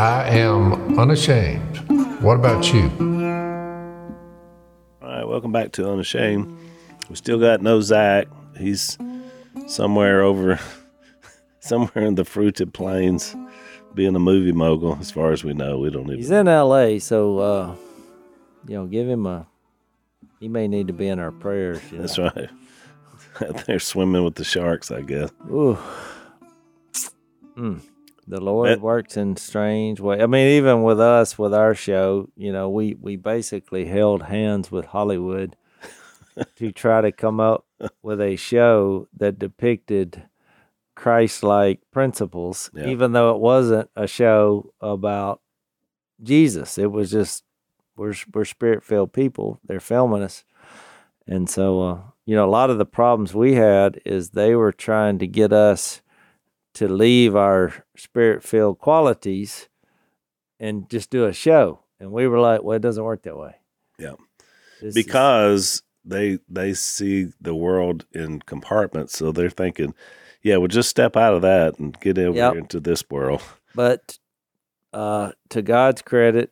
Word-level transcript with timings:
I 0.00 0.28
am 0.30 0.98
unashamed. 0.98 1.76
What 2.22 2.36
about 2.36 2.72
you? 2.72 2.84
All 5.02 5.08
right, 5.10 5.28
welcome 5.28 5.52
back 5.52 5.72
to 5.72 5.92
Unashamed. 5.92 6.56
We 7.10 7.16
still 7.16 7.38
got 7.38 7.60
no 7.60 7.82
Zach. 7.82 8.26
He's 8.58 8.96
somewhere 9.66 10.22
over, 10.22 10.58
somewhere 11.60 12.06
in 12.06 12.14
the 12.14 12.24
fruited 12.24 12.72
plains, 12.72 13.36
being 13.92 14.16
a 14.16 14.18
movie 14.18 14.52
mogul. 14.52 14.96
As 14.98 15.10
far 15.10 15.32
as 15.32 15.44
we 15.44 15.52
know, 15.52 15.78
we 15.78 15.90
don't 15.90 16.04
even. 16.04 16.16
He's 16.16 16.30
in 16.30 16.48
L.A., 16.48 16.98
so 16.98 17.38
uh, 17.38 17.74
you 18.66 18.76
know, 18.76 18.86
give 18.86 19.06
him 19.06 19.26
a. 19.26 19.46
He 20.38 20.48
may 20.48 20.66
need 20.66 20.86
to 20.86 20.94
be 20.94 21.08
in 21.08 21.18
our 21.18 21.30
prayers. 21.30 21.82
You 21.92 21.98
know? 21.98 22.06
That's 22.06 22.18
right. 22.18 22.48
They're 23.66 23.78
swimming 23.78 24.24
with 24.24 24.36
the 24.36 24.44
sharks, 24.44 24.90
I 24.90 25.02
guess. 25.02 25.30
Ooh. 25.50 25.76
Mm. 27.54 27.82
The 28.30 28.40
Lord 28.40 28.68
That- 28.70 28.80
works 28.80 29.16
in 29.16 29.36
strange 29.36 30.00
ways. 30.00 30.20
I 30.22 30.26
mean, 30.26 30.46
even 30.58 30.82
with 30.82 31.00
us, 31.00 31.38
with 31.38 31.52
our 31.52 31.74
show, 31.74 32.28
you 32.36 32.52
know, 32.52 32.68
we 32.70 32.94
we 32.94 33.16
basically 33.16 33.86
held 33.86 34.22
hands 34.24 34.70
with 34.70 34.86
Hollywood 34.86 35.56
to 36.56 36.72
try 36.72 37.00
to 37.00 37.12
come 37.12 37.40
up 37.40 37.66
with 38.02 38.20
a 38.20 38.36
show 38.36 39.08
that 39.16 39.38
depicted 39.38 40.22
Christ-like 40.94 41.80
principles, 41.90 42.70
Yeah. 42.74 42.86
even 42.88 43.12
though 43.12 43.34
it 43.34 43.40
wasn't 43.40 43.88
a 43.96 44.06
show 44.06 44.72
about 44.80 45.40
Jesus. 46.22 46.76
It 46.78 46.92
was 46.92 47.10
just 47.10 47.44
we're 47.96 48.14
we're 48.34 48.44
spirit-filled 48.44 49.12
people. 49.12 49.58
They're 49.64 49.80
filming 49.80 50.22
us, 50.22 50.44
and 51.26 51.48
so 51.48 51.80
uh, 51.82 51.98
you 52.26 52.36
know, 52.36 52.46
a 52.46 52.50
lot 52.50 52.70
of 52.70 52.78
the 52.78 52.84
problems 52.86 53.34
we 53.34 53.54
had 53.54 54.00
is 54.04 54.30
they 54.30 54.54
were 54.54 54.72
trying 54.72 55.18
to 55.18 55.26
get 55.26 55.52
us 55.52 56.02
to 56.74 56.88
leave 56.88 57.34
our 57.36 57.84
spirit 57.96 58.42
filled 58.42 58.78
qualities 58.78 59.68
and 60.58 60.88
just 60.90 61.10
do 61.10 61.24
a 61.26 61.32
show. 61.32 61.80
And 61.98 62.12
we 62.12 62.26
were 62.28 62.40
like, 62.40 62.62
well, 62.62 62.76
it 62.76 62.82
doesn't 62.82 63.02
work 63.04 63.22
that 63.22 63.36
way. 63.36 63.56
Yeah. 63.98 64.14
This 64.80 64.94
is- 64.96 65.04
because 65.04 65.82
they 66.04 66.38
they 66.48 66.72
see 66.72 67.28
the 67.40 67.54
world 67.54 68.06
in 68.12 68.40
compartments, 68.40 69.16
so 69.18 69.32
they're 69.32 69.50
thinking, 69.50 69.94
yeah, 70.42 70.56
well, 70.56 70.68
just 70.68 70.88
step 70.88 71.14
out 71.16 71.34
of 71.34 71.42
that 71.42 71.78
and 71.78 71.98
get 72.00 72.18
over 72.18 72.36
Yep. 72.36 72.54
into 72.56 72.80
this 72.80 73.04
world. 73.10 73.42
but 73.74 74.18
uh, 74.92 75.32
to 75.50 75.60
God's 75.62 76.02
credit, 76.02 76.50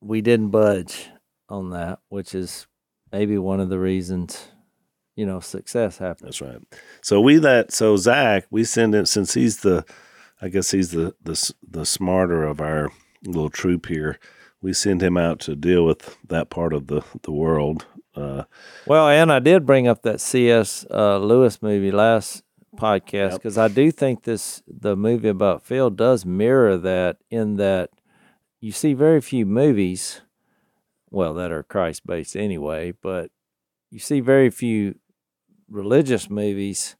we 0.00 0.20
didn't 0.22 0.48
budge 0.48 1.10
on 1.48 1.70
that, 1.70 1.98
which 2.08 2.34
is 2.34 2.66
maybe 3.12 3.36
one 3.38 3.60
of 3.60 3.68
the 3.68 3.78
reasons, 3.78 4.48
you 5.16 5.26
know, 5.26 5.40
success 5.40 5.98
happened. 5.98 6.28
That's 6.28 6.40
right. 6.40 6.62
So 7.00 7.20
we 7.20 7.38
let 7.38 7.72
so 7.72 7.96
Zach 7.96 8.46
we 8.50 8.62
send 8.64 8.94
him 8.94 9.06
since 9.06 9.34
he's 9.34 9.60
the, 9.60 9.84
I 10.40 10.48
guess 10.48 10.70
he's 10.70 10.92
the 10.92 11.14
the 11.22 11.52
the 11.68 11.84
smarter 11.86 12.44
of 12.44 12.60
our 12.60 12.90
little 13.24 13.50
troop 13.50 13.86
here. 13.86 14.18
We 14.62 14.72
send 14.72 15.02
him 15.02 15.16
out 15.16 15.40
to 15.40 15.56
deal 15.56 15.84
with 15.84 16.16
that 16.28 16.50
part 16.50 16.72
of 16.72 16.86
the 16.86 17.02
the 17.22 17.32
world. 17.32 17.86
Uh, 18.14 18.44
Well, 18.86 19.08
and 19.08 19.30
I 19.32 19.40
did 19.40 19.66
bring 19.66 19.86
up 19.86 20.02
that 20.02 20.20
C.S. 20.20 20.86
Uh, 20.90 21.18
Lewis 21.18 21.60
movie 21.60 21.90
last 21.92 22.42
podcast 22.76 23.32
Yep. 23.32 23.42
because 23.42 23.58
I 23.58 23.68
do 23.68 23.90
think 23.90 24.24
this 24.24 24.62
the 24.66 24.96
movie 24.96 25.28
about 25.28 25.62
Phil 25.62 25.90
does 25.90 26.24
mirror 26.26 26.76
that 26.78 27.18
in 27.30 27.56
that 27.56 27.90
you 28.60 28.72
see 28.72 28.94
very 28.94 29.20
few 29.20 29.44
movies, 29.46 30.20
well, 31.10 31.34
that 31.34 31.52
are 31.52 31.62
Christ 31.62 32.06
based 32.06 32.36
anyway, 32.36 32.92
but 33.02 33.30
you 33.90 33.98
see 33.98 34.20
very 34.20 34.50
few 34.50 34.96
religious 35.68 36.28
movies 36.30 36.96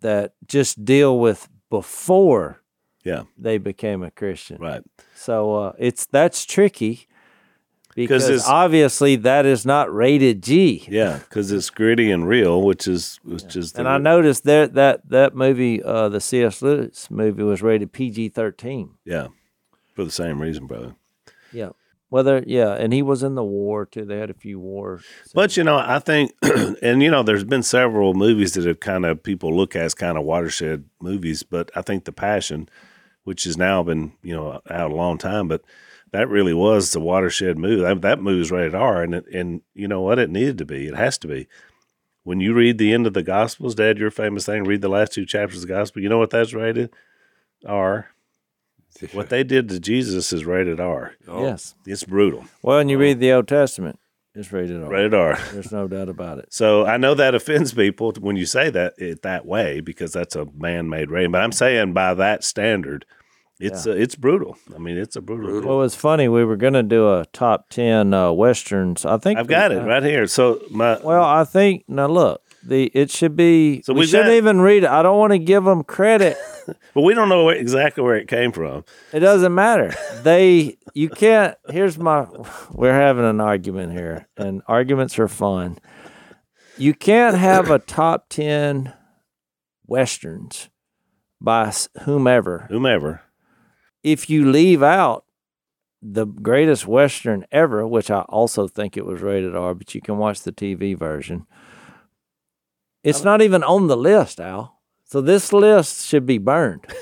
that 0.00 0.34
just 0.46 0.84
deal 0.84 1.18
with 1.18 1.48
before 1.70 2.60
Yeah. 3.04 3.22
they 3.38 3.58
became 3.58 4.02
a 4.02 4.10
Christian. 4.10 4.58
right. 4.60 4.82
So 5.14 5.54
uh, 5.54 5.72
it's 5.78 6.06
that's 6.06 6.44
tricky 6.44 7.06
because 7.94 8.46
obviously 8.48 9.16
that 9.16 9.46
is 9.46 9.64
not 9.66 9.92
rated 9.94 10.42
G. 10.42 10.84
Yeah, 10.88 11.18
because 11.18 11.52
it's 11.52 11.70
gritty 11.70 12.10
and 12.10 12.26
real, 12.26 12.62
which 12.62 12.88
is 12.88 13.20
which 13.22 13.54
is 13.54 13.72
the 13.72 13.80
And 13.80 13.88
I 13.88 13.98
noticed 13.98 14.44
that 14.44 14.74
that 14.74 15.08
that 15.10 15.34
movie, 15.36 15.82
uh, 15.82 16.08
the 16.08 16.20
C.S. 16.20 16.62
Lewis 16.62 17.10
movie, 17.10 17.42
was 17.42 17.62
rated 17.62 17.92
PG 17.92 18.30
thirteen. 18.30 18.94
yeah 19.04 19.28
for 19.94 20.04
the 20.04 20.10
same 20.10 20.40
reason, 20.40 20.66
brother. 20.66 20.94
Yeah. 21.52 21.70
Whether 22.12 22.44
yeah, 22.46 22.74
and 22.74 22.92
he 22.92 23.00
was 23.00 23.22
in 23.22 23.36
the 23.36 23.42
war 23.42 23.86
too. 23.86 24.04
They 24.04 24.18
had 24.18 24.28
a 24.28 24.34
few 24.34 24.60
war. 24.60 25.00
But 25.32 25.56
you 25.56 25.64
know, 25.64 25.78
I 25.78 25.98
think, 25.98 26.34
and 26.82 27.02
you 27.02 27.10
know, 27.10 27.22
there's 27.22 27.42
been 27.42 27.62
several 27.62 28.12
movies 28.12 28.52
that 28.52 28.66
have 28.66 28.80
kind 28.80 29.06
of 29.06 29.22
people 29.22 29.56
look 29.56 29.74
at 29.74 29.86
as 29.86 29.94
kind 29.94 30.18
of 30.18 30.24
watershed 30.24 30.84
movies. 31.00 31.42
But 31.42 31.70
I 31.74 31.80
think 31.80 32.04
The 32.04 32.12
Passion, 32.12 32.68
which 33.24 33.44
has 33.44 33.56
now 33.56 33.82
been 33.82 34.12
you 34.22 34.36
know 34.36 34.60
out 34.68 34.90
a 34.90 34.94
long 34.94 35.16
time, 35.16 35.48
but 35.48 35.62
that 36.10 36.28
really 36.28 36.52
was 36.52 36.92
the 36.92 37.00
watershed 37.00 37.56
movie. 37.56 37.80
That, 37.80 38.02
that 38.02 38.20
movie 38.20 38.40
was 38.40 38.50
rated 38.50 38.74
R, 38.74 39.02
and 39.02 39.14
it, 39.14 39.24
and 39.32 39.62
you 39.72 39.88
know 39.88 40.02
what? 40.02 40.18
It 40.18 40.28
needed 40.28 40.58
to 40.58 40.66
be. 40.66 40.88
It 40.88 40.94
has 40.94 41.16
to 41.16 41.28
be. 41.28 41.48
When 42.24 42.40
you 42.40 42.52
read 42.52 42.76
the 42.76 42.92
end 42.92 43.06
of 43.06 43.14
the 43.14 43.22
Gospels, 43.22 43.74
Dad, 43.74 43.96
your 43.96 44.10
famous 44.10 44.44
thing, 44.44 44.64
read 44.64 44.82
the 44.82 44.88
last 44.90 45.14
two 45.14 45.24
chapters 45.24 45.62
of 45.62 45.68
the 45.68 45.74
Gospel. 45.74 46.02
You 46.02 46.10
know 46.10 46.18
what 46.18 46.28
that's 46.28 46.52
rated? 46.52 46.90
R. 47.66 48.08
What 49.12 49.28
they 49.30 49.42
did 49.44 49.68
to 49.70 49.80
Jesus 49.80 50.32
is 50.32 50.44
rated 50.44 50.78
R. 50.80 51.14
yes. 51.26 51.74
It's 51.86 52.04
brutal. 52.04 52.44
Well, 52.62 52.78
and 52.78 52.90
you 52.90 52.98
read 52.98 53.20
the 53.20 53.32
Old 53.32 53.48
Testament, 53.48 53.98
it's 54.34 54.52
rated 54.52 54.82
R. 54.82 54.88
Rated 54.88 55.14
R. 55.14 55.38
There's 55.52 55.72
no 55.72 55.88
doubt 55.88 56.08
about 56.08 56.38
it. 56.38 56.52
So 56.54 56.86
I 56.86 56.96
know 56.96 57.14
that 57.14 57.34
offends 57.34 57.72
people 57.74 58.12
when 58.20 58.36
you 58.36 58.46
say 58.46 58.70
that 58.70 58.94
it 58.98 59.22
that 59.22 59.44
way 59.44 59.80
because 59.80 60.12
that's 60.12 60.36
a 60.36 60.46
man-made 60.56 61.10
rating. 61.10 61.32
But 61.32 61.42
I'm 61.42 61.52
saying 61.52 61.92
by 61.92 62.14
that 62.14 62.42
standard, 62.44 63.04
it's 63.60 63.86
uh, 63.86 63.90
it's 63.92 64.14
brutal. 64.16 64.56
I 64.74 64.78
mean, 64.78 64.96
it's 64.96 65.14
a 65.16 65.20
brutal. 65.20 65.60
Well, 65.68 65.84
it's 65.84 65.94
funny. 65.94 66.28
We 66.28 66.44
were 66.44 66.56
going 66.56 66.72
to 66.72 66.82
do 66.82 67.12
a 67.12 67.26
top 67.32 67.68
ten 67.68 68.12
uh, 68.14 68.32
westerns. 68.32 69.04
I 69.04 69.18
think 69.18 69.38
I've 69.38 69.46
got 69.46 69.70
it 69.70 69.82
uh, 69.82 69.86
right 69.86 70.02
here. 70.02 70.26
So 70.26 70.60
my 70.70 70.98
Well, 71.02 71.22
I 71.22 71.44
think 71.44 71.84
now 71.86 72.06
look, 72.08 72.42
the 72.64 72.86
it 72.94 73.10
should 73.10 73.36
be. 73.36 73.82
So 73.82 73.92
we 73.92 74.06
shouldn't 74.06 74.28
got- 74.30 74.34
even 74.34 74.60
read 74.62 74.84
it. 74.84 74.90
I 74.90 75.02
don't 75.02 75.18
want 75.18 75.32
to 75.32 75.38
give 75.38 75.64
them 75.64 75.84
credit. 75.84 76.36
but 76.94 77.02
we 77.02 77.14
don't 77.14 77.28
know 77.28 77.44
where, 77.44 77.56
exactly 77.56 78.02
where 78.02 78.16
it 78.16 78.28
came 78.28 78.52
from. 78.52 78.84
It 79.12 79.20
doesn't 79.20 79.54
matter. 79.54 79.94
They 80.22 80.78
you 80.94 81.08
can't. 81.08 81.56
Here's 81.68 81.98
my. 81.98 82.26
We're 82.70 82.92
having 82.94 83.24
an 83.24 83.40
argument 83.40 83.92
here, 83.92 84.28
and 84.36 84.62
arguments 84.66 85.18
are 85.18 85.28
fun. 85.28 85.78
You 86.78 86.94
can't 86.94 87.36
have 87.36 87.70
a 87.70 87.78
top 87.78 88.28
ten 88.28 88.92
westerns 89.86 90.68
by 91.40 91.72
whomever 92.02 92.66
Whomever. 92.70 93.22
if 94.02 94.30
you 94.30 94.50
leave 94.50 94.82
out 94.82 95.24
the 96.00 96.24
greatest 96.26 96.86
western 96.86 97.44
ever, 97.52 97.86
which 97.86 98.10
I 98.10 98.20
also 98.22 98.66
think 98.66 98.96
it 98.96 99.06
was 99.06 99.20
rated 99.20 99.54
R, 99.54 99.74
but 99.74 99.94
you 99.94 100.00
can 100.00 100.18
watch 100.18 100.42
the 100.42 100.52
TV 100.52 100.98
version. 100.98 101.46
It's 103.04 103.22
not 103.22 103.42
even 103.42 103.62
on 103.62 103.86
the 103.88 103.96
list, 103.96 104.40
Al. 104.40 104.80
So 105.12 105.20
this 105.20 105.52
list 105.52 106.06
should 106.06 106.26
be 106.26 106.38
burned. 106.38 106.86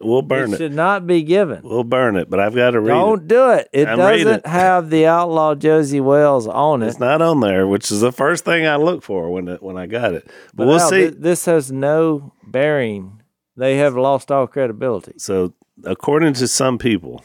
We'll 0.00 0.20
burn 0.20 0.50
it 0.50 0.54
it. 0.54 0.58
should 0.58 0.74
not 0.74 1.06
be 1.06 1.22
given. 1.22 1.62
We'll 1.64 1.82
burn 1.82 2.16
it. 2.16 2.28
But 2.28 2.40
I've 2.40 2.54
got 2.54 2.72
to 2.72 2.80
read 2.80 2.88
Don't 2.88 3.22
it. 3.22 3.28
do 3.28 3.50
it. 3.52 3.68
It 3.72 3.88
I'm 3.88 3.96
doesn't 3.96 4.28
it. 4.40 4.46
have 4.46 4.90
the 4.90 5.06
outlaw 5.06 5.54
Josey 5.54 5.98
Wales 5.98 6.46
on 6.46 6.82
it. 6.82 6.88
It's 6.88 6.98
not 7.00 7.22
on 7.22 7.40
there, 7.40 7.66
which 7.66 7.90
is 7.90 8.02
the 8.02 8.12
first 8.12 8.44
thing 8.44 8.66
I 8.66 8.76
look 8.76 9.02
for 9.02 9.30
when 9.30 9.48
it, 9.48 9.62
when 9.62 9.78
I 9.78 9.86
got 9.86 10.12
it. 10.12 10.24
But, 10.26 10.56
But 10.56 10.66
we'll 10.66 10.80
Al, 10.80 10.90
see. 10.90 11.08
thi- 11.08 11.16
this 11.18 11.46
has 11.46 11.72
no 11.72 12.34
bearing. 12.46 13.22
They 13.56 13.78
have 13.78 13.96
lost 13.96 14.30
all 14.30 14.46
credibility. 14.46 15.14
So, 15.16 15.54
according 15.84 16.34
to 16.34 16.48
some 16.48 16.76
people, 16.76 17.24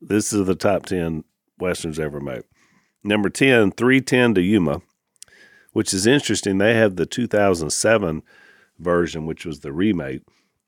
this 0.00 0.32
is 0.32 0.46
the 0.46 0.54
top 0.54 0.86
10 0.86 1.24
Westerns 1.58 2.00
ever 2.00 2.20
made. 2.20 2.44
Number 3.04 3.28
10, 3.28 3.72
3:10 3.72 4.34
to 4.36 4.40
Yuma, 4.40 4.80
which 5.74 5.92
is 5.92 6.06
interesting. 6.06 6.56
They 6.56 6.72
have 6.74 6.96
the 6.96 7.04
2007 7.04 8.22
version, 8.78 9.26
which 9.26 9.44
was 9.44 9.60
the 9.60 9.72
remake 9.72 10.22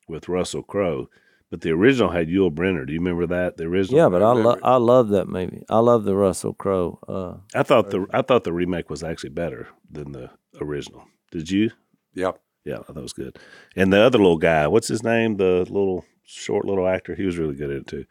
with 0.08 0.28
Russell 0.28 0.62
Crowe, 0.62 1.08
but 1.50 1.60
the 1.62 1.70
original 1.70 2.10
had 2.10 2.28
Yul 2.28 2.52
Brynner. 2.52 2.86
Do 2.86 2.92
you 2.92 3.00
remember 3.00 3.26
that? 3.26 3.56
The 3.56 3.64
original. 3.64 3.98
Yeah, 3.98 4.08
but 4.08 4.22
I 4.22 4.32
love 4.32 4.60
I 4.62 4.76
love 4.76 5.08
that 5.10 5.28
movie. 5.28 5.64
I 5.68 5.78
love 5.78 6.04
the 6.04 6.16
Russell 6.16 6.54
Crowe. 6.54 6.98
Uh, 7.08 7.58
I 7.58 7.62
thought 7.62 7.90
the 7.90 8.06
I 8.12 8.22
thought 8.22 8.44
the 8.44 8.52
remake 8.52 8.90
was 8.90 9.02
actually 9.02 9.30
better 9.30 9.68
than 9.90 10.12
the 10.12 10.30
original. 10.60 11.04
Did 11.30 11.50
you? 11.50 11.70
Yep. 12.14 12.40
Yeah, 12.64 12.78
I 12.80 12.92
thought 12.92 13.02
was 13.02 13.12
good. 13.12 13.38
And 13.76 13.92
the 13.92 14.00
other 14.00 14.18
little 14.18 14.36
guy, 14.36 14.66
what's 14.66 14.88
his 14.88 15.02
name? 15.02 15.36
The 15.36 15.60
little 15.60 16.04
short 16.24 16.66
little 16.66 16.86
actor. 16.86 17.14
He 17.14 17.24
was 17.24 17.38
really 17.38 17.54
good 17.54 17.70
at 17.70 17.76
it 17.76 17.86
too. 17.86 18.04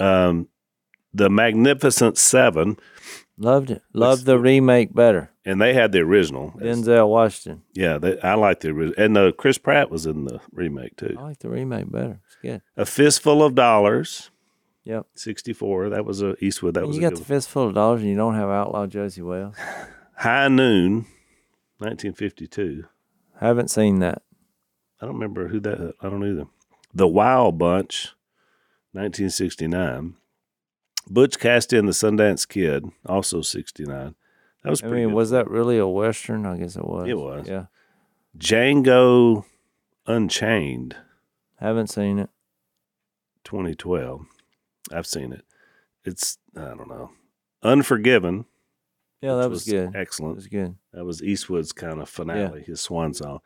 Um, 0.00 0.48
the 1.12 1.30
Magnificent 1.30 2.18
Seven, 2.18 2.78
loved 3.40 3.70
it. 3.70 3.82
Loved 3.92 4.24
the 4.26 4.38
remake 4.38 4.94
better. 4.94 5.30
and 5.44 5.60
they 5.60 5.74
had 5.74 5.90
the 5.92 6.00
original. 6.00 6.52
Denzel 6.58 7.08
Washington. 7.08 7.62
Yeah, 7.74 7.98
they, 7.98 8.20
I 8.20 8.34
like 8.34 8.60
the 8.60 8.68
original. 8.68 9.02
And 9.04 9.16
uh, 9.18 9.32
Chris 9.32 9.58
Pratt 9.58 9.90
was 9.90 10.06
in 10.06 10.26
the 10.26 10.40
remake 10.52 10.96
too. 10.96 11.16
I 11.18 11.22
like 11.22 11.38
the 11.40 11.48
remake 11.50 11.90
better. 11.90 12.20
It's 12.26 12.36
good. 12.42 12.62
A 12.76 12.84
Fistful 12.86 13.42
of 13.42 13.54
Dollars, 13.54 14.30
Yep. 14.84 15.06
sixty 15.14 15.52
four. 15.52 15.88
That 15.90 16.04
was 16.04 16.22
a 16.22 16.36
Eastwood. 16.44 16.74
That 16.74 16.86
was 16.86 16.96
you 16.96 17.02
got 17.02 17.16
the 17.16 17.24
fistful 17.24 17.66
of 17.68 17.74
dollars 17.74 18.00
and 18.02 18.10
you 18.10 18.16
don't 18.16 18.34
have 18.34 18.48
outlaw 18.48 18.86
Josey 18.86 19.22
Wales. 19.22 19.56
High 20.16 20.48
Noon, 20.48 21.06
nineteen 21.80 22.12
fifty 22.12 22.46
two. 22.46 22.84
Haven't 23.40 23.68
seen 23.70 23.98
that. 24.00 24.22
I 25.00 25.06
don't 25.06 25.14
remember 25.14 25.48
who 25.48 25.60
that. 25.60 25.94
I 26.00 26.08
don't 26.10 26.24
either. 26.26 26.44
The 26.92 27.08
Wild 27.08 27.56
Bunch, 27.58 28.14
1969. 28.92 30.14
Butch 31.10 31.38
Cassidy 31.38 31.76
and 31.78 31.88
the 31.88 31.92
Sundance 31.92 32.48
Kid, 32.48 32.84
also 33.04 33.42
69. 33.42 34.14
That 34.62 34.70
was 34.70 34.82
I 34.82 34.88
pretty 34.88 35.02
mean, 35.02 35.08
good. 35.10 35.16
was 35.16 35.30
that 35.30 35.50
really 35.50 35.78
a 35.78 35.86
western? 35.86 36.46
I 36.46 36.56
guess 36.56 36.76
it 36.76 36.84
was. 36.84 37.08
It 37.08 37.18
was. 37.18 37.48
Yeah. 37.48 37.66
Django 38.38 39.44
Unchained, 40.06 40.96
Haven't 41.58 41.88
seen 41.88 42.18
it. 42.18 42.30
2012. 43.44 44.26
I've 44.92 45.06
seen 45.06 45.32
it. 45.32 45.44
It's, 46.04 46.38
I 46.56 46.60
don't 46.74 46.88
know. 46.88 47.10
Unforgiven. 47.62 48.46
Yeah, 49.20 49.34
that 49.36 49.50
was, 49.50 49.64
good. 49.64 49.94
It 49.94 49.98
Excellent. 49.98 50.36
was 50.36 50.46
good. 50.46 50.76
That 50.94 51.04
was 51.04 51.22
Eastwood's 51.22 51.72
kind 51.72 52.00
of 52.00 52.08
finale, 52.08 52.62
his 52.62 52.80
swan 52.80 53.12
song. 53.12 53.40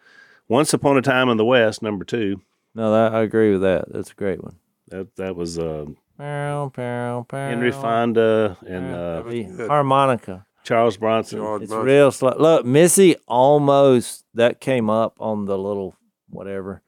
Once 0.46 0.72
Upon 0.72 0.96
a 0.96 1.02
Time 1.02 1.28
in 1.28 1.36
the 1.36 1.44
West, 1.44 1.82
number 1.82 2.04
two. 2.04 2.40
No, 2.74 2.92
that 2.92 3.14
I 3.14 3.22
agree 3.22 3.52
with 3.52 3.62
that. 3.62 3.86
That's 3.92 4.12
a 4.12 4.14
great 4.14 4.42
one. 4.42 4.56
That 4.88 5.16
that 5.16 5.34
was 5.34 5.58
uh, 5.58 5.86
Pow, 6.18 6.70
pow, 6.74 7.26
pow. 7.28 7.48
Henry 7.48 7.72
Fonda 7.72 8.56
and 8.66 8.94
uh, 8.94 9.22
The 9.22 9.66
harmonica. 9.68 10.46
Charles 10.62 10.96
Bronson. 10.96 11.38
George 11.40 11.62
It's 11.62 11.72
Bush. 11.72 11.84
real 11.84 12.10
slow. 12.10 12.34
Look, 12.38 12.64
Missy 12.64 13.16
almost 13.26 14.24
that 14.34 14.60
came 14.60 14.88
up 14.88 15.16
on 15.20 15.44
the 15.44 15.58
little 15.58 15.94
whatever, 16.30 16.82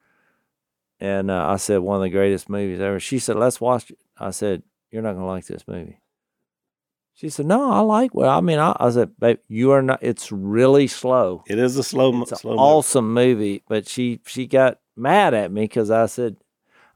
and 0.99 1.29
uh, 1.29 1.45
I 1.47 1.57
said 1.57 1.79
one 1.79 1.97
of 1.97 2.01
the 2.03 2.09
greatest 2.09 2.49
movies 2.49 2.79
ever. 2.79 2.99
She 2.99 3.19
said, 3.19 3.35
"Let's 3.35 3.61
watch 3.61 3.91
it." 3.91 3.99
I 4.17 4.31
said, 4.31 4.63
"You're 4.91 5.03
not 5.03 5.13
gonna 5.13 5.27
like 5.27 5.45
this 5.45 5.67
movie." 5.67 5.99
She 7.13 7.29
said, 7.29 7.45
"No, 7.45 7.69
I 7.71 7.81
like." 7.81 8.15
Well, 8.15 8.29
I 8.35 8.41
mean, 8.41 8.57
I, 8.57 8.75
I 8.79 8.89
said, 8.89 9.11
"Babe, 9.19 9.37
you 9.47 9.69
are 9.71 9.83
not." 9.83 9.99
It's 10.01 10.31
really 10.31 10.87
slow. 10.87 11.43
It 11.47 11.59
is 11.59 11.77
a 11.77 11.83
slow, 11.83 12.11
mo- 12.11 12.23
It's 12.23 12.31
an 12.31 12.37
slow. 12.39 12.55
awesome 12.55 13.13
movie, 13.13 13.61
but 13.69 13.87
she 13.87 14.21
she 14.25 14.47
got 14.47 14.79
mad 14.95 15.35
at 15.35 15.51
me 15.51 15.61
because 15.61 15.91
I 15.91 16.07
said, 16.07 16.37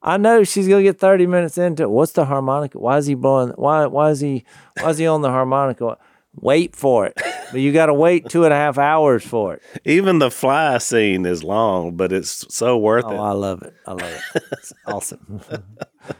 "I 0.03 0.17
know 0.17 0.43
she's 0.43 0.67
gonna 0.67 0.83
get 0.83 0.99
thirty 0.99 1.27
minutes 1.27 1.57
into 1.57 1.83
it. 1.83 1.89
What's 1.89 2.11
the 2.13 2.25
harmonica? 2.25 2.79
Why 2.79 2.97
is 2.97 3.05
he 3.07 3.15
blowing? 3.15 3.49
Why 3.55 3.85
why 3.87 4.09
is 4.11 4.19
he 4.19 4.43
why 4.81 4.89
is 4.89 4.97
he 4.97 5.07
on 5.07 5.21
the 5.21 5.29
harmonica? 5.29 5.97
Wait 6.39 6.77
for 6.77 7.05
it, 7.07 7.13
but 7.51 7.59
you 7.59 7.73
got 7.73 7.87
to 7.87 7.93
wait 7.93 8.29
two 8.29 8.45
and 8.45 8.53
a 8.53 8.55
half 8.55 8.77
hours 8.77 9.21
for 9.21 9.55
it. 9.55 9.61
Even 9.83 10.19
the 10.19 10.31
fly 10.31 10.77
scene 10.77 11.25
is 11.25 11.43
long, 11.43 11.97
but 11.97 12.13
it's 12.13 12.45
so 12.55 12.77
worth 12.77 13.03
Oh, 13.05 13.11
it. 13.11 13.17
I 13.17 13.31
love 13.33 13.61
it. 13.63 13.73
I 13.85 13.91
love 13.91 14.21
it. 14.35 14.43
It's 14.53 14.71
awesome. 14.87 15.41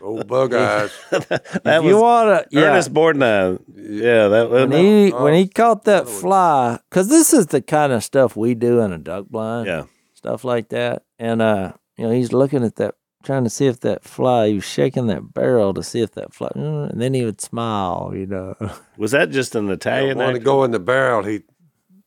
Old 0.01 0.27
bug 0.27 0.53
eyes. 0.53 0.91
that 1.11 1.41
if 1.63 1.83
was 1.83 1.85
you 1.85 1.97
want 1.97 2.27
to, 2.29 2.47
yeah. 2.51 2.63
Ernest 2.73 2.93
Borgnine. 2.93 3.61
Yeah, 3.73 4.27
that 4.27 4.49
was. 4.49 4.67
when 4.67 4.71
he 4.73 5.13
Oh, 5.13 5.23
when 5.23 5.33
he 5.33 5.47
caught 5.47 5.85
that 5.85 6.09
fly, 6.09 6.77
because 6.89 7.07
this 7.07 7.33
is 7.33 7.47
the 7.47 7.61
kind 7.61 7.93
of 7.93 8.03
stuff 8.03 8.35
we 8.35 8.53
do 8.53 8.81
in 8.81 8.91
a 8.91 8.97
duck 8.97 9.27
blind. 9.29 9.67
yeah, 9.67 9.85
stuff 10.13 10.43
like 10.43 10.67
that. 10.69 11.03
And 11.19 11.41
uh, 11.41 11.71
you 11.95 12.03
know, 12.03 12.11
he's 12.11 12.33
looking 12.33 12.65
at 12.65 12.75
that, 12.75 12.95
trying 13.23 13.43
to 13.43 13.49
see 13.49 13.67
if 13.67 13.79
that 13.81 14.03
fly. 14.03 14.49
He 14.49 14.55
was 14.55 14.63
shaking 14.65 15.07
that 15.07 15.33
barrel 15.33 15.73
to 15.73 15.83
see 15.83 16.01
if 16.01 16.11
that 16.13 16.33
fly, 16.33 16.49
mm, 16.55 16.89
and 16.91 17.01
then 17.01 17.13
he 17.13 17.23
would 17.25 17.41
smile. 17.41 18.11
You 18.15 18.25
know, 18.27 18.55
was 18.97 19.11
that 19.11 19.29
just 19.31 19.55
an 19.55 19.69
Italian? 19.69 20.17
want 20.17 20.35
to 20.35 20.39
go 20.39 20.63
in 20.63 20.71
the 20.71 20.79
barrel. 20.79 21.23
He 21.23 21.41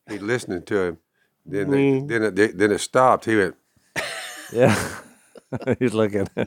he 0.08 0.18
listening 0.18 0.62
to 0.64 0.80
him. 0.82 0.98
Then 1.46 1.70
they, 1.70 1.78
Mm. 1.92 2.08
then 2.08 2.22
it 2.22 2.58
then 2.58 2.72
it 2.72 2.78
stopped. 2.80 3.24
He 3.26 3.36
went. 3.36 3.54
yeah. 4.52 4.74
he's 5.78 5.94
looking. 5.94 6.26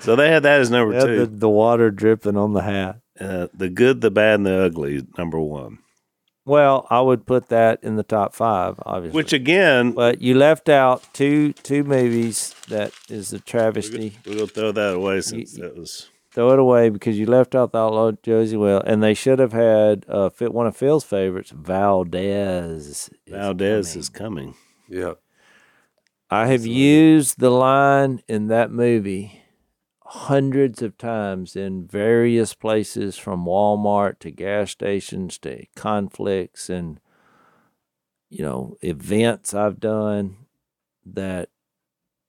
So 0.00 0.16
they 0.16 0.30
had 0.30 0.42
that 0.44 0.60
as 0.60 0.70
number 0.70 0.94
Yeah, 0.94 1.00
the, 1.00 1.06
two. 1.06 1.26
the 1.26 1.48
water 1.48 1.90
dripping 1.90 2.36
on 2.36 2.52
the 2.54 2.62
hat. 2.62 3.00
Uh, 3.20 3.48
the 3.52 3.68
good, 3.68 4.00
the 4.00 4.10
bad, 4.10 4.36
and 4.36 4.46
the 4.46 4.64
ugly. 4.64 5.06
Number 5.18 5.38
one. 5.38 5.78
Well, 6.46 6.86
I 6.90 7.00
would 7.00 7.26
put 7.26 7.48
that 7.48 7.80
in 7.82 7.96
the 7.96 8.02
top 8.02 8.34
five, 8.34 8.80
obviously. 8.84 9.14
Which 9.16 9.32
again, 9.32 9.92
but 9.92 10.20
you 10.22 10.34
left 10.34 10.68
out 10.68 11.04
two 11.12 11.52
two 11.52 11.84
movies 11.84 12.54
that 12.68 12.92
is 13.08 13.32
a 13.32 13.38
travesty. 13.40 14.16
we're 14.26 14.34
gonna 14.34 14.46
throw 14.46 14.72
that 14.72 14.94
away 14.94 15.20
since 15.20 15.56
You- 15.56 15.62
that 15.64 15.76
was. 15.76 16.08
Throw 16.32 16.52
it 16.52 16.60
away 16.60 16.90
because 16.90 17.18
you 17.18 17.26
left 17.26 17.56
out 17.56 17.72
the 17.72 17.78
Outlaw 17.78 18.12
Josey 18.12 18.56
Well, 18.56 18.80
and 18.86 19.02
they 19.02 19.14
should 19.14 19.40
have 19.40 19.52
had 19.52 20.06
uh, 20.08 20.28
fit 20.28 20.54
one 20.54 20.68
of 20.68 20.76
Phil's 20.76 21.02
favorites, 21.02 21.50
Valdez. 21.50 22.86
is 22.86 23.10
Valdez 23.26 23.88
coming. 23.88 24.00
is 24.00 24.08
coming. 24.08 24.54
Yeah. 24.88 25.12
I 26.30 26.46
have 26.46 26.64
used 26.64 27.40
the 27.40 27.50
line 27.50 28.22
in 28.28 28.46
that 28.46 28.70
movie 28.70 29.39
hundreds 30.12 30.82
of 30.82 30.98
times 30.98 31.54
in 31.54 31.86
various 31.86 32.52
places 32.52 33.16
from 33.16 33.44
Walmart 33.44 34.18
to 34.18 34.30
gas 34.30 34.72
stations 34.72 35.38
to 35.38 35.66
conflicts 35.76 36.68
and 36.68 36.98
you 38.28 38.42
know 38.42 38.76
events 38.82 39.54
I've 39.54 39.78
done 39.78 40.36
that 41.06 41.48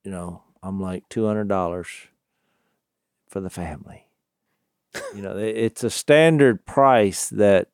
you 0.03 0.11
know 0.11 0.43
I'm 0.63 0.79
like 0.79 1.09
$200 1.09 2.07
for 3.27 3.41
the 3.41 3.49
family. 3.49 4.07
you 5.15 5.21
know, 5.21 5.37
it's 5.37 5.83
a 5.83 5.89
standard 5.89 6.65
price 6.65 7.29
that 7.29 7.69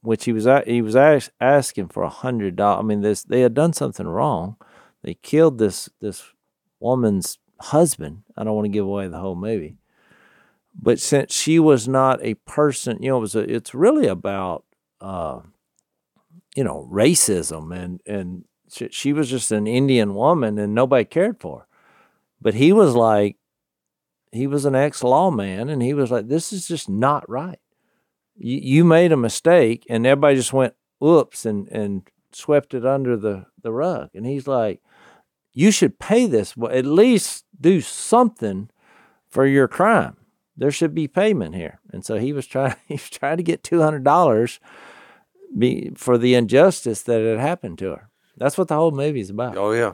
which 0.00 0.24
he 0.24 0.32
was 0.32 0.46
he 0.66 0.82
was 0.82 0.96
ask, 0.96 1.30
asking 1.40 1.88
for 1.88 2.02
a 2.02 2.08
hundred 2.08 2.56
dollars. 2.56 2.82
I 2.82 2.86
mean, 2.86 3.00
this 3.02 3.22
they 3.22 3.40
had 3.42 3.54
done 3.54 3.72
something 3.72 4.06
wrong. 4.06 4.56
They 5.02 5.14
killed 5.14 5.58
this 5.58 5.88
this 6.00 6.24
woman's 6.80 7.38
husband. 7.62 8.22
I 8.36 8.44
don't 8.44 8.54
want 8.54 8.66
to 8.66 8.70
give 8.72 8.84
away 8.84 9.08
the 9.08 9.18
whole 9.18 9.36
movie, 9.36 9.76
but 10.74 11.00
since 11.00 11.34
she 11.34 11.58
was 11.58 11.88
not 11.88 12.20
a 12.22 12.34
person, 12.34 13.02
you 13.02 13.10
know, 13.10 13.18
it 13.18 13.20
was 13.20 13.34
a, 13.34 13.40
it's 13.40 13.74
really 13.74 14.06
about 14.06 14.64
uh, 15.00 15.40
you 16.54 16.64
know 16.64 16.88
racism 16.90 17.74
and 17.76 18.00
and 18.06 18.44
she, 18.72 18.88
she 18.90 19.12
was 19.12 19.28
just 19.28 19.52
an 19.52 19.66
Indian 19.66 20.14
woman 20.14 20.58
and 20.58 20.74
nobody 20.74 21.04
cared 21.04 21.40
for 21.40 21.60
her. 21.60 21.66
But 22.40 22.54
he 22.54 22.72
was 22.72 22.94
like, 22.94 23.36
he 24.32 24.46
was 24.46 24.64
an 24.64 24.74
ex 24.74 25.04
lawman 25.04 25.68
and 25.68 25.82
he 25.82 25.94
was 25.94 26.10
like, 26.10 26.28
this 26.28 26.52
is 26.52 26.66
just 26.66 26.88
not 26.88 27.28
right. 27.28 27.60
You, 28.36 28.58
you 28.58 28.84
made 28.84 29.12
a 29.12 29.16
mistake 29.16 29.84
and 29.88 30.06
everybody 30.06 30.36
just 30.36 30.52
went, 30.52 30.74
whoops, 30.98 31.44
and, 31.44 31.68
and 31.68 32.08
swept 32.32 32.72
it 32.72 32.86
under 32.86 33.16
the, 33.16 33.46
the 33.62 33.72
rug. 33.72 34.08
And 34.14 34.26
he's 34.26 34.46
like, 34.46 34.80
you 35.52 35.70
should 35.70 35.98
pay 35.98 36.26
this, 36.26 36.56
well, 36.56 36.72
at 36.72 36.84
least 36.86 37.44
do 37.60 37.80
something 37.80 38.70
for 39.28 39.46
your 39.46 39.68
crime. 39.68 40.16
There 40.56 40.70
should 40.70 40.94
be 40.94 41.08
payment 41.08 41.54
here. 41.54 41.80
And 41.92 42.04
so 42.04 42.16
he 42.18 42.32
was 42.32 42.46
trying, 42.46 42.74
he 42.86 42.94
was 42.94 43.08
trying 43.10 43.36
to 43.38 43.42
get 43.42 43.62
$200 43.62 44.58
be, 45.56 45.90
for 45.96 46.18
the 46.18 46.34
injustice 46.34 47.02
that 47.02 47.20
had 47.22 47.38
happened 47.38 47.78
to 47.78 47.90
her. 47.90 48.08
That's 48.36 48.56
what 48.56 48.68
the 48.68 48.74
whole 48.74 48.90
movie's 48.92 49.30
about. 49.30 49.56
Oh 49.56 49.72
yeah. 49.72 49.92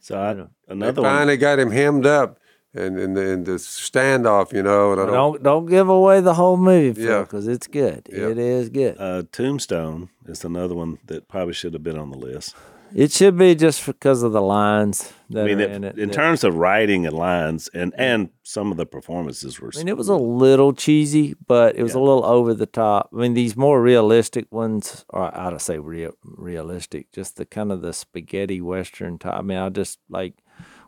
So 0.00 0.18
I, 0.20 0.32
know. 0.32 0.48
They 0.68 0.72
another 0.74 1.02
one. 1.02 1.10
finally 1.10 1.36
got 1.36 1.58
him 1.58 1.72
hemmed 1.72 2.06
up, 2.06 2.38
and 2.72 2.96
and 2.98 3.16
the, 3.16 3.32
and 3.32 3.44
the 3.46 3.52
standoff, 3.54 4.52
you 4.52 4.62
know. 4.62 4.92
And 4.92 5.00
I 5.00 5.06
don't, 5.06 5.14
Don't 5.14 5.42
don't 5.42 5.66
give 5.66 5.88
away 5.88 6.20
the 6.20 6.34
whole 6.34 6.56
movie, 6.56 7.02
Phil, 7.02 7.10
Yeah. 7.10 7.22
because 7.22 7.48
it's 7.48 7.66
good. 7.66 8.08
Yeah. 8.10 8.28
It 8.28 8.38
is 8.38 8.68
good. 8.68 8.96
Uh, 8.98 9.24
Tombstone 9.32 10.08
is 10.26 10.44
another 10.44 10.76
one 10.76 10.98
that 11.06 11.26
probably 11.26 11.52
should 11.54 11.72
have 11.74 11.82
been 11.82 11.98
on 11.98 12.10
the 12.10 12.16
list. 12.18 12.54
It 12.94 13.12
should 13.12 13.36
be 13.36 13.54
just 13.54 13.84
because 13.84 14.22
of 14.22 14.32
the 14.32 14.40
lines 14.40 15.12
that 15.30 15.44
I 15.44 15.48
mean, 15.48 15.60
it- 15.60 15.70
in 15.70 15.84
it. 15.84 15.98
in 15.98 16.08
that- 16.08 16.14
terms 16.14 16.42
of 16.44 16.56
writing 16.56 17.06
and 17.06 17.14
lines, 17.16 17.68
and 17.74 17.92
and 17.96 18.30
some 18.42 18.70
of 18.70 18.76
the 18.78 18.86
performances 18.86 19.60
were. 19.60 19.70
I 19.74 19.78
mean, 19.78 19.88
it 19.88 19.96
was 19.96 20.08
a 20.08 20.16
little 20.16 20.72
cheesy, 20.72 21.34
but 21.46 21.76
it 21.76 21.82
was 21.82 21.94
a 21.94 22.00
little 22.00 22.24
over 22.24 22.54
the 22.54 22.66
top. 22.66 23.10
I 23.12 23.16
mean, 23.16 23.34
these 23.34 23.56
more 23.56 23.82
realistic 23.82 24.50
ones, 24.50 25.04
or 25.10 25.22
I 25.22 25.46
ought 25.46 25.50
to 25.50 25.58
say 25.58 25.78
real, 25.78 26.12
realistic, 26.24 27.12
just 27.12 27.36
the 27.36 27.44
kind 27.44 27.70
of 27.72 27.82
the 27.82 27.92
spaghetti 27.92 28.60
western 28.60 29.18
type. 29.18 29.34
I 29.34 29.42
mean, 29.42 29.58
I 29.58 29.68
just 29.68 29.98
like 30.08 30.42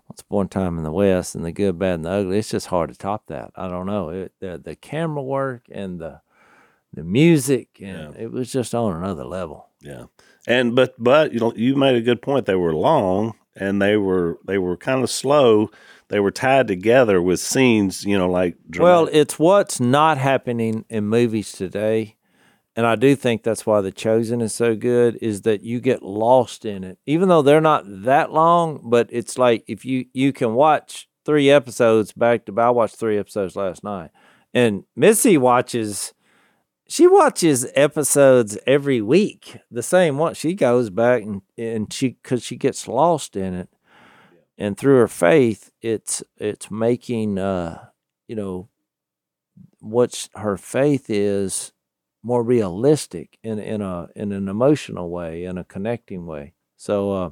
Once 0.09 0.23
Upon 0.23 0.47
a 0.47 0.49
Time 0.49 0.78
in 0.78 0.85
the 0.85 0.92
West 0.92 1.35
and 1.35 1.45
the 1.45 1.52
Good, 1.52 1.78
Bad, 1.78 1.97
and 1.97 2.04
the 2.07 2.11
Ugly. 2.11 2.38
It's 2.38 2.50
just 2.50 2.69
hard 2.69 2.90
to 2.90 2.97
top 2.99 3.26
that. 3.26 3.50
I 3.57 3.69
don't 3.69 3.87
know. 3.87 4.09
It, 4.09 4.33
the 4.40 4.59
the 4.59 4.75
camera 4.75 5.23
work 5.23 5.62
and 5.71 6.00
the 6.00 6.21
the 6.92 7.04
music, 7.04 7.69
and 7.80 8.16
it 8.16 8.33
was 8.33 8.50
just 8.50 8.75
on 8.75 8.97
another 8.97 9.25
level. 9.25 9.69
Yeah, 9.83 10.07
and 10.47 10.75
but 10.75 10.94
but 10.99 11.32
you 11.32 11.40
know 11.40 11.52
you 11.56 11.76
made 11.76 11.97
a 11.97 12.00
good 12.00 12.23
point. 12.23 12.47
They 12.47 12.54
were 12.54 12.75
long 12.75 13.35
and 13.56 13.80
they 13.80 13.97
were 13.97 14.38
they 14.47 14.59
were 14.59 14.76
kind 14.76 15.02
of 15.02 15.11
slow. 15.11 15.70
They 16.09 16.20
were 16.20 16.32
tied 16.32 16.66
together 16.66 17.23
with 17.23 17.38
scenes, 17.38 18.04
you 18.04 18.18
know, 18.18 18.28
like 18.28 18.56
Well, 18.76 19.09
it's 19.12 19.38
what's 19.38 19.78
not 19.78 20.18
happening 20.18 20.85
in 20.88 21.06
movies 21.06 21.52
today. 21.52 22.16
And 22.75 22.87
I 22.87 22.97
do 22.97 23.14
think 23.14 23.42
that's 23.42 23.66
why 23.66 23.80
The 23.80 23.92
Chosen 23.92 24.40
is 24.40 24.54
so 24.54 24.75
good 24.75 25.18
is 25.20 25.42
that 25.42 25.62
you 25.62 25.80
get 25.80 26.02
lost 26.02 26.64
in 26.64 26.82
it. 26.82 26.99
Even 27.06 27.28
though 27.28 27.42
they're 27.42 27.61
not 27.61 27.85
that 27.87 28.32
long, 28.32 28.80
but 28.85 29.09
it's 29.11 29.38
like 29.38 29.64
if 29.68 29.85
you 29.85 30.06
you 30.12 30.32
can 30.32 30.54
watch 30.54 31.09
3 31.26 31.50
episodes 31.50 32.12
back 32.12 32.47
to. 32.47 32.61
I 32.61 32.70
watched 32.70 32.97
3 32.97 33.18
episodes 33.18 33.54
last 33.54 33.85
night. 33.85 34.11
And 34.52 34.85
Missy 34.97 35.37
watches 35.37 36.12
she 36.90 37.06
watches 37.06 37.66
episodes 37.75 38.59
every 38.66 39.00
week. 39.00 39.56
The 39.70 39.82
same 39.82 40.18
one. 40.18 40.35
She 40.35 40.54
goes 40.54 40.90
back 40.90 41.23
and 41.23 41.42
and 41.56 41.92
she 41.92 42.16
cuz 42.23 42.42
she 42.44 42.56
gets 42.56 42.87
lost 42.88 43.37
in 43.37 43.54
it. 43.54 43.68
And 44.59 44.76
through 44.76 44.99
her 44.99 45.09
faith, 45.09 45.70
it's 45.80 46.23
it's 46.37 46.70
making 46.70 47.38
uh 47.38 47.87
you 48.28 48.37
know 48.37 48.68
what 49.80 50.28
her 50.35 50.56
faith 50.56 51.09
is 51.09 51.73
more 52.23 52.42
realistic 52.42 53.38
in 53.42 53.59
in 53.59 53.80
a 53.80 54.09
in 54.14 54.32
an 54.32 54.49
emotional 54.49 55.09
way 55.11 55.44
in 55.44 55.56
a 55.56 55.64
connecting 55.64 56.26
way 56.26 56.52
so 56.76 57.12
uh 57.12 57.30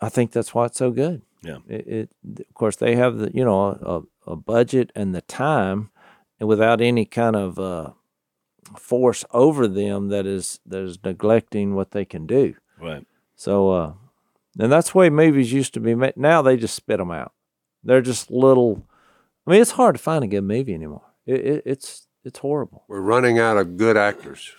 i 0.00 0.08
think 0.08 0.30
that's 0.30 0.54
why 0.54 0.66
it's 0.66 0.78
so 0.78 0.90
good 0.92 1.22
Yeah. 1.42 1.58
it, 1.68 1.86
it 1.98 2.10
of 2.48 2.54
course 2.54 2.76
they 2.76 2.94
have 2.94 3.18
the 3.18 3.30
you 3.34 3.44
know 3.44 3.60
a, 4.26 4.30
a 4.32 4.36
budget 4.36 4.92
and 4.94 5.14
the 5.14 5.22
time, 5.22 5.90
and 6.38 6.48
without 6.48 6.80
any 6.80 7.04
kind 7.06 7.34
of 7.34 7.58
uh, 7.58 7.90
force 8.76 9.24
over 9.32 9.66
them 9.66 10.08
that 10.08 10.26
is 10.26 10.60
that 10.66 10.82
is 10.82 10.98
neglecting 11.04 11.74
what 11.74 11.90
they 11.92 12.04
can 12.04 12.26
do. 12.26 12.54
Right. 12.80 13.06
So, 13.36 13.70
uh, 13.70 13.92
and 14.58 14.70
that's 14.70 14.92
the 14.92 14.98
way 14.98 15.10
movies 15.10 15.52
used 15.52 15.74
to 15.74 15.80
be 15.80 15.94
made. 15.94 16.16
Now 16.16 16.42
they 16.42 16.56
just 16.56 16.74
spit 16.74 16.98
them 16.98 17.10
out. 17.10 17.32
They're 17.82 18.02
just 18.02 18.30
little. 18.30 18.86
I 19.46 19.52
mean, 19.52 19.62
it's 19.62 19.72
hard 19.72 19.96
to 19.96 20.02
find 20.02 20.22
a 20.22 20.26
good 20.26 20.42
movie 20.42 20.74
anymore. 20.74 21.04
It, 21.26 21.40
it, 21.40 21.62
it's 21.64 22.06
it's 22.24 22.38
horrible. 22.40 22.84
We're 22.88 23.00
running 23.00 23.38
out 23.38 23.56
of 23.56 23.76
good 23.76 23.96
actors. 23.96 24.52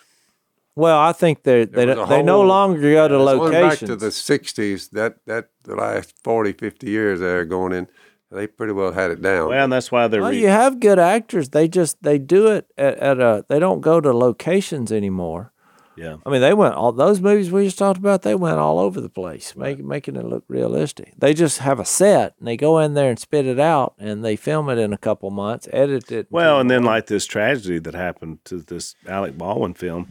Well, 0.76 0.98
I 0.98 1.12
think 1.12 1.44
they 1.44 1.66
they 1.66 1.86
was 1.86 1.98
a 1.98 2.06
they 2.10 2.24
no 2.24 2.42
longer 2.42 2.82
go 2.82 3.08
to 3.08 3.16
Going 3.16 3.52
back 3.52 3.80
to 3.80 3.96
the 3.96 4.08
'60s, 4.08 4.92
that 4.92 5.18
that 5.26 5.50
the 5.64 5.76
last 5.76 6.14
40, 6.24 6.54
50 6.54 6.90
years 6.90 7.20
they're 7.20 7.46
going 7.46 7.74
in, 7.74 7.88
they 8.32 8.48
pretty 8.48 8.74
well 8.74 8.94
had 8.94 9.12
it 9.12 9.22
down. 9.22 9.50
Well, 9.50 9.64
and 9.64 9.72
that's 9.74 9.92
why 9.92 10.08
they're 10.08 10.22
well, 10.22 10.32
re- 10.32 10.40
you 10.40 10.48
have 10.48 10.80
good 10.80 11.00
actors. 11.00 11.50
They 11.50 11.68
just 11.68 12.02
they 12.02 12.18
do 12.18 12.48
it 12.48 12.68
at, 12.78 12.98
at 12.98 13.20
a. 13.20 13.46
They 13.50 13.60
don't 13.60 13.82
go 13.82 14.00
to 14.00 14.14
locations 14.14 14.92
anymore. 14.92 15.52
yeah. 15.98 16.16
I 16.26 16.30
mean, 16.30 16.42
they 16.42 16.54
went 16.54 16.76
all 16.76 16.94
those 16.94 17.20
movies 17.20 17.52
we 17.52 17.66
just 17.66 17.78
talked 17.78 18.00
about. 18.00 18.22
They 18.22 18.36
went 18.36 18.58
all 18.58 18.80
over 18.80 19.02
the 19.02 19.10
place, 19.10 19.56
make, 19.56 19.84
making 19.84 20.16
it 20.16 20.26
look 20.26 20.46
realistic. 20.48 21.14
They 21.18 21.34
just 21.34 21.60
have 21.60 21.80
a 21.80 21.86
set 21.86 22.36
and 22.40 22.48
they 22.48 22.56
go 22.56 22.80
in 22.80 22.94
there 22.94 23.10
and 23.10 23.20
spit 23.20 23.46
it 23.46 23.60
out, 23.60 23.96
and 24.00 24.24
they 24.24 24.36
film 24.38 24.70
it 24.70 24.78
in 24.78 24.94
a 24.94 24.98
couple 24.98 25.30
months, 25.30 25.68
edit 25.74 26.12
it. 26.12 26.28
Well, 26.30 26.60
and 26.60 26.72
then 26.72 26.84
like 26.84 27.08
this 27.08 27.26
tragedy 27.26 27.80
that 27.80 27.94
happened 27.94 28.40
to 28.46 28.62
this 28.62 28.96
Alec 29.08 29.38
Baldwin 29.38 29.74
film, 29.74 30.08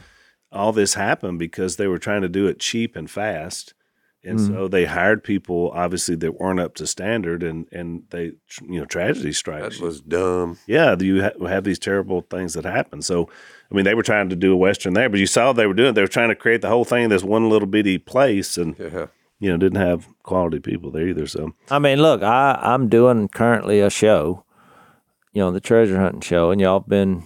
all 0.52 0.72
this 0.72 0.94
happened 0.94 1.38
because 1.38 1.76
they 1.76 1.86
were 1.86 1.98
trying 1.98 2.22
to 2.22 2.28
do 2.28 2.46
it 2.46 2.60
cheap 2.60 2.96
and 2.96 3.10
fast. 3.10 3.72
And 4.22 4.38
Mm-hmm. 4.38 4.54
so 4.54 4.68
they 4.68 4.84
hired 4.84 5.24
people 5.24 5.70
obviously 5.74 6.14
that 6.16 6.38
weren't 6.38 6.60
up 6.60 6.74
to 6.74 6.86
standard 6.86 7.42
and 7.42 7.66
and 7.72 8.02
they 8.10 8.32
you 8.68 8.78
know 8.80 8.84
tragedy 8.84 9.32
strikes. 9.32 9.78
that 9.78 9.84
was 9.84 10.00
dumb. 10.02 10.58
yeah, 10.66 10.94
you 11.00 11.22
ha- 11.22 11.46
have 11.48 11.64
these 11.64 11.78
terrible 11.78 12.20
things 12.28 12.52
that 12.54 12.64
happen. 12.66 13.00
So 13.00 13.28
I 13.70 13.74
mean 13.74 13.84
they 13.86 13.94
were 13.94 14.02
trying 14.02 14.28
to 14.28 14.36
do 14.36 14.52
a 14.52 14.56
western 14.56 14.92
there, 14.92 15.08
but 15.08 15.20
you 15.20 15.26
saw 15.26 15.46
what 15.48 15.56
they 15.56 15.66
were 15.66 15.72
doing. 15.74 15.94
They 15.94 16.02
were 16.02 16.06
trying 16.08 16.28
to 16.28 16.34
create 16.34 16.60
the 16.60 16.68
whole 16.68 16.84
thing 16.84 17.04
in 17.04 17.10
this 17.10 17.24
one 17.24 17.48
little 17.48 17.68
bitty 17.68 17.96
place 17.96 18.58
and 18.58 18.76
Yeah. 18.78 19.06
you 19.38 19.50
know 19.50 19.56
didn't 19.56 19.80
have 19.80 20.06
quality 20.22 20.58
people 20.60 20.90
there 20.90 21.08
either. 21.08 21.26
So 21.26 21.54
I 21.70 21.78
mean, 21.78 22.02
look, 22.02 22.22
I 22.22 22.58
I'm 22.60 22.88
doing 22.90 23.28
currently 23.28 23.80
a 23.80 23.88
show, 23.88 24.44
you 25.32 25.40
know, 25.40 25.50
the 25.50 25.60
treasure 25.60 25.98
hunting 25.98 26.20
show, 26.20 26.50
and 26.50 26.60
y'all 26.60 26.80
been, 26.80 27.22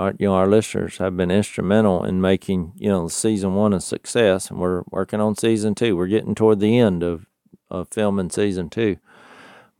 our, 0.00 0.14
you 0.18 0.26
know, 0.26 0.34
our 0.34 0.46
listeners 0.46 0.96
have 0.98 1.16
been 1.16 1.30
instrumental 1.30 2.04
in 2.04 2.20
making 2.20 2.72
you 2.76 2.88
know 2.88 3.06
season 3.08 3.54
one 3.54 3.72
a 3.72 3.80
success, 3.80 4.50
and 4.50 4.58
we're 4.58 4.82
working 4.90 5.20
on 5.20 5.36
season 5.36 5.74
two. 5.74 5.96
We're 5.96 6.06
getting 6.06 6.34
toward 6.34 6.60
the 6.60 6.78
end 6.78 7.02
of 7.02 7.26
of 7.70 7.88
filming 7.90 8.30
season 8.30 8.70
two, 8.70 8.96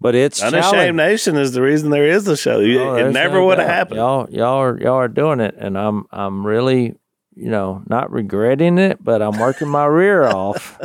but 0.00 0.14
it's 0.14 0.42
Unashamed. 0.42 0.96
Nation 0.96 1.36
is 1.36 1.52
the 1.52 1.62
reason 1.62 1.90
there 1.90 2.06
is 2.06 2.28
a 2.28 2.36
show. 2.36 2.60
Oh, 2.60 2.96
it 2.96 3.10
never 3.12 3.36
no 3.36 3.46
would 3.46 3.58
have 3.58 3.68
happened. 3.68 3.96
Y'all, 3.96 4.28
y'all 4.30 4.58
are 4.58 4.78
y'all 4.78 4.94
are 4.94 5.08
doing 5.08 5.40
it, 5.40 5.54
and 5.58 5.78
I'm 5.78 6.04
I'm 6.12 6.46
really, 6.46 6.94
you 7.34 7.50
know, 7.50 7.82
not 7.86 8.12
regretting 8.12 8.78
it, 8.78 9.02
but 9.02 9.22
I'm 9.22 9.38
working 9.38 9.68
my 9.68 9.86
rear 9.86 10.24
off 10.26 10.78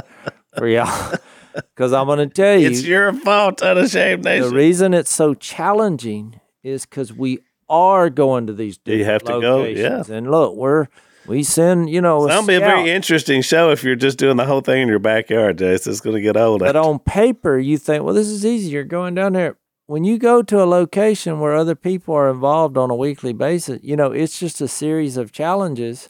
for 0.57 0.67
y'all 0.67 1.13
because 1.53 1.91
I'm 1.93 2.07
going 2.07 2.19
to 2.19 2.33
tell 2.33 2.57
you, 2.57 2.69
It's 2.69 2.83
your 2.83 3.11
fault, 3.13 3.61
Unashamed 3.61 4.23
Nation. 4.23 4.49
the 4.49 4.55
reason 4.55 4.93
it's 4.93 5.13
so 5.13 5.33
challenging 5.33 6.39
is 6.63 6.85
because 6.85 7.13
we 7.13 7.39
are 7.69 8.09
going 8.09 8.47
to 8.47 8.53
these 8.53 8.79
You 8.85 8.97
different 8.97 9.11
have 9.11 9.23
to 9.23 9.41
go, 9.41 9.63
yeah. 9.63 10.03
And 10.09 10.29
look, 10.31 10.55
we're 10.55 10.87
we 11.27 11.43
send 11.43 11.89
you 11.89 12.01
know 12.01 12.27
That'll 12.27 12.45
be 12.45 12.55
a 12.55 12.59
very 12.59 12.89
interesting 12.89 13.41
show 13.41 13.71
if 13.71 13.83
you're 13.83 13.95
just 13.95 14.17
doing 14.17 14.37
the 14.37 14.45
whole 14.45 14.61
thing 14.61 14.83
in 14.83 14.87
your 14.87 14.99
backyard, 14.99 15.57
Jase. 15.57 15.87
It's 15.87 16.01
going 16.01 16.15
to 16.15 16.21
get 16.21 16.37
old. 16.37 16.59
but 16.59 16.75
on 16.75 16.99
paper 16.99 17.57
you 17.57 17.77
think, 17.77 18.03
well, 18.03 18.13
this 18.13 18.27
is 18.27 18.45
easy. 18.45 18.69
You're 18.69 18.83
going 18.83 19.15
down 19.15 19.33
there. 19.33 19.57
When 19.87 20.03
you 20.03 20.17
go 20.17 20.41
to 20.41 20.63
a 20.63 20.65
location 20.65 21.39
where 21.39 21.53
other 21.53 21.75
people 21.75 22.15
are 22.15 22.29
involved 22.29 22.75
on 22.75 22.89
a 22.89 22.95
weekly 22.95 23.33
basis, 23.33 23.79
you 23.83 23.95
know 23.95 24.11
it's 24.11 24.39
just 24.39 24.61
a 24.61 24.67
series 24.67 25.17
of 25.17 25.31
challenges 25.31 26.09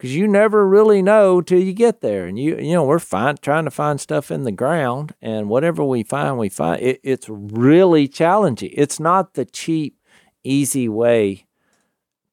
because 0.00 0.16
you 0.16 0.26
never 0.26 0.66
really 0.66 1.02
know 1.02 1.42
till 1.42 1.60
you 1.60 1.74
get 1.74 2.00
there. 2.00 2.26
And 2.26 2.38
you 2.38 2.56
you 2.56 2.72
know 2.72 2.84
we're 2.84 2.98
fine 2.98 3.36
trying 3.42 3.64
to 3.64 3.70
find 3.70 4.00
stuff 4.00 4.30
in 4.30 4.44
the 4.44 4.52
ground, 4.52 5.14
and 5.20 5.48
whatever 5.48 5.84
we 5.84 6.02
find, 6.02 6.38
we 6.38 6.48
find. 6.48 6.80
It, 6.80 7.00
it's 7.02 7.28
really 7.28 8.08
challenging. 8.08 8.70
It's 8.72 8.98
not 8.98 9.34
the 9.34 9.44
cheap, 9.44 9.96
easy 10.44 10.88
way 10.88 11.46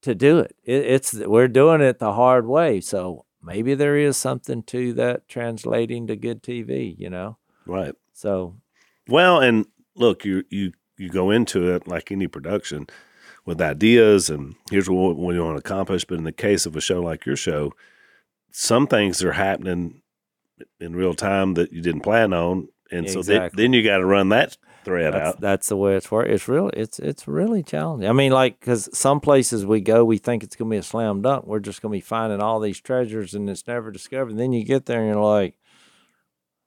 to 0.02 0.14
do 0.14 0.38
it. 0.38 0.56
it. 0.64 0.84
It's 0.86 1.14
we're 1.14 1.48
doing 1.48 1.80
it 1.80 1.98
the 1.98 2.12
hard 2.12 2.46
way. 2.46 2.80
So 2.80 3.24
maybe 3.42 3.74
there 3.74 3.96
is 3.96 4.16
something 4.16 4.62
to 4.64 4.92
that 4.94 5.28
translating 5.28 6.06
to 6.06 6.16
good 6.16 6.42
TV. 6.42 6.96
You 6.98 7.10
know. 7.10 7.38
right. 7.66 7.94
So 8.12 8.56
Well, 9.08 9.40
and 9.40 9.66
look, 9.94 10.24
you 10.24 10.44
you 10.50 10.72
you 10.96 11.08
go 11.08 11.30
into 11.30 11.72
it 11.72 11.86
like 11.86 12.10
any 12.10 12.26
production 12.26 12.86
with 13.44 13.60
ideas 13.62 14.28
and 14.28 14.56
here's 14.70 14.90
what 14.90 15.16
we 15.16 15.40
want 15.40 15.56
to 15.56 15.60
accomplish. 15.60 16.04
But 16.04 16.18
in 16.18 16.24
the 16.24 16.32
case 16.32 16.66
of 16.66 16.76
a 16.76 16.80
show 16.80 17.00
like 17.00 17.24
your 17.24 17.36
show, 17.36 17.72
some 18.50 18.86
things 18.86 19.22
are 19.22 19.32
happening 19.32 20.02
in 20.80 20.96
real 20.96 21.14
time 21.14 21.54
that 21.54 21.72
you 21.72 21.80
didn't 21.80 22.00
plan 22.00 22.32
on, 22.32 22.68
and 22.90 23.08
so 23.08 23.22
then, 23.22 23.50
then 23.54 23.72
you 23.72 23.84
got 23.84 23.98
to 23.98 24.04
run 24.04 24.30
that 24.30 24.56
thread 24.88 25.14
that's, 25.14 25.28
out. 25.28 25.40
that's 25.40 25.68
the 25.68 25.76
way 25.76 25.94
it's 25.96 26.10
work. 26.10 26.28
It's 26.28 26.48
real. 26.48 26.70
It's 26.74 26.98
it's 26.98 27.28
really 27.28 27.62
challenging. 27.62 28.08
I 28.08 28.12
mean, 28.12 28.32
like 28.32 28.58
because 28.58 28.88
some 28.96 29.20
places 29.20 29.64
we 29.64 29.80
go, 29.80 30.04
we 30.04 30.18
think 30.18 30.42
it's 30.42 30.56
gonna 30.56 30.70
be 30.70 30.76
a 30.76 30.82
slam 30.82 31.22
dunk. 31.22 31.46
We're 31.46 31.60
just 31.60 31.80
gonna 31.82 31.92
be 31.92 32.00
finding 32.00 32.40
all 32.40 32.58
these 32.60 32.80
treasures, 32.80 33.34
and 33.34 33.48
it's 33.48 33.66
never 33.66 33.90
discovered. 33.90 34.36
then 34.36 34.52
you 34.52 34.64
get 34.64 34.86
there, 34.86 35.00
and 35.00 35.08
you're 35.14 35.22
like, 35.22 35.56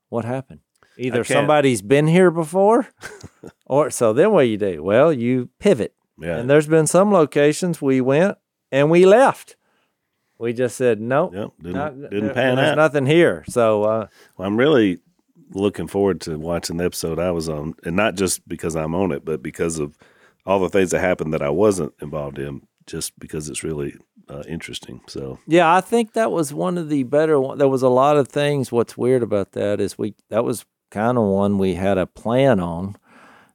what 0.10 0.26
happened? 0.26 0.60
Either 0.98 1.24
somebody's 1.24 1.82
been 1.82 2.08
here 2.08 2.30
before, 2.32 2.88
or 3.66 3.90
so 3.90 4.14
then 4.14 4.32
what 4.32 4.48
you 4.48 4.58
do? 4.58 4.84
Well, 4.84 5.12
you 5.12 5.50
pivot. 5.60 5.96
Yeah, 6.20 6.38
And 6.38 6.50
there's 6.50 6.68
been 6.68 6.86
some 6.86 7.12
locations 7.12 7.82
we 7.82 8.00
went 8.02 8.38
and 8.72 8.92
we 8.92 9.06
left. 9.06 9.56
We 10.38 10.54
just 10.54 10.76
said 10.76 11.00
nope. 11.02 11.34
yep, 11.34 11.50
didn't 11.60 11.74
not- 11.78 12.00
didn't 12.00 12.26
there- 12.26 12.34
pan 12.34 12.56
there's 12.58 12.72
out. 12.72 12.78
nothing 12.78 13.06
here. 13.08 13.44
So 13.48 13.84
uh, 13.84 14.08
Well, 14.38 14.48
I'm 14.48 14.58
really 14.58 15.00
looking 15.54 15.88
forward 15.88 16.22
to 16.22 16.38
watching 16.40 16.78
the 16.78 16.86
episode 16.86 17.20
I 17.20 17.32
was 17.32 17.48
on, 17.50 17.76
and 17.86 17.96
not 17.96 18.16
just 18.16 18.48
because 18.48 18.76
I'm 18.76 18.96
on 18.96 19.12
it, 19.12 19.24
but 19.26 19.42
because 19.44 19.80
of 19.80 19.98
all 20.46 20.60
the 20.60 20.70
things 20.70 20.92
that 20.92 21.00
happened 21.02 21.34
that 21.34 21.42
I 21.42 21.50
wasn't 21.50 21.94
involved 22.02 22.40
in. 22.40 22.62
Just 22.88 23.18
because 23.20 23.48
it's 23.48 23.64
really 23.64 23.96
uh, 24.28 24.42
interesting. 24.48 25.02
So 25.08 25.38
Yeah, 25.48 25.74
I 25.74 25.82
think 25.82 26.14
that 26.14 26.32
was 26.32 26.52
one 26.52 26.80
of 26.80 26.90
the 26.90 27.04
better 27.04 27.40
one. 27.40 27.60
There 27.60 27.68
was 27.68 27.84
a 27.84 27.90
lot 27.90 28.18
of 28.18 28.28
things. 28.28 28.72
What's 28.72 28.98
weird 28.98 29.22
about 29.22 29.52
that 29.52 29.80
is 29.80 30.00
we 30.00 30.16
that 30.30 30.44
was 30.44 30.66
kind 30.90 31.18
of 31.18 31.24
one 31.26 31.60
we 31.60 31.76
had 31.76 32.00
a 32.00 32.08
plan 32.08 32.60
on, 32.60 32.96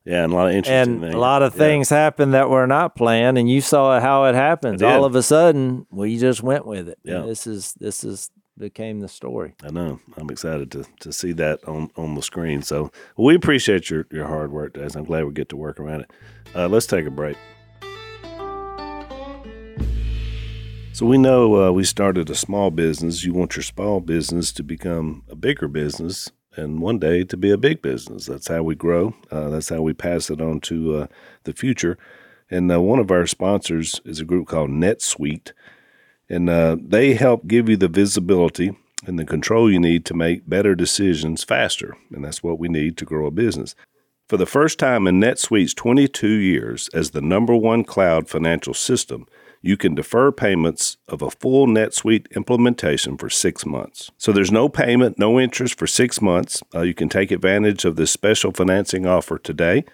yeah, 0.05 0.23
and 0.23 0.33
a 0.33 0.37
lot 0.37 0.49
of 0.49 0.55
interesting 0.55 0.93
and 0.95 1.01
things. 1.03 1.15
a 1.15 1.19
lot 1.19 1.43
of 1.43 1.55
Yeah. 1.55 1.59
things 1.59 1.89
happened 1.91 2.35
that 2.35 2.49
were 2.49 2.69
not 2.69 2.95
planned, 2.95 3.37
and 3.37 3.51
you 3.51 3.61
saw 3.61 3.99
how 4.01 4.25
it 4.27 4.37
happens. 4.37 4.81
All 4.81 5.05
of 5.05 5.17
a 5.17 5.23
sudden, 5.25 5.87
we 5.91 6.17
just 6.19 6.43
went 6.45 6.65
with 6.67 6.89
it. 6.89 6.99
Yeah. 7.03 7.17
And 7.17 7.29
this 7.29 7.49
is 7.49 7.75
this 7.81 8.05
is 8.05 8.31
became 8.59 9.01
the 9.01 9.09
story. 9.09 9.55
I 9.63 9.71
know. 9.71 10.01
I'm 10.17 10.31
excited 10.31 10.71
to 10.73 10.85
to 11.01 11.13
see 11.13 11.33
that 11.33 11.63
on 11.67 11.91
on 11.97 12.15
the 12.15 12.23
screen. 12.23 12.63
So 12.63 12.91
we 13.17 13.35
appreciate 13.35 13.91
your 13.91 14.07
your 14.11 14.27
hard 14.27 14.53
work, 14.53 14.75
guys. 14.75 14.97
I'm 14.97 15.05
glad 15.05 15.25
we 15.25 15.33
get 15.33 15.49
to 15.51 15.57
work 15.57 15.79
around 15.79 16.03
it. 16.03 16.11
Uh, 16.55 16.69
let's 16.69 16.87
take 16.87 17.07
a 17.07 17.11
break. 17.11 17.37
So 20.93 21.05
we 21.05 21.19
know 21.19 21.67
uh, 21.67 21.73
we 21.73 21.85
started 21.85 22.31
a 22.31 22.35
small 22.35 22.71
business. 22.71 23.23
You 23.23 23.35
want 23.35 23.55
your 23.55 23.63
small 23.63 24.01
business 24.01 24.51
to 24.53 24.63
become 24.63 25.25
a 25.29 25.37
bigger 25.37 25.69
business, 25.69 26.31
and 26.57 26.81
one 26.81 26.99
day 26.99 27.23
to 27.25 27.37
be 27.37 27.51
a 27.51 27.59
big 27.59 27.83
business. 27.83 28.25
That's 28.25 28.49
how 28.49 28.63
we 28.63 28.75
grow. 28.75 29.15
Uh, 29.31 29.51
that's 29.51 29.69
how 29.69 29.83
we 29.83 29.93
pass 29.93 30.31
it 30.31 30.41
on 30.41 30.61
to 30.61 30.97
uh, 30.97 31.07
the 31.45 31.53
future. 31.53 31.99
And 32.51 32.73
uh, 32.73 32.81
one 32.81 32.99
of 32.99 33.11
our 33.11 33.27
sponsors 33.27 34.01
is 34.07 34.21
a 34.21 34.25
group 34.25 34.49
called 34.49 34.71
NetSuite, 34.71 35.53
and 36.29 36.51
uh, 36.51 36.77
they 36.81 37.15
help 37.15 37.47
give 37.47 37.69
you 37.69 37.77
the 37.77 37.89
visibility 37.89 38.77
and 39.07 39.19
the 39.19 39.25
control 39.25 39.71
you 39.71 39.79
need 39.79 40.05
to 40.07 40.15
make 40.15 40.49
better 40.49 40.75
decisions 40.75 41.45
faster. 41.45 41.97
And 42.13 42.25
that's 42.25 42.43
what 42.43 42.59
we 42.59 42.69
need 42.69 42.97
to 42.99 43.05
grow 43.05 43.27
a 43.27 43.31
business. 43.31 43.75
For 44.29 44.37
the 44.37 44.47
first 44.47 44.79
time 44.79 45.07
in 45.07 45.21
NetSuite's 45.21 45.75
22 45.75 46.27
years 46.27 46.89
as 46.89 47.11
the 47.11 47.21
number 47.21 47.55
one 47.55 47.85
cloud 47.85 48.29
financial 48.29 48.75
system, 48.75 49.27
you 49.63 49.77
can 49.77 49.95
defer 49.95 50.33
payments 50.33 50.97
of 51.09 51.23
a 51.23 51.31
full 51.31 51.67
NetSuite 51.67 52.35
implementation 52.35 53.17
for 53.17 53.31
six 53.31 53.65
months. 53.65 54.11
So 54.19 54.33
there's 54.33 54.53
no 54.53 54.69
payment, 54.69 55.19
no 55.19 55.39
interest 55.39 55.79
for 55.79 55.87
six 55.87 56.21
months. 56.21 56.63
Uh, 56.75 56.83
you 56.83 56.95
can 56.95 57.09
take 57.09 57.31
advantage 57.31 57.85
of 57.85 57.97
this 57.97 58.11
special 58.11 58.51
financing 58.53 59.07
offer 59.07 59.39
today. 59.39 59.85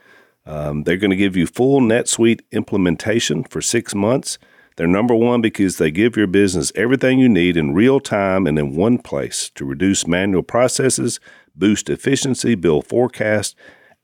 Um, 0.46 0.84
they're 0.84 0.96
going 0.96 1.10
to 1.10 1.16
give 1.16 1.36
you 1.36 1.46
full 1.46 1.80
NetSuite 1.80 2.40
implementation 2.52 3.44
for 3.44 3.60
six 3.60 3.94
months. 3.94 4.38
They're 4.76 4.86
number 4.86 5.14
one 5.14 5.40
because 5.40 5.76
they 5.76 5.90
give 5.90 6.16
your 6.16 6.26
business 6.26 6.72
everything 6.74 7.18
you 7.18 7.28
need 7.28 7.56
in 7.56 7.74
real 7.74 8.00
time 8.00 8.46
and 8.46 8.58
in 8.58 8.74
one 8.74 8.98
place 8.98 9.50
to 9.54 9.64
reduce 9.64 10.06
manual 10.06 10.42
processes, 10.42 11.20
boost 11.54 11.90
efficiency, 11.90 12.54
build 12.54 12.86
forecasts, 12.86 13.54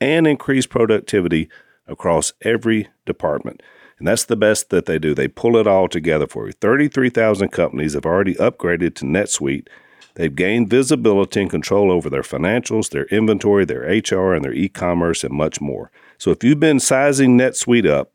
and 0.00 0.26
increase 0.26 0.66
productivity 0.66 1.48
across 1.86 2.32
every 2.42 2.88
department. 3.06 3.62
And 3.98 4.06
that's 4.06 4.24
the 4.24 4.36
best 4.36 4.70
that 4.70 4.86
they 4.86 4.98
do. 4.98 5.14
They 5.14 5.28
pull 5.28 5.56
it 5.56 5.66
all 5.66 5.88
together 5.88 6.26
for 6.26 6.46
you. 6.46 6.52
33,000 6.52 7.48
companies 7.48 7.94
have 7.94 8.06
already 8.06 8.34
upgraded 8.34 8.94
to 8.96 9.04
NetSuite. 9.04 9.66
They've 10.14 10.34
gained 10.34 10.70
visibility 10.70 11.40
and 11.40 11.50
control 11.50 11.90
over 11.90 12.08
their 12.10 12.22
financials, 12.22 12.90
their 12.90 13.06
inventory, 13.06 13.64
their 13.64 13.82
HR, 13.82 14.34
and 14.34 14.44
their 14.44 14.52
e 14.52 14.68
commerce, 14.68 15.24
and 15.24 15.32
much 15.32 15.60
more. 15.60 15.90
So 16.16 16.30
if 16.30 16.44
you've 16.44 16.60
been 16.60 16.80
sizing 16.80 17.38
NetSuite 17.38 17.88
up 17.88 18.12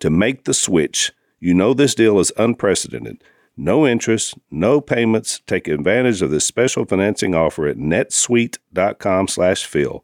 to 0.00 0.10
make 0.10 0.44
the 0.44 0.54
switch, 0.54 1.12
you 1.44 1.52
know 1.52 1.74
this 1.74 1.94
deal 1.94 2.18
is 2.18 2.32
unprecedented. 2.38 3.22
No 3.54 3.86
interest, 3.86 4.34
no 4.50 4.80
payments. 4.80 5.42
Take 5.46 5.68
advantage 5.68 6.22
of 6.22 6.30
this 6.30 6.46
special 6.46 6.86
financing 6.86 7.34
offer 7.34 7.66
at 7.66 7.76
netsuite.com 7.76 9.28
slash 9.28 9.66
Phil. 9.66 10.02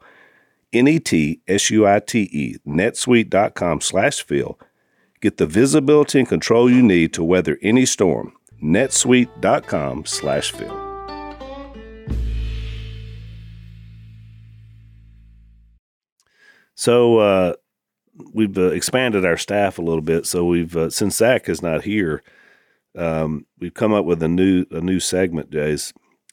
N-E-T-S-U-I-T-E, 0.72 2.56
netsuite.com 2.66 3.80
slash 3.80 4.22
Phil. 4.22 4.58
Get 5.22 5.38
the 5.38 5.46
visibility 5.46 6.18
and 6.18 6.28
control 6.28 6.70
you 6.70 6.82
need 6.82 7.14
to 7.14 7.24
weather 7.24 7.58
any 7.62 7.86
storm. 7.86 8.34
netsuite.com 8.62 10.04
slash 10.04 10.52
Phil. 10.52 10.90
So 16.74 17.18
uh, 17.18 17.54
we've 18.32 18.56
uh, 18.58 18.66
expanded 18.70 19.24
our 19.24 19.36
staff 19.36 19.78
a 19.78 19.82
little 19.82 20.02
bit. 20.02 20.26
So 20.26 20.44
we've 20.44 20.76
uh, 20.76 20.90
since 20.90 21.16
Zach 21.16 21.48
is 21.48 21.62
not 21.62 21.84
here, 21.84 22.22
um, 22.96 23.46
we've 23.58 23.74
come 23.74 23.92
up 23.92 24.04
with 24.04 24.22
a 24.22 24.28
new 24.28 24.64
a 24.70 24.80
new 24.80 25.00
segment, 25.00 25.50
Jase. 25.50 25.92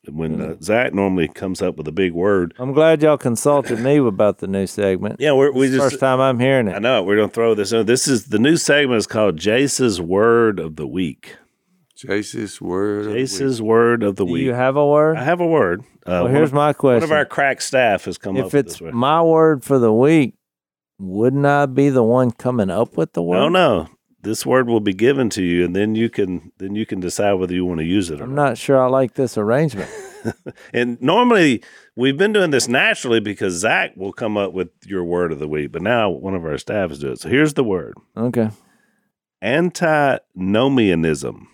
When 0.10 0.40
uh, 0.42 0.56
Zach 0.62 0.94
normally 0.94 1.28
comes 1.28 1.62
up 1.62 1.76
with 1.76 1.86
a 1.86 1.92
big 1.92 2.14
word, 2.14 2.54
I'm 2.60 2.72
glad 2.72 3.02
y'all 3.02 3.18
consulted 3.18 3.82
me 3.82 3.98
about 3.98 4.38
the 4.38 4.48
new 4.48 4.66
segment. 4.66 5.18
yeah, 5.20 5.34
we're, 5.34 5.52
we 5.52 5.66
It's 5.66 5.74
the 5.74 5.78
just 5.80 5.92
first 5.96 6.00
time 6.00 6.22
I'm 6.22 6.40
hearing 6.40 6.70
it. 6.70 6.76
I 6.76 6.80
know 6.80 7.04
we're 7.04 7.18
gonna 7.18 7.28
throw 7.28 7.54
this 7.56 7.74
in. 7.74 7.86
This 7.86 8.08
is 8.08 8.28
the 8.28 8.40
new 8.40 8.56
segment 8.56 9.00
is 9.00 9.08
called 9.08 9.36
Jase's 9.36 10.00
Word 10.00 10.60
of 10.60 10.78
the 10.78 10.88
Week. 10.88 11.36
Jase's 11.94 12.62
word. 12.62 13.08
of. 13.08 13.14
Jase's 13.14 13.60
Word 13.62 14.04
of 14.04 14.16
the 14.18 14.26
Do 14.26 14.32
week. 14.32 14.44
you 14.44 14.54
have 14.54 14.76
a 14.78 14.88
word? 14.88 15.18
I 15.18 15.24
have 15.24 15.42
a 15.42 15.48
word. 15.48 15.82
Uh, 16.06 16.24
well, 16.24 16.28
here's 16.28 16.50
of- 16.50 16.54
my 16.54 16.72
question. 16.72 17.02
One 17.02 17.04
of 17.04 17.12
our 17.12 17.26
crack 17.26 17.60
staff 17.60 18.06
has 18.06 18.18
come 18.18 18.38
up 18.38 18.46
if 18.46 18.54
with 18.54 18.66
it's 18.68 18.74
this 18.76 18.82
word. 18.82 18.94
my 18.94 19.22
word 19.22 19.64
for 19.64 19.78
the 19.80 19.92
week, 19.92 20.36
wouldn't 21.00 21.46
I 21.46 21.66
be 21.68 21.90
the 21.90 22.04
one 22.04 22.32
coming 22.32 22.70
up 22.70 22.98
with 22.98 23.14
the 23.14 23.22
word? 23.22 23.40
No, 23.40 23.48
no. 23.50 23.88
This 24.22 24.46
word 24.46 24.68
will 24.68 24.80
be 24.82 24.94
given 24.94 25.30
to 25.32 25.44
you, 25.44 25.64
and 25.64 25.76
then 25.76 25.96
you 25.96 26.10
can 26.10 26.52
then 26.58 26.76
you 26.76 26.86
can 26.86 27.00
decide 27.00 27.34
whether 27.34 27.54
you 27.54 27.64
want 27.66 27.80
to 27.80 27.86
use 27.86 28.10
it 28.10 28.16
or 28.16 28.26
not. 28.26 28.30
I'm 28.30 28.36
not. 28.36 28.44
not 28.50 28.58
sure 28.58 28.84
I 28.84 28.88
like 28.88 29.14
this 29.14 29.38
arrangement. 29.38 29.90
And 30.74 31.02
normally 31.02 31.64
we've 31.96 32.18
been 32.18 32.34
doing 32.34 32.52
this 32.52 32.68
naturally 32.68 33.22
because 33.22 33.54
Zach 33.54 33.96
will 33.96 34.12
come 34.12 34.36
up 34.36 34.52
with 34.52 34.68
your 34.86 35.06
word 35.06 35.32
of 35.32 35.40
the 35.40 35.48
week, 35.48 35.72
but 35.72 35.82
now 35.82 36.10
one 36.10 36.36
of 36.36 36.44
our 36.44 36.58
staff 36.58 36.92
is 36.92 37.00
doing 37.00 37.14
it. 37.14 37.22
So 37.22 37.30
here's 37.30 37.54
the 37.54 37.64
word: 37.64 37.94
Okay. 38.18 38.50
antinomianism. 39.42 41.48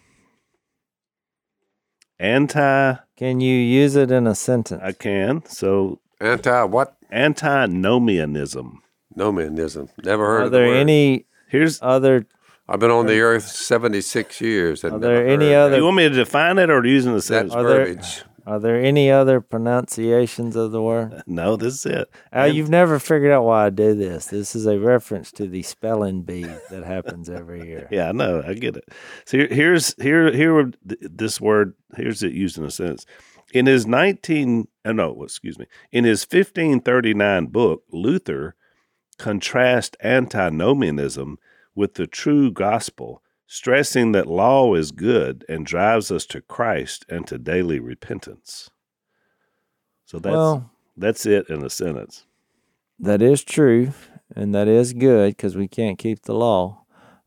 Anti, 2.19 2.95
Can 3.17 3.41
you 3.41 3.55
use 3.55 3.95
it 3.95 4.09
in 4.09 4.25
a 4.25 4.33
sentence? 4.33 4.81
I 4.83 4.93
can. 4.93 5.43
So 5.47 5.99
Anti 6.19 6.63
what? 6.63 6.95
antinomianism. 7.11 8.81
Nomianism. 9.17 9.89
Never 10.03 10.25
heard 10.25 10.41
Are 10.41 10.45
of 10.45 10.51
the 10.51 10.57
there 10.59 10.67
word. 10.67 10.77
any 10.77 11.25
Here's. 11.47 11.79
other? 11.81 12.25
I've 12.67 12.79
been 12.79 12.91
on 12.91 13.07
the 13.07 13.19
earth 13.19 13.43
76 13.47 14.39
years. 14.41 14.83
and 14.83 14.93
Are 14.93 14.99
there 14.99 15.15
never 15.17 15.27
any 15.27 15.49
heard 15.51 15.55
other- 15.57 15.77
you 15.77 15.83
want 15.83 15.97
me 15.97 16.09
to 16.09 16.15
define 16.15 16.57
it 16.57 16.69
or 16.69 16.81
to 16.81 16.89
use 16.89 17.05
it 17.05 17.09
in 17.09 17.15
a 17.15 17.21
sentence? 17.21 17.53
Are 17.53 17.63
there- 17.63 17.97
Are 18.45 18.59
there 18.59 18.75
any 18.81 19.09
other 19.09 19.39
pronunciations 19.39 20.55
of 20.57 20.71
the 20.71 20.81
word? 20.81 21.23
No, 21.27 21.55
this 21.55 21.75
is 21.75 21.85
it. 21.85 22.09
Al, 22.33 22.47
you've 22.49 22.69
never 22.69 22.99
figured 22.99 23.31
out 23.31 23.43
why 23.45 23.67
I 23.67 23.69
do 23.69 23.93
this. 23.95 24.25
This 24.27 24.53
is 24.55 24.65
a 24.65 24.77
reference 24.79 25.31
to 25.33 25.47
the 25.47 25.61
spelling 25.63 26.23
bee 26.23 26.45
that 26.69 26.83
happens 26.83 27.29
every 27.29 27.65
year. 27.67 27.87
Yeah, 27.91 28.09
I 28.09 28.11
know. 28.11 28.43
I 28.45 28.53
get 28.53 28.75
it. 28.75 28.85
So 29.25 29.37
here, 29.37 29.47
here's 29.49 29.95
here 30.01 30.31
here 30.33 30.71
this 30.83 31.39
word 31.39 31.73
here's 31.95 32.21
it 32.23 32.33
used 32.33 32.57
in 32.57 32.65
a 32.65 32.71
sentence. 32.71 33.05
In 33.53 33.65
his 33.65 33.85
19 33.85 34.67
uh, 34.85 34.91
no, 34.91 35.23
excuse 35.23 35.57
me. 35.59 35.65
In 35.91 36.03
his 36.03 36.23
1539 36.23 37.45
book, 37.47 37.83
Luther 37.91 38.55
contrasts 39.17 39.97
antinomianism 40.03 41.37
with 41.75 41.95
the 41.95 42.07
true 42.07 42.51
gospel, 42.51 43.21
stressing 43.47 44.11
that 44.13 44.27
law 44.27 44.73
is 44.75 44.91
good 44.91 45.45
and 45.49 45.65
drives 45.65 46.11
us 46.11 46.25
to 46.27 46.41
Christ 46.41 47.05
and 47.09 47.25
to 47.27 47.37
daily 47.37 47.79
repentance. 47.79 48.69
So 50.05 50.19
that's 50.19 50.33
well, 50.33 50.71
that's 50.97 51.25
it 51.25 51.49
in 51.49 51.63
a 51.63 51.69
sentence. 51.69 52.25
that 52.99 53.21
is 53.21 53.43
true, 53.43 53.93
and 54.35 54.53
that 54.53 54.67
is 54.67 54.93
good 54.93 55.35
because 55.35 55.55
we 55.55 55.67
can't 55.67 55.97
keep 55.97 56.23
the 56.23 56.33
law. 56.35 56.83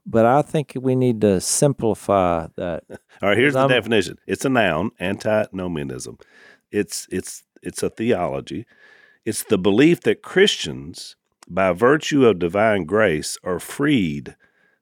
But 0.08 0.24
I 0.24 0.42
think 0.42 0.74
we 0.80 0.94
need 0.94 1.20
to 1.22 1.40
simplify 1.40 2.46
that. 2.56 2.84
All 3.22 3.30
right, 3.30 3.36
here's 3.36 3.54
the 3.54 3.60
I'm- 3.60 3.68
definition. 3.68 4.18
It's 4.26 4.44
a 4.44 4.48
noun, 4.48 4.92
antinomianism. 5.00 6.18
It's 6.70 7.08
it's 7.10 7.42
it's 7.62 7.82
a 7.82 7.90
theology. 7.90 8.66
It's 9.24 9.42
the 9.42 9.58
belief 9.58 10.02
that 10.02 10.22
Christians, 10.22 11.16
by 11.48 11.72
virtue 11.72 12.26
of 12.26 12.38
divine 12.38 12.84
grace, 12.84 13.38
are 13.44 13.60
freed 13.60 14.36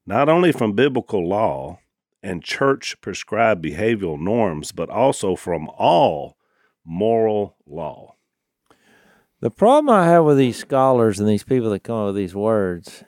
not 0.06 0.28
only 0.28 0.52
from 0.52 0.72
biblical 0.72 1.26
law 1.26 1.78
and 2.22 2.42
church 2.42 3.00
prescribed 3.00 3.64
behavioral 3.64 4.18
norms, 4.18 4.72
but 4.72 4.88
also 4.88 5.36
from 5.36 5.68
all 5.78 6.36
moral 6.84 7.56
law. 7.66 8.14
The 9.40 9.50
problem 9.50 9.94
I 9.94 10.06
have 10.06 10.24
with 10.24 10.38
these 10.38 10.56
scholars 10.56 11.20
and 11.20 11.28
these 11.28 11.44
people 11.44 11.70
that 11.70 11.82
come 11.82 11.96
up 11.96 12.06
with 12.06 12.16
these 12.16 12.34
words 12.34 13.04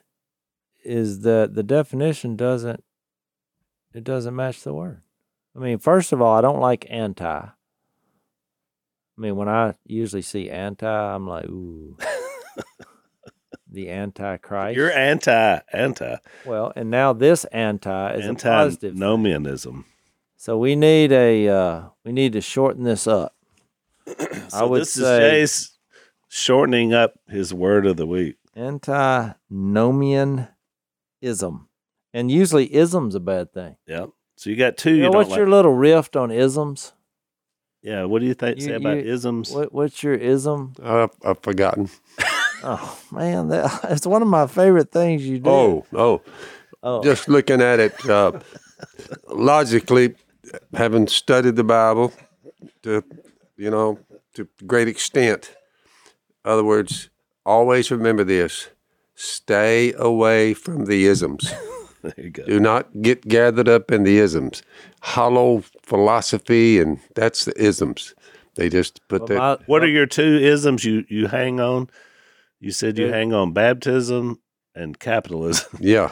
is 0.85 1.21
that 1.21 1.55
the 1.55 1.62
definition 1.62 2.37
doesn't 2.37 2.83
it 3.95 4.05
doesn't 4.05 4.37
match 4.37 4.62
the 4.62 4.75
word. 4.75 5.01
I 5.57 5.61
mean, 5.61 5.79
first 5.79 6.12
of 6.12 6.21
all, 6.21 6.37
I 6.37 6.42
don't 6.42 6.61
like 6.61 6.85
anti. 6.90 7.25
I 7.25 7.53
mean, 9.16 9.37
when 9.37 9.49
I 9.49 9.73
usually 9.87 10.21
see 10.21 10.51
anti, 10.51 10.87
I'm 10.87 11.27
like, 11.27 11.47
ooh. 11.47 11.97
the 13.70 13.90
antichrist. 13.90 14.76
You're 14.76 14.92
anti 14.92 15.61
anti 15.72 16.16
well, 16.44 16.72
and 16.76 16.90
now 16.90 17.12
this 17.12 17.44
anti 17.46 18.14
is 18.14 18.26
a 18.26 18.35
positive. 18.35 18.81
thing. 18.94 19.02
antinomianism. 19.02 19.85
So 20.37 20.57
we 20.59 20.76
need 20.76 21.12
a 21.12 21.48
uh, 21.48 21.83
we 22.05 22.12
need 22.12 22.33
to 22.35 22.40
shorten 22.40 22.85
this 22.85 23.07
up. 23.07 23.35
I 24.55 24.62
would 24.64 24.83
this 24.83 24.92
say 24.92 25.40
is 25.42 25.50
Jase 25.50 25.79
shortening 26.29 26.92
up 26.94 27.14
his 27.29 27.52
word 27.55 27.87
of 27.87 27.96
the 27.96 28.07
week. 28.07 28.37
antinomianism. 28.57 30.48
And 32.14 32.31
usually 32.31 32.72
ism's 32.74 33.14
a 33.14 33.20
bad 33.20 33.52
thing. 33.52 33.76
Yep. 33.87 34.11
So 34.37 34.50
you 34.50 34.57
got 34.57 34.76
two. 34.76 34.90
You 34.90 34.96
You, 34.96 35.02
know, 35.05 35.09
don't 35.12 35.16
what's 35.18 35.31
like. 35.31 35.38
your 35.38 35.48
little 35.48 35.72
rift 35.74 36.16
on 36.16 36.31
isms? 36.31 36.92
Yeah, 37.83 38.05
what 38.05 38.20
do 38.20 38.26
you 38.26 38.35
think 38.35 38.59
You- 38.59 38.64
say 38.66 38.72
about 38.74 38.96
you- 39.05 39.12
isms? 39.12 39.50
What, 39.52 39.72
what's 39.72 40.02
your 40.02 40.14
ism? 40.14 40.74
I've, 40.83 41.11
I've 41.24 41.40
forgotten. 41.42 41.88
Oh 42.62 42.99
man, 43.12 43.49
that, 43.49 43.81
it's 43.90 44.07
one 44.07 44.23
of 44.23 44.29
my 44.29 44.47
favorite 44.47 44.90
things 44.92 45.27
you 45.27 45.38
do. 45.38 45.51
Oh, 45.51 45.87
oh. 45.92 46.23
Oh. 46.83 47.03
Just 47.03 47.29
looking 47.29 47.61
at 47.61 47.81
it 47.81 48.09
uh, 48.09 48.33
logically, 49.29 50.14
having 50.75 51.07
studied 51.09 51.57
the 51.57 51.64
Bible 51.64 52.12
to, 52.83 53.03
you 53.57 53.71
know, 53.71 53.99
to 54.35 54.49
great 54.66 54.87
extent. 54.88 55.57
other 56.45 56.62
words, 56.64 57.09
always 57.45 57.90
remember 57.90 58.25
this: 58.25 58.69
stay 59.14 59.92
away 59.95 60.55
from 60.55 60.85
the 60.85 61.07
isms. 61.07 61.53
there 62.03 62.14
you 62.16 62.31
go. 62.31 62.45
Do 62.45 62.61
not 62.61 63.03
get 63.03 63.27
gathered 63.27 63.69
up 63.69 63.90
in 63.90 64.05
the 64.05 64.19
isms. 64.19 64.62
Hollow 65.01 65.64
philosophy, 65.83 66.79
and 66.79 67.01
that's 67.14 67.45
the 67.47 67.61
isms. 67.61 68.14
They 68.55 68.69
just 68.69 69.07
put 69.09 69.23
Well, 69.23 69.27
that. 69.29 69.38
my- 69.61 69.64
What 69.66 69.83
are 69.83 69.88
your 69.88 70.07
two 70.07 70.37
isms 70.40 70.85
you 70.85 71.05
you 71.09 71.27
hang 71.27 71.59
on? 71.61 71.90
You 72.66 72.72
said 72.72 72.98
you 72.98 73.12
hang 73.12 73.33
on 73.33 73.52
baptism 73.52 74.40
and 74.74 74.98
capitalism. 74.98 75.68
yeah, 75.81 76.11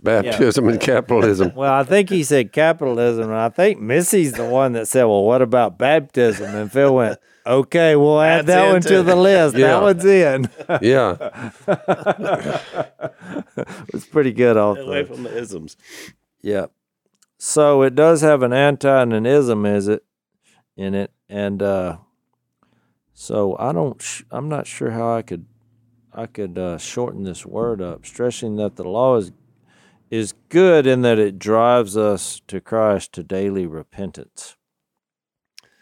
baptism 0.00 0.68
and 0.68 0.80
capitalism. 0.80 1.52
well, 1.56 1.72
I 1.72 1.82
think 1.82 2.08
he 2.08 2.22
said 2.22 2.52
capitalism, 2.52 3.24
and 3.24 3.34
I 3.34 3.48
think 3.48 3.80
Missy's 3.80 4.34
the 4.34 4.44
one 4.44 4.74
that 4.74 4.86
said, 4.86 5.06
"Well, 5.06 5.24
what 5.24 5.42
about 5.42 5.76
baptism?" 5.76 6.54
And 6.54 6.70
Phil 6.70 6.94
went, 6.94 7.18
"Okay, 7.44 7.96
we'll 7.96 8.20
add 8.20 8.46
That's 8.46 8.48
that 8.54 8.66
in 8.66 8.72
one 8.74 8.82
to 8.82 8.88
too. 8.88 9.02
the 9.02 9.16
list. 9.16 9.56
Yeah. 9.56 9.66
That 9.66 9.82
one's 9.82 10.04
in." 10.04 10.48
Yeah, 10.82 11.50
it's 13.92 14.06
pretty 14.06 14.32
good 14.32 14.56
off 14.56 14.78
Away 14.78 15.02
the 15.02 15.14
from 15.14 15.24
the 15.24 15.36
isms. 15.36 15.76
Yeah. 16.42 16.66
So 17.38 17.82
it 17.82 17.96
does 17.96 18.20
have 18.20 18.44
an 18.44 18.52
anti 18.52 19.02
and 19.02 19.12
an 19.12 19.26
ism, 19.26 19.66
is 19.66 19.88
it, 19.88 20.04
in 20.76 20.94
it? 20.94 21.10
And 21.28 21.60
uh, 21.60 21.96
so 23.14 23.56
I 23.58 23.72
don't. 23.72 24.00
Sh- 24.00 24.22
I'm 24.30 24.48
not 24.48 24.68
sure 24.68 24.92
how 24.92 25.16
I 25.16 25.22
could, 25.22 25.46
I 26.18 26.26
could 26.26 26.58
uh, 26.58 26.78
shorten 26.78 27.22
this 27.22 27.46
word 27.46 27.80
up, 27.80 28.04
stressing 28.04 28.56
that 28.56 28.74
the 28.74 28.82
law 28.82 29.16
is 29.16 29.30
is 30.10 30.34
good 30.48 30.84
in 30.86 31.02
that 31.02 31.18
it 31.18 31.38
drives 31.38 31.96
us 31.96 32.40
to 32.48 32.60
Christ 32.60 33.12
to 33.12 33.22
daily 33.22 33.66
repentance. 33.66 34.56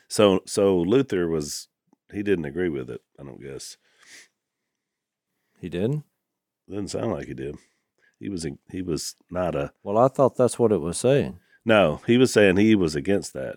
So 0.09 0.41
so 0.45 0.77
Luther 0.77 1.27
was 1.27 1.69
he 2.13 2.23
didn't 2.23 2.45
agree 2.45 2.69
with 2.69 2.91
it. 2.91 3.01
I 3.19 3.23
don't 3.23 3.41
guess. 3.41 3.79
He 5.59 5.71
didn't. 5.71 6.05
Doesn't 6.69 6.89
sound 6.89 7.13
like 7.13 7.29
he 7.29 7.35
did. 7.35 7.57
He 8.21 8.29
was 8.29 8.47
he 8.71 8.83
was 8.83 9.15
not 9.31 9.55
a 9.55 9.73
Well, 9.83 9.97
I 9.97 10.09
thought 10.09 10.37
that's 10.37 10.59
what 10.59 10.71
it 10.73 10.83
was 10.83 10.99
saying. 10.99 11.39
no. 11.65 12.03
He 12.07 12.19
was 12.19 12.31
saying 12.31 12.59
he 12.59 12.75
was 12.75 12.95
against 12.95 13.33
that. 13.33 13.57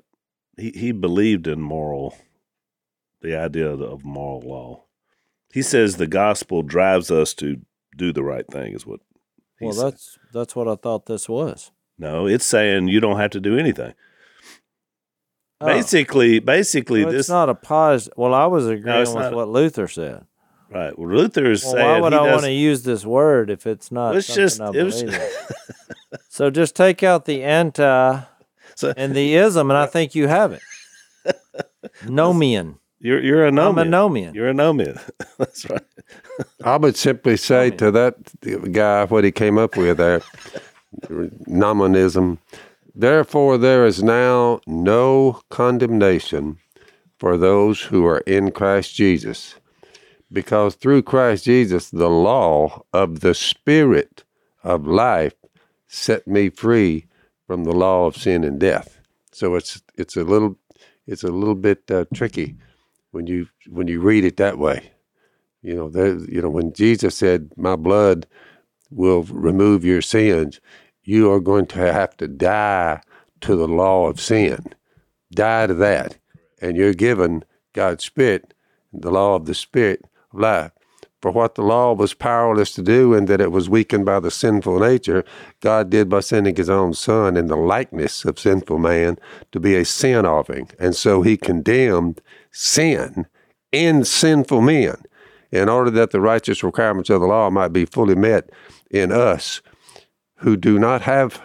he 0.56 0.72
he 0.72 0.92
believed 0.94 1.46
in 1.46 1.62
moral, 1.62 2.16
the 3.22 3.36
idea 3.36 3.68
of, 3.70 3.82
of 3.82 4.06
moral 4.06 4.40
law. 4.40 4.86
He 5.52 5.62
says 5.62 5.96
the 5.98 6.08
gospel 6.08 6.62
drives 6.64 7.10
us 7.12 7.34
to 7.36 7.58
do 7.98 8.14
the 8.14 8.24
right 8.24 8.46
thing. 8.48 8.74
Is 8.74 8.86
what. 8.86 9.00
he 9.60 9.66
Well, 9.66 9.76
that's 9.76 10.18
that's 10.34 10.56
what 10.56 10.68
I 10.68 10.76
thought 10.76 11.06
this 11.08 11.28
was. 11.28 11.72
no. 11.98 12.28
It's 12.28 12.46
saying 12.46 12.88
you 12.90 13.00
don't 13.00 13.18
have 13.20 13.32
to 13.32 13.40
do 13.40 13.58
anything. 13.58 13.94
Oh, 15.62 15.66
Basically, 15.68 16.40
basically 16.40 17.04
well, 17.04 17.12
this 17.12 17.22
it's 17.22 17.30
not 17.30 17.50
a 17.50 17.56
positive. 17.56 18.14
Well, 18.18 18.34
I 18.34 18.46
was 18.46 18.66
agreeing 18.68 19.02
it's 19.02 19.14
with 19.14 19.26
a- 19.34 19.36
what 19.36 19.50
Luther 19.50 19.88
said. 19.90 20.26
right. 20.72 20.98
Well, 20.98 21.10
Luther 21.10 21.52
is 21.52 21.64
Well, 21.64 21.74
saying 21.74 21.86
why 21.86 22.00
would 22.00 22.14
I 22.14 22.32
want 22.32 22.44
to 22.44 22.52
use 22.52 22.84
this 22.84 23.04
word 23.06 23.50
if 23.50 23.68
it's 23.68 23.92
not 23.92 24.16
It's 24.16 24.34
just 24.34 24.60
it 24.62 24.84
was. 24.84 25.04
So 26.30 26.50
just 26.50 26.76
take 26.76 27.04
out 27.04 27.26
the 27.26 27.44
anti 27.44 28.22
So- 28.76 28.94
and 28.96 29.14
the 29.14 29.36
ism, 29.36 29.70
and 29.70 29.78
I 29.78 29.86
think 29.88 30.16
you 30.16 30.28
have 30.30 30.54
it. 30.54 30.62
Nomian. 32.06 32.78
You're 33.00 33.22
you're 33.22 33.46
a 33.46 33.50
I'm 33.50 33.78
a 33.78 33.84
nomian. 33.84 33.90
nomian. 33.90 34.36
You're 34.36 34.50
a 34.50 34.54
nomian. 34.54 35.00
That's 35.38 35.70
right. 35.70 35.84
I 36.64 36.78
would 36.78 36.98
simply 36.98 37.38
say 37.38 37.72
to 37.72 37.92
that 37.92 38.16
guy 38.74 39.06
what 39.06 39.24
he 39.24 39.32
came 39.32 39.58
up 39.58 39.78
with 39.78 39.98
there, 39.98 40.22
nomonism. 41.48 42.40
Therefore, 42.96 43.58
there 43.58 43.86
is 43.86 44.04
now 44.04 44.60
no 44.68 45.42
condemnation 45.50 46.58
for 47.18 47.38
those 47.38 47.82
who 47.84 48.06
are 48.06 48.20
in 48.20 48.52
Christ 48.52 48.96
Jesus, 48.96 49.56
because 50.32 50.76
through 50.76 51.04
Christ 51.04 51.46
Jesus, 51.46 51.90
the 51.90 52.10
law 52.10 52.84
of 52.94 53.22
the 53.22 53.34
Spirit 53.34 54.24
of 54.64 54.86
life 54.86 55.36
set 55.88 56.28
me 56.28 56.50
free 56.50 57.06
from 57.48 57.64
the 57.64 57.74
law 57.74 58.06
of 58.06 58.18
sin 58.18 58.44
and 58.44 58.60
death. 58.60 59.00
So 59.32 59.56
it's 59.56 59.82
it's 59.96 60.18
a 60.18 60.24
little 60.26 60.58
it's 61.08 61.24
a 61.24 61.32
little 61.32 61.56
bit 61.56 61.90
uh, 61.90 62.06
tricky 62.14 62.56
when 63.12 63.28
you 63.28 63.48
when 63.70 63.88
you 63.88 64.00
read 64.02 64.24
it 64.24 64.38
that 64.38 64.58
way. 64.58 64.92
You 65.62 65.76
know, 65.76 65.90
there, 65.90 66.18
you 66.18 66.42
know, 66.42 66.50
when 66.50 66.74
Jesus 66.74 67.16
said, 67.16 67.52
"My 67.58 67.76
blood 67.76 68.28
will 68.90 69.24
remove 69.24 69.84
your 69.84 70.02
sins," 70.02 70.62
you 71.04 71.32
are 71.32 71.40
going 71.40 71.66
to 71.68 71.80
have 71.80 72.16
to 72.18 72.28
die 72.28 73.02
to 73.42 73.56
the 73.56 73.68
law 73.68 74.08
of 74.08 74.20
sin, 74.20 74.74
die 75.34 75.68
to 75.68 75.74
that, 75.74 76.18
and 76.62 76.78
you're 76.78 76.94
given 76.94 77.44
God's 77.74 78.06
Spirit, 78.06 78.54
the 78.94 79.12
law 79.12 79.36
of 79.36 79.46
the 79.46 79.54
Spirit 79.54 80.04
of 80.34 80.40
life. 80.40 80.72
For 81.22 81.32
what 81.32 81.56
the 81.56 81.64
law 81.64 81.94
was 81.94 82.14
powerless 82.14 82.74
to 82.76 82.82
do, 82.82 83.14
and 83.14 83.28
that 83.28 83.42
it 83.42 83.52
was 83.52 83.70
weakened 83.70 84.06
by 84.06 84.22
the 84.22 84.32
sinful 84.32 84.80
nature, 84.80 85.26
God 85.60 85.90
did 85.90 86.08
by 86.08 86.22
sending 86.22 86.56
His 86.56 86.70
own 86.70 86.94
Son 86.94 87.36
in 87.36 87.48
the 87.48 87.58
likeness 87.58 88.24
of 88.24 88.40
sinful 88.40 88.80
man 88.80 89.18
to 89.52 89.60
be 89.60 89.76
a 89.76 89.84
sin 89.84 90.26
offering, 90.26 90.70
and 90.80 90.96
so 90.96 91.22
He 91.22 91.36
condemned 91.36 92.22
sin 92.52 93.28
in 93.72 94.04
sinful 94.04 94.62
men 94.62 94.96
in 95.52 95.70
order 95.70 95.90
that 95.92 96.12
the 96.12 96.22
righteous 96.22 96.64
requirements 96.64 97.10
of 97.10 97.22
the 97.22 97.28
law 97.28 97.50
might 97.50 97.74
be 97.74 97.86
fully 97.86 98.16
met 98.16 98.50
in 98.92 99.12
us 99.12 99.62
who 100.38 100.56
do 100.56 100.80
not 100.80 101.02
have 101.02 101.42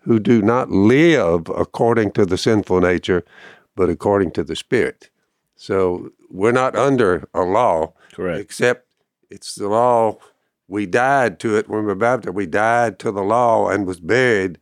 who 0.00 0.18
do 0.18 0.42
not 0.42 0.70
live 0.70 1.48
according 1.48 2.10
to 2.12 2.26
the 2.26 2.36
sinful 2.36 2.80
nature 2.80 3.24
but 3.76 3.88
according 3.88 4.30
to 4.30 4.44
the 4.44 4.54
spirit. 4.54 5.10
So 5.56 6.10
we're 6.30 6.52
not 6.52 6.76
under 6.76 7.28
a 7.34 7.42
law 7.42 7.94
Correct. 8.12 8.40
except 8.40 8.86
it's 9.30 9.54
the 9.54 9.68
law. 9.68 10.18
We 10.68 10.86
died 10.86 11.40
to 11.40 11.56
it. 11.56 11.68
When 11.68 11.80
we 11.80 11.86
were 11.86 11.94
baptized 11.94 12.34
we 12.34 12.46
died 12.46 12.98
to 13.00 13.10
the 13.10 13.22
law 13.22 13.68
and 13.68 13.86
was 13.86 14.00
buried 14.00 14.58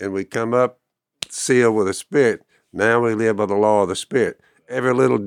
and 0.00 0.12
we 0.12 0.24
come 0.24 0.52
up 0.52 0.80
sealed 1.28 1.76
with 1.76 1.86
the 1.86 1.94
spirit. 1.94 2.42
Now 2.72 3.00
we 3.00 3.14
live 3.14 3.36
by 3.36 3.46
the 3.46 3.54
law 3.54 3.82
of 3.82 3.88
the 3.88 3.96
spirit 3.96 4.40
every 4.74 4.92
little 4.92 5.18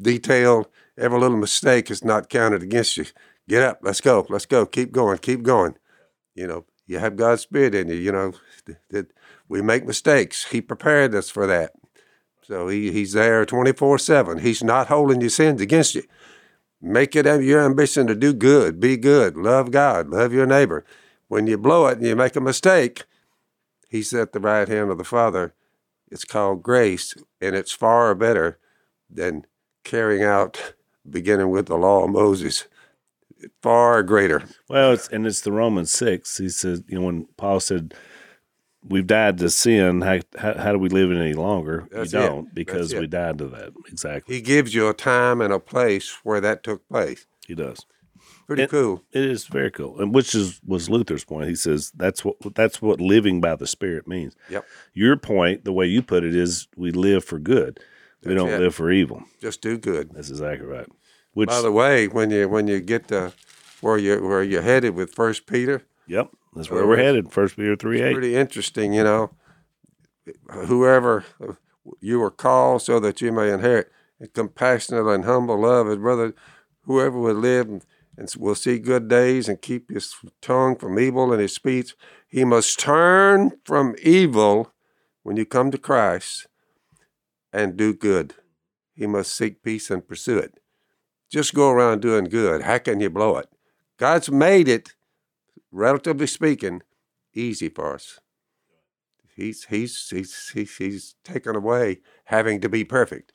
detail 0.00 0.70
every 0.96 1.18
little 1.18 1.36
mistake 1.36 1.90
is 1.90 2.04
not 2.04 2.28
counted 2.28 2.62
against 2.62 2.96
you. 2.96 3.06
Get 3.48 3.62
up 3.62 3.80
let's 3.82 4.00
go 4.00 4.24
let's 4.28 4.46
go 4.46 4.64
keep 4.64 4.92
going 4.92 5.18
keep 5.18 5.42
going. 5.42 5.76
You 6.34 6.46
know 6.46 6.64
you 6.86 6.98
have 6.98 7.16
god's 7.16 7.42
spirit 7.42 7.74
in 7.74 7.88
you 7.88 7.96
you 7.96 8.12
know 8.12 8.32
that 8.90 9.12
we 9.48 9.60
make 9.60 9.84
mistakes. 9.84 10.46
He 10.46 10.60
prepared 10.60 11.14
us 11.14 11.28
for 11.28 11.46
that. 11.46 11.72
So 12.44 12.68
he, 12.68 12.90
he's 12.92 13.12
there 13.12 13.44
24-7 13.44 14.40
he's 14.40 14.62
not 14.62 14.86
holding 14.88 15.20
your 15.20 15.30
sins 15.30 15.60
against 15.60 15.94
you. 15.94 16.04
Make 16.80 17.14
it 17.14 17.26
your 17.42 17.64
ambition 17.64 18.06
to 18.06 18.14
do 18.14 18.32
good 18.32 18.78
be 18.78 18.96
good 18.96 19.36
love 19.36 19.72
god 19.72 20.08
love 20.08 20.32
your 20.32 20.46
neighbor. 20.46 20.84
When 21.26 21.46
you 21.46 21.58
blow 21.58 21.86
it 21.86 21.98
and 21.98 22.06
you 22.06 22.14
make 22.14 22.36
a 22.36 22.40
mistake 22.40 23.04
he's 23.88 24.14
at 24.14 24.32
the 24.32 24.40
right 24.40 24.68
hand 24.68 24.90
of 24.90 24.98
the 24.98 25.04
father. 25.04 25.54
It's 26.10 26.24
called 26.24 26.62
grace 26.62 27.14
and 27.40 27.56
it's 27.56 27.72
far 27.72 28.14
better 28.14 28.58
than 29.12 29.44
carrying 29.84 30.22
out 30.24 30.74
beginning 31.08 31.50
with 31.50 31.66
the 31.66 31.76
law 31.76 32.04
of 32.04 32.10
moses 32.10 32.66
far 33.60 34.02
greater 34.02 34.44
Well, 34.68 34.92
it's 34.92 35.08
and 35.08 35.26
it's 35.26 35.40
the 35.40 35.52
Romans 35.52 35.90
six. 35.90 36.38
He 36.38 36.48
says, 36.48 36.82
you 36.86 36.98
know, 36.98 37.06
when 37.06 37.26
Paul 37.36 37.58
said, 37.60 37.92
"We've 38.88 39.06
died 39.06 39.38
to 39.38 39.50
sin. 39.50 40.00
How 40.02 40.20
how, 40.38 40.54
how 40.56 40.72
do 40.72 40.78
we 40.78 40.88
live 40.88 41.10
it 41.10 41.18
any 41.18 41.34
longer? 41.34 41.88
That's 41.90 42.12
you 42.12 42.20
don't 42.20 42.54
because 42.54 42.94
we 42.94 43.06
died 43.08 43.38
to 43.38 43.48
that. 43.48 43.72
Exactly. 43.88 44.36
he 44.36 44.40
gives 44.40 44.74
you 44.74 44.88
a 44.88 44.94
time 44.94 45.40
and 45.40 45.52
a 45.52 45.58
place 45.58 46.18
where 46.22 46.40
that 46.40 46.62
took 46.62 46.86
place 46.88 47.26
He 47.46 47.54
does. 47.56 47.84
pretty 48.46 48.62
It- 48.62 48.70
cool 48.70 49.02
It 49.12 49.24
is 49.24 49.46
very 49.46 49.72
cool, 49.72 50.00
and 50.00 50.14
which 50.14 50.34
is 50.36 50.60
was 50.64 50.88
Luther's 50.88 51.24
point. 51.24 51.48
He 51.48 51.56
says 51.56 51.90
that's 51.96 52.24
what 52.24 52.36
that's 52.54 52.80
what 52.80 53.00
living 53.00 53.40
by 53.40 53.56
the 53.56 53.66
Spirit 53.66 54.06
means. 54.06 54.36
Yep. 54.50 54.64
Your 54.94 55.16
point, 55.16 55.64
the 55.64 55.72
way 55.72 55.86
you 55.86 56.00
put 56.02 56.22
it, 56.22 56.34
is 56.36 56.68
we 56.76 56.92
live 56.92 57.24
for 57.24 57.40
good. 57.40 57.80
We 58.24 58.34
don't 58.34 58.50
it. 58.50 58.60
live 58.60 58.74
for 58.74 58.90
evil. 58.90 59.22
just 59.40 59.60
do 59.60 59.78
good 59.78 60.10
That's 60.12 60.30
exactly 60.30 60.66
right. 60.66 60.86
Which, 61.34 61.48
by 61.48 61.60
the 61.60 61.72
way 61.72 62.08
when 62.08 62.30
you 62.30 62.48
when 62.48 62.68
you 62.68 62.80
get 62.80 63.08
to 63.08 63.32
where 63.80 63.98
you 63.98 64.22
where 64.22 64.42
you're 64.42 64.62
headed 64.62 64.94
with 64.94 65.14
first 65.14 65.46
peter 65.46 65.82
yep, 66.06 66.30
that's 66.54 66.70
where 66.70 66.84
uh, 66.84 66.86
we're 66.86 66.98
headed. 66.98 67.32
First 67.32 67.56
Peter 67.56 67.76
three 67.76 68.02
eight. 68.02 68.12
pretty 68.12 68.36
interesting, 68.36 68.92
you 68.92 69.04
know. 69.04 69.30
Whoever 70.50 71.24
you 72.00 72.20
were 72.20 72.30
called 72.30 72.82
so 72.82 73.00
that 73.00 73.20
you 73.20 73.32
may 73.32 73.50
inherit 73.52 73.90
a 74.20 74.28
compassionate 74.28 75.06
and 75.06 75.24
humble 75.24 75.60
love, 75.60 75.88
and 75.88 76.00
brother, 76.00 76.34
whoever 76.82 77.18
would 77.18 77.36
live 77.36 77.68
and, 77.68 77.84
and 78.16 78.32
will 78.38 78.54
see 78.54 78.78
good 78.78 79.08
days 79.08 79.48
and 79.48 79.60
keep 79.60 79.90
his 79.90 80.14
tongue 80.40 80.76
from 80.76 80.98
evil 80.98 81.32
and 81.32 81.40
his 81.40 81.54
speech, 81.54 81.94
he 82.28 82.44
must 82.44 82.78
turn 82.78 83.52
from 83.64 83.96
evil 84.00 84.72
when 85.24 85.36
you 85.36 85.44
come 85.44 85.72
to 85.72 85.78
Christ 85.78 86.46
and 87.52 87.76
do 87.76 87.94
good. 87.94 88.34
He 88.94 89.06
must 89.06 89.34
seek 89.34 89.62
peace 89.62 89.90
and 89.90 90.06
pursue 90.06 90.38
it. 90.38 90.60
Just 91.30 91.54
go 91.54 91.70
around 91.70 92.00
doing 92.00 92.24
good. 92.24 92.62
How 92.62 92.78
can 92.78 93.00
you 93.00 93.10
blow 93.10 93.38
it? 93.38 93.48
God's 93.98 94.30
made 94.30 94.68
it, 94.68 94.94
relatively 95.70 96.26
speaking, 96.26 96.82
easy 97.34 97.68
for 97.68 97.94
us. 97.94 98.20
He's 99.34 99.64
he's 99.64 100.08
he's 100.10 100.50
he's, 100.50 100.76
he's 100.76 101.14
taken 101.24 101.56
away 101.56 102.00
having 102.24 102.60
to 102.60 102.68
be 102.68 102.84
perfect. 102.84 103.32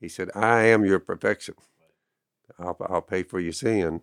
He 0.00 0.08
said, 0.08 0.30
"I 0.34 0.62
am 0.62 0.84
your 0.84 0.98
perfection. 0.98 1.54
I'll 2.58 2.76
I'll 2.88 3.02
pay 3.02 3.22
for 3.22 3.38
your 3.38 3.52
sin." 3.52 4.02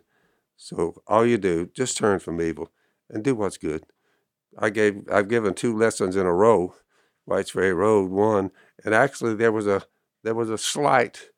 So 0.55 1.01
all 1.07 1.25
you 1.25 1.37
do, 1.37 1.69
just 1.73 1.97
turn 1.97 2.19
from 2.19 2.41
evil 2.41 2.71
and 3.09 3.23
do 3.23 3.35
what's 3.35 3.57
good. 3.57 3.83
I 4.57 4.69
gave 4.69 5.03
I've 5.11 5.27
given 5.27 5.53
two 5.53 5.77
lessons 5.77 6.15
in 6.15 6.25
a 6.25 6.33
row, 6.33 6.75
Whites 7.25 7.51
Ferry 7.51 7.73
Road 7.73 8.09
one, 8.11 8.51
and 8.83 8.93
actually 8.93 9.35
there 9.35 9.51
was 9.51 9.67
a 9.67 9.83
there 10.23 10.35
was 10.35 10.49
a 10.49 10.57
slight 10.57 11.29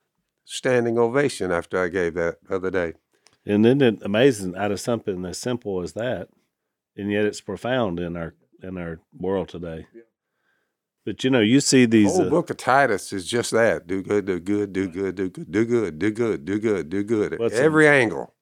standing 0.45 0.97
ovation 0.97 1.51
after 1.51 1.81
I 1.81 1.87
gave 1.89 2.13
that 2.13 2.37
the 2.47 2.55
other 2.55 2.71
day. 2.71 2.93
And 3.45 3.63
then 3.65 3.81
it 3.81 3.99
amazing 4.03 4.55
out 4.55 4.71
of 4.71 4.79
something 4.79 5.25
as 5.25 5.37
simple 5.37 5.81
as 5.81 5.93
that, 5.93 6.29
and 6.95 7.11
yet 7.11 7.25
it's 7.25 7.41
profound 7.41 7.99
in 7.99 8.15
our 8.17 8.33
in 8.61 8.77
our 8.77 8.99
world 9.17 9.49
today. 9.49 9.87
But 11.05 11.23
you 11.23 11.29
know, 11.29 11.39
you 11.39 11.61
see 11.61 11.85
The 11.85 12.03
these. 12.03 12.11
whole 12.11 12.27
uh, 12.27 12.29
book 12.29 12.49
of 12.49 12.57
Titus 12.57 13.13
is 13.13 13.25
just 13.25 13.51
that: 13.51 13.87
do 13.87 14.03
good, 14.03 14.25
do 14.25 14.39
good, 14.39 14.73
do 14.73 14.89
good, 14.89 15.15
do 15.15 15.29
good, 15.29 15.49
do 15.51 15.65
good, 15.65 15.99
do 15.99 16.11
good, 16.11 16.45
do 16.45 16.59
good, 16.59 16.89
do 16.89 17.03
good. 17.03 17.33
At 17.33 17.39
Well, 17.39 17.49
every 17.53 17.87
angle. 17.87 18.33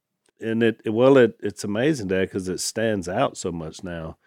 and 0.42 0.64
it 0.64 0.82
well 0.92 1.18
it 1.18 1.38
it's 1.42 1.64
amazing 1.64 2.08
dad 2.08 2.22
because 2.22 2.50
it 2.50 2.60
stands 2.60 3.08
out 3.08 3.38
so 3.38 3.52
much 3.52 3.84
now 3.84 4.18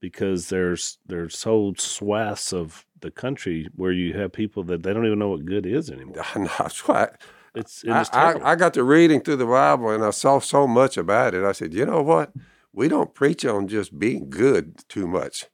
because 0.00 0.48
there's 0.48 0.98
there's 1.06 1.42
whole 1.42 1.74
swaths 1.76 2.52
of 2.52 2.84
the 3.00 3.10
country 3.10 3.68
where 3.74 3.92
you 3.92 4.14
have 4.14 4.32
people 4.32 4.62
that 4.64 4.82
they 4.82 4.92
don't 4.92 5.06
even 5.06 5.18
know 5.18 5.30
what 5.30 5.44
good 5.44 5.66
is 5.66 5.90
anymore 5.92 6.24
That's 6.34 6.88
right. 6.88 7.10
it's, 7.54 7.82
and 7.82 7.94
I, 7.94 8.00
it's. 8.00 8.10
I, 8.12 8.52
I 8.52 8.54
got 8.56 8.74
to 8.74 8.84
reading 8.84 9.20
through 9.20 9.36
the 9.36 9.46
Bible 9.46 9.90
and 9.90 10.04
I 10.04 10.10
saw 10.10 10.38
so 10.38 10.66
much 10.66 10.96
about 10.96 11.34
it. 11.34 11.44
I 11.44 11.52
said, 11.52 11.74
you 11.74 11.86
know 11.86 12.02
what? 12.02 12.32
We 12.72 12.88
don't 12.88 13.14
preach 13.14 13.44
on 13.44 13.68
just 13.68 13.98
being 13.98 14.28
good 14.28 14.86
too 14.88 15.06
much. 15.06 15.46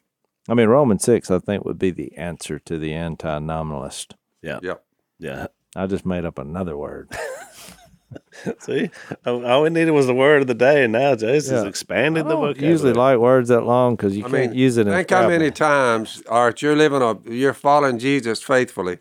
I 0.50 0.54
mean, 0.54 0.68
Romans 0.68 1.02
six, 1.02 1.30
I 1.30 1.38
think, 1.38 1.64
would 1.64 1.78
be 1.78 1.90
the 1.90 2.14
answer 2.16 2.58
to 2.60 2.78
the 2.78 2.92
anti-nominalist. 2.92 4.14
Yeah. 4.42 4.58
Yep. 4.62 4.84
Yeah. 5.18 5.46
I 5.74 5.86
just 5.86 6.04
made 6.04 6.26
up 6.26 6.38
another 6.38 6.76
word. 6.76 7.10
See, 8.60 8.90
all 9.26 9.44
all 9.44 9.62
we 9.62 9.70
needed 9.70 9.90
was 9.92 10.06
the 10.06 10.14
word 10.14 10.42
of 10.42 10.46
the 10.46 10.54
day, 10.54 10.84
and 10.84 10.92
now 10.92 11.16
Jason's 11.16 11.62
Yeah. 11.62 11.68
expanded 11.68 12.26
the 12.26 12.30
don't 12.30 12.40
vocabulary. 12.40 12.70
usually 12.72 12.92
like 12.92 13.18
words 13.18 13.48
that 13.48 13.62
long 13.62 13.96
because 13.96 14.16
you 14.16 14.24
I 14.26 14.30
can't 14.30 14.50
mean, 14.52 14.58
use 14.58 14.76
it 14.76 14.86
in 14.86 14.92
think 14.92 15.10
how 15.10 15.26
many 15.26 15.50
times, 15.50 16.22
Art, 16.28 16.62
you're 16.62 16.76
living 16.76 17.02
a, 17.02 17.18
you're 17.28 17.52
following 17.54 17.98
Jesus 17.98 18.42
faithfully. 18.42 18.98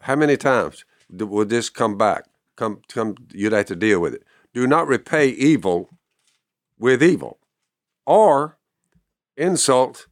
How 0.00 0.16
many 0.16 0.36
times 0.38 0.84
would 1.10 1.50
this 1.50 1.68
come 1.68 1.98
back? 1.98 2.24
Come, 2.56 2.80
come. 2.88 3.16
You'd 3.32 3.52
have 3.52 3.66
to 3.66 3.76
deal 3.76 4.00
with 4.00 4.14
it. 4.14 4.22
Do 4.52 4.66
not 4.66 4.86
repay 4.88 5.28
evil 5.28 5.90
with 6.78 7.02
evil, 7.02 7.38
or 8.06 8.58
insult 9.36 10.06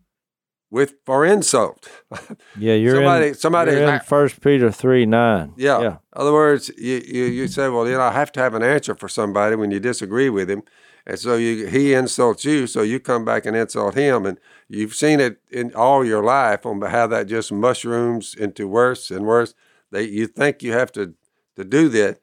with 0.71 0.95
for 1.05 1.25
insult. 1.25 1.89
Yeah, 2.59 2.75
you're 2.75 2.97
Somebody- 2.97 3.29
in, 3.29 3.35
somebody- 3.35 3.73
you're 3.73 3.95
in 3.95 4.01
First 4.01 4.41
Peter 4.41 4.71
three 4.71 5.07
nine. 5.07 5.55
Yeah. 5.57 5.81
yeah. 5.81 5.87
In 5.89 5.99
other 6.13 6.33
words, 6.33 6.71
you, 6.77 7.01
you, 7.07 7.25
you 7.25 7.49
say, 7.49 7.69
well, 7.69 7.87
you 7.89 7.95
know, 7.95 8.03
I 8.03 8.13
have 8.13 8.33
to 8.33 8.41
have 8.41 8.55
an 8.55 8.63
answer 8.63 8.95
for 8.95 9.09
somebody 9.09 9.57
when 9.57 9.71
you 9.71 9.81
disagree 9.81 10.29
with 10.31 10.51
him. 10.51 10.63
And 11.07 11.19
so 11.19 11.37
you, 11.37 11.67
he 11.69 11.95
insults 11.95 12.45
you, 12.45 12.67
so 12.67 12.83
you 12.83 13.01
come 13.01 13.25
back 13.25 13.47
and 13.47 13.57
insult 13.57 13.95
him. 13.95 14.27
And 14.27 14.39
you've 14.69 14.95
seen 14.95 15.21
it 15.21 15.39
in 15.51 15.73
all 15.75 16.05
your 16.05 16.23
life 16.23 16.67
on 16.67 16.83
how 16.83 17.07
that 17.07 17.29
just 17.29 17.51
mushrooms 17.51 18.35
into 18.35 18.69
worse 18.69 19.11
and 19.11 19.25
worse. 19.25 19.55
They, 19.91 20.03
you 20.03 20.27
think 20.27 20.63
you 20.63 20.73
have 20.73 20.93
to, 20.93 21.15
to 21.57 21.65
do 21.65 21.89
that, 21.91 22.19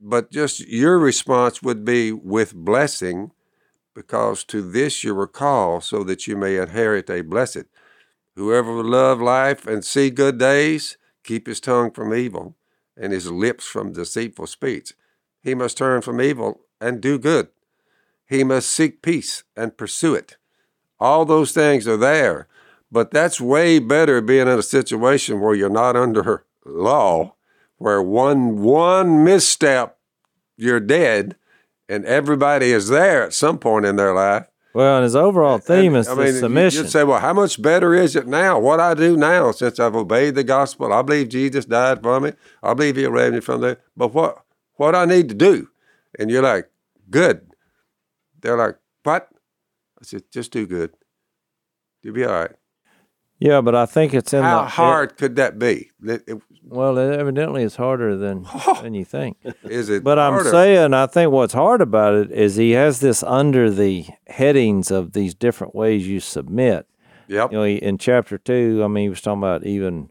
but 0.00 0.30
just 0.30 0.60
your 0.60 0.98
response 0.98 1.62
would 1.62 1.84
be 1.84 2.12
with 2.12 2.54
blessing, 2.54 3.32
because 3.94 4.44
to 4.44 4.62
this 4.62 5.04
you 5.04 5.14
were 5.14 5.26
called, 5.26 5.84
so 5.84 6.02
that 6.04 6.26
you 6.26 6.36
may 6.36 6.56
inherit 6.56 7.10
a 7.10 7.20
blessed. 7.22 7.64
Whoever 8.36 8.72
will 8.72 8.84
love 8.84 9.20
life 9.20 9.66
and 9.66 9.84
see 9.84 10.10
good 10.10 10.38
days, 10.38 10.96
keep 11.24 11.46
his 11.46 11.60
tongue 11.60 11.90
from 11.90 12.14
evil 12.14 12.56
and 12.96 13.12
his 13.12 13.30
lips 13.30 13.66
from 13.66 13.92
deceitful 13.92 14.46
speech. 14.46 14.94
He 15.42 15.54
must 15.54 15.76
turn 15.76 16.02
from 16.02 16.20
evil 16.20 16.60
and 16.80 17.00
do 17.00 17.18
good. 17.18 17.48
He 18.26 18.44
must 18.44 18.70
seek 18.70 19.02
peace 19.02 19.42
and 19.56 19.76
pursue 19.76 20.14
it. 20.14 20.36
All 20.98 21.24
those 21.24 21.52
things 21.52 21.88
are 21.88 21.96
there, 21.96 22.46
but 22.92 23.10
that's 23.10 23.40
way 23.40 23.78
better 23.78 24.20
being 24.20 24.48
in 24.48 24.58
a 24.58 24.62
situation 24.62 25.40
where 25.40 25.54
you're 25.54 25.68
not 25.70 25.96
under 25.96 26.44
law, 26.64 27.34
where 27.80 28.02
one 28.02 28.60
one 28.60 29.24
misstep 29.24 29.96
you're 30.58 30.80
dead, 30.80 31.36
and 31.88 32.04
everybody 32.04 32.72
is 32.72 32.88
there 32.88 33.24
at 33.24 33.32
some 33.32 33.58
point 33.58 33.86
in 33.86 33.96
their 33.96 34.14
life. 34.14 34.46
Well, 34.74 34.98
and 34.98 35.02
his 35.04 35.16
overall 35.16 35.56
theme 35.56 35.96
is 35.96 36.06
I 36.06 36.14
mean, 36.14 36.26
you- 36.26 36.32
submission. 36.40 36.82
You'd 36.84 36.90
say, 36.90 37.04
well, 37.04 37.20
how 37.20 37.32
much 37.32 37.60
better 37.60 37.94
is 37.94 38.14
it 38.14 38.26
now? 38.28 38.60
What 38.60 38.78
I 38.80 38.92
do 38.92 39.16
now, 39.16 39.50
since 39.50 39.80
I've 39.80 39.96
obeyed 39.96 40.34
the 40.34 40.44
gospel, 40.44 40.92
I 40.92 41.00
believe 41.00 41.30
Jesus 41.30 41.64
died 41.64 42.02
for 42.02 42.20
me. 42.20 42.34
I 42.62 42.74
believe 42.74 42.96
He'll 42.96 43.10
raise 43.10 43.32
me 43.32 43.40
from 43.40 43.62
there. 43.62 43.78
But 43.96 44.12
what 44.12 44.44
what 44.74 44.94
I 44.94 45.06
need 45.06 45.30
to 45.30 45.34
do? 45.34 45.68
And 46.18 46.30
you're 46.30 46.42
like, 46.42 46.68
good. 47.08 47.50
They're 48.42 48.58
like, 48.58 48.76
what? 49.04 49.28
I 49.98 50.04
said, 50.04 50.24
just 50.30 50.52
do 50.52 50.66
good. 50.66 50.92
You'll 52.02 52.14
be 52.14 52.24
all 52.24 52.32
right. 52.32 52.52
Yeah, 53.40 53.60
but 53.60 53.74
I 53.74 53.86
think 53.86 54.14
it's 54.14 54.32
in 54.32 54.42
How 54.42 54.62
the 54.62 54.68
hard 54.68 55.16
could 55.16 55.36
that 55.36 55.58
be? 55.58 55.90
It- 56.04 56.22
it- 56.26 56.42
well, 56.62 56.98
it 56.98 57.18
evidently 57.18 57.64
it's 57.64 57.74
harder 57.76 58.16
than 58.16 58.46
than 58.82 58.94
you 58.94 59.04
think. 59.04 59.38
Is 59.64 59.88
it? 59.88 60.04
But 60.04 60.20
I'm 60.20 60.44
saying, 60.44 60.94
I 60.94 61.06
think 61.06 61.32
what's 61.32 61.54
hard 61.54 61.80
about 61.80 62.14
it 62.14 62.30
is 62.30 62.54
he 62.54 62.72
has 62.72 63.00
this 63.00 63.24
under 63.24 63.70
the 63.70 64.06
headings 64.28 64.92
of 64.92 65.12
these 65.12 65.34
different 65.34 65.74
ways 65.74 66.06
you 66.06 66.20
submit. 66.20 66.86
Yep. 67.26 67.50
You 67.52 67.58
know, 67.58 67.64
in 67.64 67.98
chapter 67.98 68.38
two, 68.38 68.82
I 68.84 68.88
mean, 68.88 69.04
he 69.04 69.08
was 69.08 69.20
talking 69.20 69.40
about 69.40 69.66
even 69.66 70.10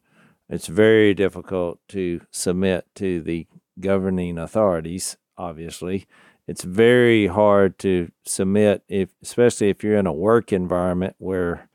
it's 0.49 0.67
very 0.67 1.13
difficult 1.13 1.79
to 1.89 2.21
submit 2.31 2.87
to 2.95 3.21
the 3.21 3.47
governing 3.79 4.37
authorities. 4.37 5.15
Obviously, 5.37 6.07
it's 6.47 6.63
very 6.63 7.27
hard 7.27 7.77
to 7.79 8.11
submit 8.25 8.83
if, 8.89 9.09
especially 9.21 9.69
if 9.69 9.81
you're 9.83 9.97
in 9.97 10.07
a 10.07 10.11
work 10.13 10.51
environment 10.51 11.15
where 11.19 11.68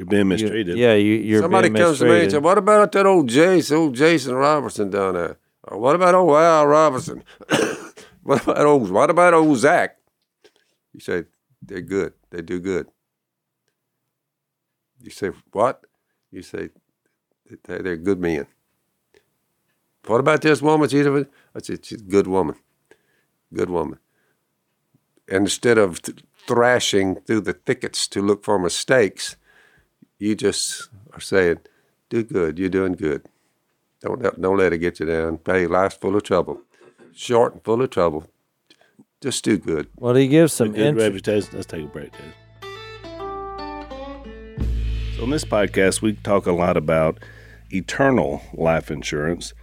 You're 0.00 0.06
being 0.06 0.20
you- 0.20 0.24
mistreated. 0.24 0.78
yeah, 0.78 0.94
you, 0.94 1.12
you're 1.16 1.42
Somebody 1.42 1.68
being 1.68 1.84
comes 1.84 1.98
to 1.98 2.06
me 2.06 2.22
and 2.22 2.30
says, 2.30 2.40
"What 2.40 2.56
about 2.56 2.90
that 2.92 3.04
old 3.04 3.28
Jason, 3.28 3.76
old 3.76 3.94
Jason 3.94 4.34
Robertson 4.34 4.88
down 4.88 5.12
there? 5.12 5.36
Or 5.64 5.76
what 5.76 5.94
about 5.94 6.14
old 6.14 6.30
Al 6.36 6.66
Robinson? 6.66 7.22
what 8.22 8.42
about 8.42 8.64
old 8.64 8.90
What 8.90 9.10
about 9.10 9.34
old 9.34 9.58
Zach?" 9.58 9.98
You 10.94 11.00
say 11.00 11.24
they're 11.60 11.82
good. 11.82 12.14
They 12.30 12.40
do 12.40 12.60
good. 12.60 12.86
You 15.02 15.10
say 15.10 15.32
what? 15.52 15.84
You 16.30 16.40
say 16.40 16.70
they- 17.66 17.82
they're 17.82 17.98
good 17.98 18.20
men. 18.20 18.46
What 20.06 20.20
about 20.20 20.40
this 20.40 20.62
woman? 20.62 20.88
She's 20.88 21.04
a, 21.04 21.26
I 21.54 21.60
said 21.62 21.84
she's 21.84 22.00
a 22.00 22.04
good 22.04 22.26
woman. 22.26 22.56
Good 23.52 23.68
woman. 23.68 23.98
And 25.28 25.42
instead 25.44 25.76
of 25.76 26.00
th- 26.00 26.24
thrashing 26.46 27.16
through 27.16 27.42
the 27.42 27.52
thickets 27.52 28.08
to 28.08 28.22
look 28.22 28.42
for 28.44 28.58
mistakes, 28.58 29.36
you 30.20 30.36
just 30.36 30.88
are 31.12 31.20
saying, 31.20 31.58
"Do 32.10 32.22
good. 32.22 32.58
You're 32.58 32.68
doing 32.68 32.92
good. 32.92 33.26
Don't 34.00 34.22
let, 34.22 34.40
don't 34.40 34.56
let 34.56 34.72
it 34.72 34.78
get 34.78 35.00
you 35.00 35.06
down. 35.06 35.40
Hey, 35.44 35.66
life's 35.66 35.96
full 35.96 36.14
of 36.14 36.22
trouble, 36.22 36.60
short 37.12 37.54
and 37.54 37.64
full 37.64 37.82
of 37.82 37.90
trouble. 37.90 38.26
Just 39.20 39.42
do 39.44 39.58
good." 39.58 39.88
well, 39.96 40.14
he 40.14 40.28
gives 40.28 40.52
some 40.52 40.72
good 40.72 40.86
interest. 40.86 41.04
reputation. 41.04 41.50
Let's 41.54 41.66
take 41.66 41.84
a 41.84 41.88
break, 41.88 42.12
Dave. 42.12 42.34
So, 45.16 45.24
on 45.24 45.30
this 45.30 45.44
podcast, 45.44 46.02
we 46.02 46.12
talk 46.12 46.46
a 46.46 46.52
lot 46.52 46.76
about 46.76 47.18
eternal 47.70 48.42
life 48.54 48.90
insurance, 48.90 49.54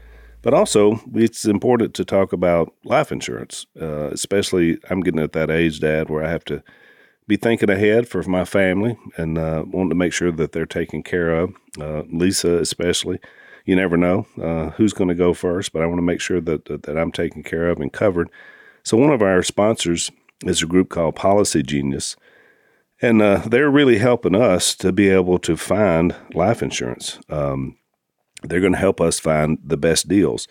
but 0.41 0.53
also 0.53 0.99
it's 1.13 1.45
important 1.45 1.93
to 1.95 2.05
talk 2.05 2.33
about 2.33 2.73
life 2.83 3.11
insurance, 3.11 3.65
uh, 3.81 4.09
especially 4.11 4.79
I'm 4.89 5.01
getting 5.01 5.19
at 5.19 5.33
that 5.33 5.49
age, 5.51 5.79
Dad, 5.79 6.09
where 6.09 6.23
I 6.23 6.29
have 6.29 6.45
to 6.45 6.63
be 7.27 7.35
thinking 7.35 7.69
ahead 7.69 8.07
for 8.07 8.23
my 8.23 8.45
family 8.45 8.97
and 9.17 9.37
uh, 9.37 9.63
wanting 9.67 9.89
to 9.89 9.95
make 9.95 10.13
sure 10.13 10.31
that 10.31 10.53
they're 10.53 10.65
taken 10.65 11.03
care 11.03 11.31
of. 11.31 11.53
Uh, 11.79 12.03
Lisa, 12.09 12.57
especially. 12.57 13.19
You 13.65 13.75
never 13.75 13.97
know 13.97 14.25
uh, 14.41 14.69
who's 14.71 14.93
going 14.93 15.09
to 15.09 15.15
go 15.15 15.33
first, 15.33 15.73
but 15.73 15.83
I 15.83 15.87
want 15.87 15.97
to 15.97 16.03
make 16.03 16.21
sure 16.21 16.39
that, 16.39 16.65
that 16.65 16.83
that 16.83 16.97
I'm 16.97 17.11
taken 17.11 17.43
care 17.43 17.67
of 17.67 17.79
and 17.81 17.91
covered. 17.91 18.29
So 18.83 18.95
one 18.95 19.11
of 19.11 19.21
our 19.21 19.43
sponsors 19.43 20.09
is 20.45 20.63
a 20.63 20.67
group 20.67 20.87
called 20.87 21.17
Policy 21.17 21.63
Genius, 21.63 22.15
and 23.01 23.21
uh, 23.21 23.41
they're 23.45 23.69
really 23.69 23.97
helping 23.97 24.35
us 24.35 24.73
to 24.75 24.93
be 24.93 25.09
able 25.09 25.37
to 25.39 25.57
find 25.57 26.15
life 26.33 26.63
insurance. 26.63 27.19
Um, 27.29 27.77
they're 28.43 28.61
going 28.61 28.71
to 28.71 28.79
help 28.79 29.01
us 29.01 29.19
find 29.19 29.57
the 29.61 29.77
best 29.77 30.07
deals. 30.07 30.47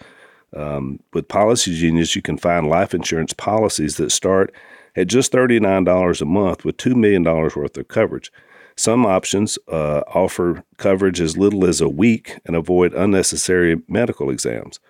Um, 0.54 1.00
with 1.14 1.28
Policy 1.28 1.74
Genius, 1.74 2.14
you 2.14 2.20
can 2.20 2.36
find 2.36 2.68
life 2.68 2.92
insurance 2.92 3.32
policies 3.32 3.96
that 3.96 4.10
start 4.10 4.54
at 4.96 5.06
just 5.06 5.32
$39 5.32 6.20
a 6.20 6.24
month 6.24 6.64
with 6.64 6.76
$2 6.78 6.96
million 6.96 7.22
worth 7.22 7.76
of 7.76 7.88
coverage. 7.88 8.32
Some 8.76 9.06
options 9.06 9.58
uh, 9.68 10.02
offer 10.08 10.64
coverage 10.76 11.20
as 11.20 11.36
little 11.36 11.64
as 11.64 11.80
a 11.80 11.88
week 11.88 12.38
and 12.44 12.54
avoid 12.54 12.92
unnecessary 12.94 13.80
medical 13.88 14.30
exams. 14.30 14.80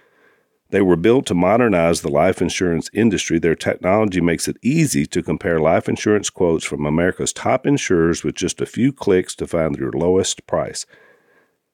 They 0.70 0.82
were 0.82 0.96
built 0.96 1.26
to 1.26 1.34
modernize 1.34 2.00
the 2.00 2.10
life 2.10 2.42
insurance 2.42 2.90
industry. 2.92 3.38
Their 3.38 3.54
technology 3.54 4.20
makes 4.20 4.48
it 4.48 4.56
easy 4.62 5.06
to 5.06 5.22
compare 5.22 5.60
life 5.60 5.88
insurance 5.88 6.28
quotes 6.28 6.64
from 6.64 6.84
America's 6.84 7.32
top 7.32 7.66
insurers 7.66 8.24
with 8.24 8.34
just 8.34 8.60
a 8.60 8.66
few 8.66 8.92
clicks 8.92 9.36
to 9.36 9.46
find 9.46 9.76
your 9.76 9.92
lowest 9.92 10.44
price. 10.48 10.84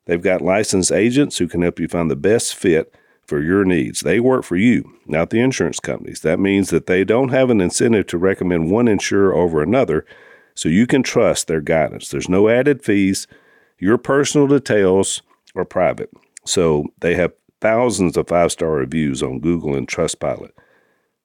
They've 0.04 0.20
got 0.20 0.42
licensed 0.42 0.92
agents 0.92 1.38
who 1.38 1.48
can 1.48 1.62
help 1.62 1.80
you 1.80 1.88
find 1.88 2.10
the 2.10 2.16
best 2.16 2.54
fit 2.54 2.94
for 3.26 3.40
your 3.40 3.64
needs. 3.64 4.00
They 4.00 4.20
work 4.20 4.44
for 4.44 4.56
you, 4.56 4.98
not 5.06 5.30
the 5.30 5.40
insurance 5.40 5.80
companies. 5.80 6.20
That 6.20 6.40
means 6.40 6.70
that 6.70 6.86
they 6.86 7.04
don't 7.04 7.30
have 7.30 7.50
an 7.50 7.60
incentive 7.60 8.06
to 8.08 8.18
recommend 8.18 8.70
one 8.70 8.88
insurer 8.88 9.34
over 9.34 9.62
another, 9.62 10.04
so 10.54 10.68
you 10.68 10.86
can 10.86 11.02
trust 11.02 11.46
their 11.46 11.60
guidance. 11.60 12.08
There's 12.08 12.28
no 12.28 12.48
added 12.48 12.82
fees. 12.82 13.26
Your 13.78 13.98
personal 13.98 14.46
details 14.46 15.22
are 15.54 15.64
private. 15.64 16.10
So 16.44 16.86
they 17.00 17.14
have 17.14 17.32
thousands 17.60 18.16
of 18.16 18.28
five 18.28 18.52
star 18.52 18.72
reviews 18.72 19.22
on 19.22 19.40
Google 19.40 19.74
and 19.74 19.88
Trustpilot. 19.88 20.50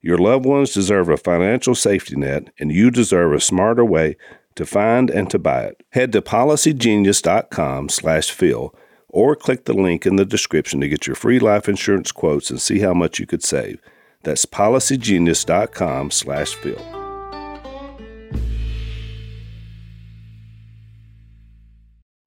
Your 0.01 0.17
loved 0.17 0.45
ones 0.45 0.73
deserve 0.73 1.09
a 1.09 1.17
financial 1.17 1.75
safety 1.75 2.15
net, 2.15 2.49
and 2.59 2.71
you 2.71 2.91
deserve 2.91 3.33
a 3.33 3.41
smarter 3.41 3.83
way 3.83 4.15
to 4.55 4.65
find 4.65 5.09
and 5.09 5.29
to 5.31 5.39
buy 5.39 5.63
it. 5.63 5.83
Head 5.89 6.11
to 6.13 6.21
policygenius.com 6.21 7.89
slash 7.89 8.31
Phil 8.31 8.73
or 9.09 9.35
click 9.35 9.65
the 9.65 9.73
link 9.73 10.05
in 10.05 10.15
the 10.15 10.25
description 10.25 10.81
to 10.81 10.89
get 10.89 11.07
your 11.07 11.15
free 11.15 11.39
life 11.39 11.69
insurance 11.69 12.11
quotes 12.11 12.49
and 12.49 12.61
see 12.61 12.79
how 12.79 12.93
much 12.93 13.19
you 13.19 13.25
could 13.25 13.43
save. 13.43 13.81
That's 14.23 14.45
policygenius.com 14.45 16.11
slash 16.11 16.55
Phil. 16.55 16.97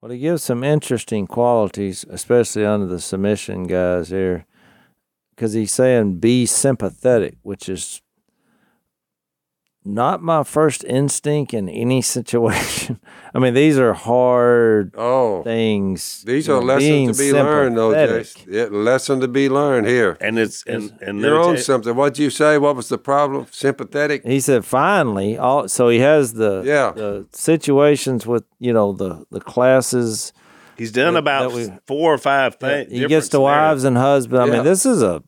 Well, 0.01 0.13
he 0.13 0.19
gives 0.19 0.43
some 0.43 0.65
interesting 0.65 1.27
qualities, 1.27 2.07
especially 2.09 2.65
under 2.65 2.87
the 2.87 3.01
submission 3.01 3.65
guys 3.65 4.09
here, 4.09 4.47
because 5.31 5.53
he's 5.53 5.73
saying 5.73 6.21
be 6.21 6.47
sympathetic, 6.47 7.37
which 7.43 7.69
is 7.69 8.01
not 9.85 10.23
my 10.23 10.45
first 10.45 10.85
instinct 10.85 11.55
in 11.55 11.69
any 11.69 12.03
situation. 12.17 13.01
I 13.35 13.39
mean, 13.39 13.55
these 13.55 13.79
are 13.79 13.93
hard 13.95 14.95
Oh, 14.97 15.43
things. 15.43 16.23
these 16.25 16.49
are 16.49 16.61
know, 16.61 16.67
lessons 16.67 17.17
to 17.17 17.23
be 17.25 17.33
learned, 17.33 17.77
though, 17.79 17.93
sympathetic. 17.93 18.27
Jase. 18.27 18.47
Yeah, 18.49 18.65
lesson 18.71 19.21
to 19.21 19.29
be 19.29 19.49
learned 19.49 19.87
here. 19.87 20.17
And 20.21 20.39
it's 20.39 20.65
and, 20.65 20.93
and 21.01 21.21
You're 21.21 21.41
on 21.41 21.55
tell- 21.55 21.63
something. 21.65 21.95
What'd 21.97 22.19
you 22.19 22.31
say? 22.31 22.59
What 22.59 22.77
was 22.77 22.89
the 22.89 22.99
problem? 22.99 23.47
Sympathetic? 23.51 24.25
He 24.25 24.41
said 24.41 24.65
finally, 24.65 25.39
all, 25.39 25.69
so 25.69 25.89
he 25.89 26.01
has 26.01 26.35
the 26.35 26.63
Yeah. 26.65 26.93
the 26.95 27.27
situations 27.33 28.27
with 28.27 28.45
you 28.59 28.73
know 28.73 28.93
the 28.93 29.25
the 29.31 29.41
classes. 29.41 30.33
he's 30.77 30.93
done 30.93 31.15
that- 31.15 31.21
about 31.21 31.51
that 31.53 31.57
we- 31.57 31.73
four 31.87 32.13
or 32.13 32.19
five 32.19 32.57
things. 32.57 32.91
he 32.93 33.07
gets 33.07 33.29
to 33.31 33.41
wives 33.41 33.85
and 33.85 33.97
husbands. 33.97 34.41
I 34.41 34.47
Yeah. 34.47 34.53
mean, 34.53 34.65
this 34.65 34.85
is 34.85 35.03
a 35.03 35.23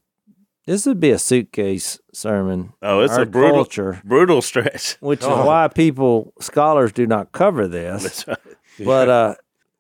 this 0.66 0.86
would 0.86 1.00
be 1.00 1.10
a 1.10 1.18
suitcase 1.18 1.98
sermon. 2.12 2.72
Oh, 2.82 3.00
it's 3.00 3.12
Our 3.14 3.22
a 3.22 3.26
brutal 3.26 3.52
culture, 3.54 4.00
brutal 4.04 4.42
stretch. 4.42 4.92
which 5.00 5.22
Oh. 5.24 5.40
is 5.40 5.46
why 5.46 5.68
people 5.68 6.32
scholars 6.40 6.92
do 6.92 7.06
not 7.06 7.32
cover 7.32 7.66
this. 7.68 8.02
That's 8.02 8.28
right. 8.28 8.38
But 8.84 9.08
uh, 9.10 9.34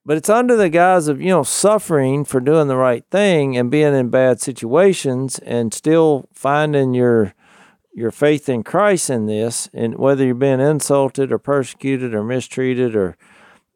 but 0.04 0.16
it's 0.18 0.28
under 0.28 0.54
the 0.54 0.68
guise 0.68 1.08
of 1.08 1.20
you 1.20 1.28
know 1.30 1.44
suffering 1.44 2.24
for 2.26 2.40
doing 2.40 2.68
the 2.68 2.76
right 2.76 3.04
thing 3.10 3.56
and 3.56 3.70
being 3.70 3.94
in 3.94 4.10
bad 4.10 4.40
situations 4.40 5.38
and 5.38 5.72
still 5.72 6.28
finding 6.34 6.92
your 6.92 7.32
your 7.94 8.10
faith 8.10 8.48
in 8.48 8.62
Christ 8.62 9.08
in 9.10 9.26
this, 9.26 9.68
and 9.72 9.96
whether 9.98 10.24
you're 10.24 10.34
being 10.34 10.60
insulted 10.60 11.32
or 11.32 11.38
persecuted 11.38 12.14
or 12.14 12.22
mistreated 12.22 12.94
or 12.94 13.16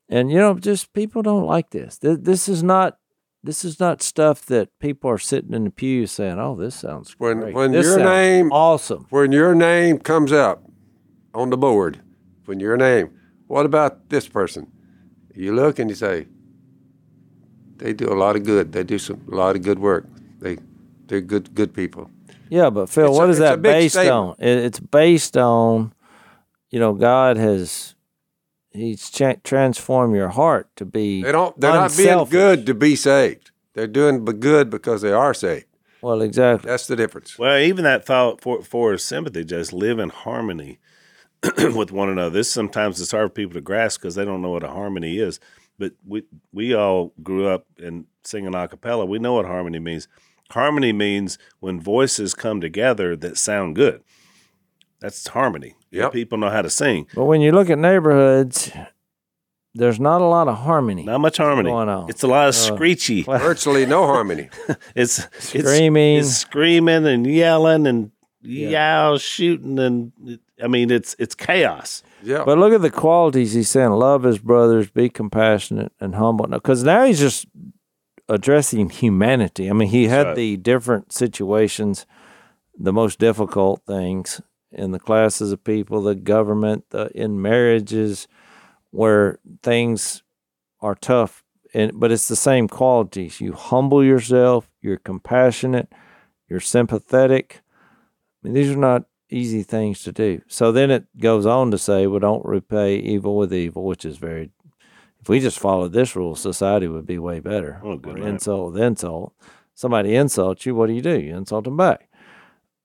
and 0.08 0.30
you 0.30 0.36
know 0.38 0.54
just 0.58 0.92
people 0.92 1.22
don't 1.22 1.46
like 1.46 1.70
this. 1.70 1.96
This, 1.98 2.18
this 2.20 2.48
is 2.48 2.62
not. 2.62 2.98
This 3.46 3.64
is 3.64 3.78
not 3.78 4.02
stuff 4.02 4.44
that 4.46 4.76
people 4.80 5.09
are 5.09 5.18
sitting 5.18 5.54
in 5.54 5.64
the 5.64 5.70
pew 5.70 6.06
saying, 6.06 6.38
"Oh, 6.38 6.56
this 6.56 6.74
sounds 6.74 7.14
When- 7.18 7.40
great. 7.40 7.54
when 7.54 7.70
This 7.72 7.87
your 7.87 7.98
name- 8.00 8.50
awesome." 8.52 9.06
When 9.11 9.30
your 9.32 9.54
name 9.54 9.98
comes 9.98 10.32
up 10.32 10.64
on 11.32 11.50
the 11.50 11.56
board, 11.56 12.00
when 12.46 12.59
your 12.61 12.76
name, 12.76 13.11
what 13.46 13.64
about 13.64 14.09
this 14.09 14.28
person? 14.28 14.66
You 15.35 15.52
look 15.54 15.78
and 15.78 15.88
you 15.90 15.94
say, 15.96 16.26
they 17.78 17.92
do 17.92 18.06
a 18.12 18.14
lot 18.16 18.37
of 18.37 18.42
good. 18.44 18.72
They 18.72 18.82
do 18.85 18.98
some 18.98 19.20
a 19.30 19.35
lot 19.35 19.54
of 19.54 19.62
good 19.62 19.78
work. 19.78 20.06
They 20.40 20.59
they're 21.09 21.20
good 21.20 21.54
good 21.54 21.72
people. 21.72 22.11
Yeah, 22.48 22.70
but 22.70 22.88
Phil, 22.88 23.09
It's 23.09 23.18
what 23.18 23.28
a- 23.28 23.32
is 23.32 23.38
that 23.38 23.61
based 23.62 23.94
statement. 23.96 24.14
on? 24.16 24.35
It, 24.38 24.59
it's 24.64 24.80
based 24.80 25.37
on, 25.37 25.92
you 26.70 26.78
know, 26.80 26.94
God 26.94 27.37
has 27.37 27.95
He's 28.76 29.10
cha- 29.10 29.36
transformed 29.42 30.14
your 30.14 30.28
heart 30.28 30.68
to 30.76 30.84
be. 30.84 31.22
They 31.22 31.32
don't. 31.32 31.58
They're 31.60 31.72
not 31.72 31.96
being 31.96 32.24
good 32.26 32.66
to 32.66 32.74
be 32.74 32.94
saved. 32.96 33.50
They're 33.74 33.86
doing 33.86 34.24
b- 34.24 34.32
good 34.32 34.70
because 34.70 35.02
they 35.02 35.12
are 35.12 35.34
saved. 35.34 35.66
Well, 36.02 36.22
exactly. 36.22 36.68
That's 36.68 36.86
the 36.86 36.96
difference. 36.96 37.38
Well, 37.38 37.58
even 37.58 37.84
that 37.84 38.06
thought 38.06 38.40
for 38.40 38.62
for 38.62 38.96
sympathy, 38.98 39.44
just 39.44 39.72
live 39.72 39.98
in 39.98 40.10
harmony 40.10 40.78
with 41.58 41.92
one 41.92 42.08
another. 42.08 42.30
This 42.30 42.50
sometimes 42.50 43.00
it's 43.00 43.10
hard 43.10 43.30
for 43.30 43.34
people 43.34 43.54
to 43.54 43.60
grasp 43.60 44.00
because 44.00 44.14
they 44.14 44.24
don't 44.24 44.42
know 44.42 44.50
what 44.50 44.64
a 44.64 44.68
harmony 44.68 45.18
is. 45.18 45.40
But 45.78 45.92
we 46.06 46.22
we 46.52 46.74
all 46.74 47.12
grew 47.22 47.48
up 47.48 47.66
in 47.78 48.06
singing 48.24 48.54
a 48.54 48.68
cappella. 48.68 49.04
We 49.04 49.18
know 49.18 49.34
what 49.34 49.46
harmony 49.46 49.78
means. 49.78 50.08
Harmony 50.50 50.92
means 50.92 51.38
when 51.60 51.80
voices 51.80 52.34
come 52.34 52.60
together 52.60 53.16
that 53.16 53.36
sound 53.36 53.74
good. 53.74 54.02
That's 55.00 55.26
harmony. 55.28 55.74
Yep. 55.90 56.12
People 56.12 56.38
know 56.38 56.50
how 56.50 56.62
to 56.62 56.70
sing. 56.70 57.06
But 57.14 57.24
when 57.26 57.40
you 57.40 57.52
look 57.52 57.68
at 57.70 57.78
neighborhoods, 57.78 58.70
there's 59.74 60.00
not 60.00 60.20
a 60.22 60.24
lot 60.24 60.48
of 60.48 60.56
harmony. 60.59 61.02
Not 61.04 61.20
much 61.20 61.37
harmony. 61.37 61.70
going 61.70 61.88
on? 61.88 62.09
It's 62.09 62.22
a 62.22 62.26
lot 62.26 62.48
of 62.48 62.54
Uh, 62.54 62.59
screechy. 62.59 63.22
Virtually 63.26 63.87
no 63.87 64.06
harmony. 64.06 64.48
It's 64.94 65.18
it's- 65.18 65.48
Screaming. 65.48 66.18
it's, 66.18 66.37
screaming 66.37 67.06
and 67.06 67.26
yelling 67.26 67.87
and 67.87 68.11
Yeah. 68.42 68.68
yow 69.11 69.18
shooting 69.18 69.78
and 69.78 70.12
I 70.62 70.68
mean 70.68 70.90
it's 70.90 71.14
it's 71.18 71.35
chaos. 71.35 72.02
Yeah. 72.22 72.44
But 72.46 72.56
look 72.59 72.72
at 72.72 72.80
the 72.80 72.90
qualities 72.90 73.52
he's 73.52 73.68
saying: 73.68 73.90
love 73.90 74.22
his 74.22 74.38
brothers, 74.38 74.88
be 74.90 75.09
compassionate 75.11 75.92
and 76.00 76.14
humble. 76.14 76.46
Because 76.46 76.82
now 76.82 77.04
he's 77.04 77.20
just 77.20 77.46
addressing 78.28 78.88
humanity. 78.90 79.68
I 79.68 79.72
mean, 79.74 79.88
he 79.88 80.09
had 80.09 80.26
right. 80.26 80.37
the 80.37 80.56
different 80.56 81.12
situations, 81.12 82.06
the 82.76 82.92
most 82.92 83.18
difficult 83.18 83.82
things 83.87 84.40
in 84.72 84.90
the 84.90 84.98
classes 84.98 85.52
of 85.52 85.64
people, 85.64 86.02
the 86.02 86.14
government, 86.14 86.85
the, 86.90 87.11
in 87.14 87.40
marriages, 87.40 88.29
where 88.90 89.38
things 89.62 90.22
are 90.81 90.94
tough. 90.94 91.44
And 91.74 91.98
but 91.98 92.12
it's 92.12 92.29
the 92.29 92.37
same 92.37 92.68
qualities. 92.68 93.40
You 93.40 93.52
humble 93.52 94.02
yourself. 94.05 94.70
You're 94.81 94.98
compassionate. 94.98 95.92
You're 96.48 96.61
sympathetic. 96.61 97.62
I 97.62 98.48
mean, 98.48 98.55
these 98.55 98.70
are 98.70 98.76
not 98.76 99.05
easy 99.29 99.62
things 99.62 100.02
to 100.05 100.12
do. 100.12 100.40
So 100.46 100.70
then 100.70 100.90
it 100.90 101.07
goes 101.18 101.46
on 101.46 101.70
to 101.72 101.79
say, 101.79 102.07
well, 102.07 102.20
don't 102.20 102.44
repay 102.44 102.96
evil 102.96 103.37
with 103.37 103.52
evil, 103.52 103.85
which 103.85 104.05
is 104.05 104.18
very, 104.18 104.50
if 105.20 105.29
we 105.29 105.40
just 105.40 105.59
followed 105.59 105.92
this 105.92 106.14
rule, 106.14 106.37
society 106.37 106.87
would 106.87 107.07
be 107.07 107.18
way 107.18 107.40
better. 107.40 107.81
Oh, 107.83 107.96
good 107.96 108.20
insult 108.20 108.72
with 108.72 108.83
insult. 108.83 109.35
Somebody 109.74 110.14
insults 110.14 110.64
you, 110.64 110.74
what 110.74 110.87
do 110.87 110.92
you 110.92 111.02
do? 111.02 111.20
You 111.20 111.37
insult 111.37 111.64
them 111.64 111.76
back. 111.76 112.09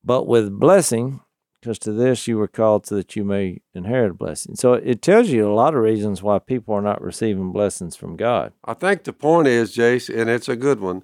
But 0.04 0.26
with 0.26 0.60
blessing, 0.60 1.22
because 1.62 1.78
to 1.80 1.91
this 1.91 2.28
you 2.28 2.38
were 2.38 2.47
called 2.47 2.88
so 2.88 2.95
that 2.95 3.15
you 3.15 3.24
may 3.24 3.62
inherit 3.74 4.17
blessing. 4.17 4.56
So 4.56 4.74
it 4.74 5.02
tells 5.02 5.30
you 5.30 5.47
a 5.47 5.54
lot 5.54 5.76
of 5.76 5.82
reasons 5.82 6.24
why 6.24 6.39
people 6.39 6.74
are 6.74 6.82
not 6.82 7.02
receiving 7.02 7.52
blessings 7.52 7.95
from 7.95 8.17
God. 8.17 8.54
I 8.65 8.74
think 8.74 9.04
the 9.04 9.13
point 9.13 9.47
is, 9.47 9.74
Jase, 9.74 10.10
and 10.10 10.30
it's 10.30 10.50
a 10.50 10.56
good 10.56 10.80
one. 10.80 11.04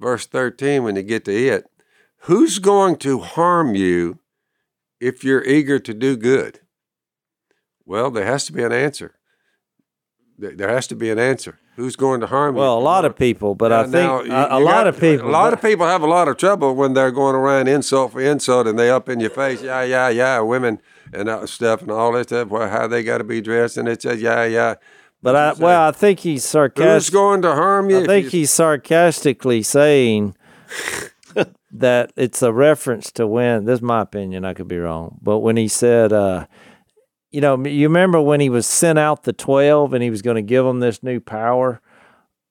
Verse 0.00 0.26
13, 0.26 0.82
when 0.82 0.96
you 0.96 1.02
get 1.02 1.24
to 1.26 1.32
it, 1.32 1.66
who's 2.22 2.58
going 2.58 2.96
to 2.96 3.20
harm 3.20 3.74
you 3.74 4.18
if 5.00 5.22
you're 5.22 5.44
eager 5.44 5.78
to 5.78 5.92
do 5.92 6.16
good? 6.16 6.60
Well, 7.84 8.10
there 8.10 8.26
has 8.26 8.46
to 8.46 8.52
be 8.52 8.62
an 8.62 8.72
answer. 8.72 9.16
There 10.38 10.68
has 10.68 10.86
to 10.86 10.94
be 10.94 11.10
an 11.10 11.18
answer. 11.18 11.58
Who's 11.78 11.94
going 11.94 12.20
to 12.22 12.26
harm 12.26 12.56
you? 12.56 12.60
Well, 12.60 12.76
a 12.76 12.80
lot 12.80 13.04
of 13.04 13.14
people, 13.14 13.54
but 13.54 13.70
Yeah, 13.70 13.80
I 13.80 13.84
think 13.84 14.26
you- 14.26 14.32
a 14.34 14.58
you 14.58 14.64
lot 14.64 14.84
got- 14.84 14.86
of 14.88 14.98
people. 15.00 15.28
A 15.28 15.30
lot 15.30 15.52
of 15.52 15.62
people 15.62 15.86
have 15.86 16.02
a 16.02 16.08
lot 16.08 16.26
of 16.26 16.36
trouble 16.36 16.74
when 16.74 16.92
they're 16.94 17.12
going 17.12 17.36
around 17.36 17.68
insult 17.68 18.10
for 18.12 18.20
insult 18.20 18.66
and 18.66 18.76
they 18.76 18.90
up 18.90 19.08
in 19.08 19.20
your 19.20 19.30
face, 19.30 19.62
yeah, 19.62 19.82
yeah, 19.82 20.08
yeah, 20.08 20.40
women 20.40 20.80
and 21.12 21.28
that 21.28 21.48
stuff 21.48 21.80
and 21.82 21.92
all 21.92 22.10
that 22.14 22.26
stuff. 22.26 22.48
Well, 22.48 22.68
how 22.68 22.88
they 22.88 23.04
got 23.04 23.18
to 23.18 23.24
be 23.24 23.40
dressed 23.40 23.76
and 23.76 23.86
it's 23.88 24.04
a 24.04 24.16
yeah, 24.16 24.44
yeah. 24.44 24.74
But 25.22 25.36
I, 25.36 25.52
well, 25.52 25.88
I 25.88 25.92
think 25.92 26.18
he's 26.20 26.44
sarcastic. 26.44 26.92
Who's 26.92 27.10
going 27.10 27.42
to 27.42 27.52
harm 27.54 27.90
you? 27.90 28.02
I 28.02 28.06
think 28.06 28.28
he's 28.30 28.50
sarcastically 28.50 29.62
saying 29.62 30.34
that 31.72 32.12
it's 32.16 32.42
a 32.42 32.52
reference 32.52 33.12
to 33.12 33.26
when. 33.26 33.64
This 33.66 33.76
is 33.78 33.82
my 33.82 34.00
opinion. 34.02 34.44
I 34.44 34.54
could 34.54 34.68
be 34.68 34.78
wrong, 34.78 35.18
but 35.22 35.38
when 35.38 35.56
he 35.56 35.68
said, 35.68 36.12
uh, 36.12 36.46
you 37.30 37.40
know, 37.40 37.62
you 37.66 37.88
remember 37.88 38.20
when 38.20 38.40
he 38.40 38.48
was 38.50 38.66
sent 38.66 38.98
out 38.98 39.22
the 39.24 39.32
twelve 39.32 39.92
and 39.94 40.02
he 40.02 40.10
was 40.10 40.22
going 40.22 40.36
to 40.36 40.42
give 40.42 40.64
them 40.64 40.80
this 40.80 41.02
new 41.02 41.20
power, 41.20 41.80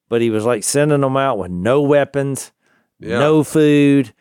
but 0.08 0.20
he 0.20 0.30
was 0.30 0.44
like 0.44 0.64
sending 0.64 1.00
them 1.00 1.16
out 1.16 1.38
with 1.38 1.50
no 1.50 1.82
weapons, 1.82 2.52
Yeah. 3.00 3.18
no 3.18 3.42
food, 3.44 4.12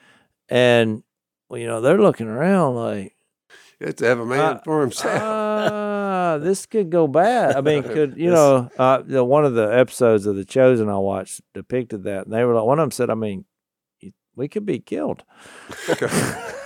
and 0.50 1.04
well, 1.50 1.60
you 1.60 1.68
know 1.68 1.82
they're 1.82 2.00
looking 2.02 2.28
around 2.28 2.76
like. 2.76 3.14
It's 3.80 4.00
to 4.02 4.08
have 4.08 4.20
a 4.20 4.26
man 4.26 4.40
Uh, 4.40 4.62
for 4.66 4.82
himself. 4.82 5.22
Ah, 5.22 6.40
this 6.42 6.66
could 6.66 6.90
go 6.90 7.08
bad. 7.08 7.56
I 7.56 7.62
mean, 7.62 7.84
could 7.84 8.18
you 8.18 8.32
know? 8.32 8.72
Uh, 8.76 9.04
the, 9.06 9.24
one 9.24 9.46
of 9.46 9.54
the 9.54 9.68
episodes 9.68 10.26
of 10.26 10.36
The 10.36 10.46
Chosen 10.46 10.90
I 10.90 10.98
watched 10.98 11.42
depicted 11.54 12.04
that, 12.06 12.26
and 12.26 12.34
they 12.34 12.44
were 12.44 12.56
like, 12.56 12.64
one 12.66 12.80
of 12.80 12.84
them 12.84 12.90
said, 12.92 13.12
"I 13.12 13.14
mean, 13.14 13.46
we 14.38 14.48
could 14.48 14.66
be 14.66 14.80
killed." 14.80 15.24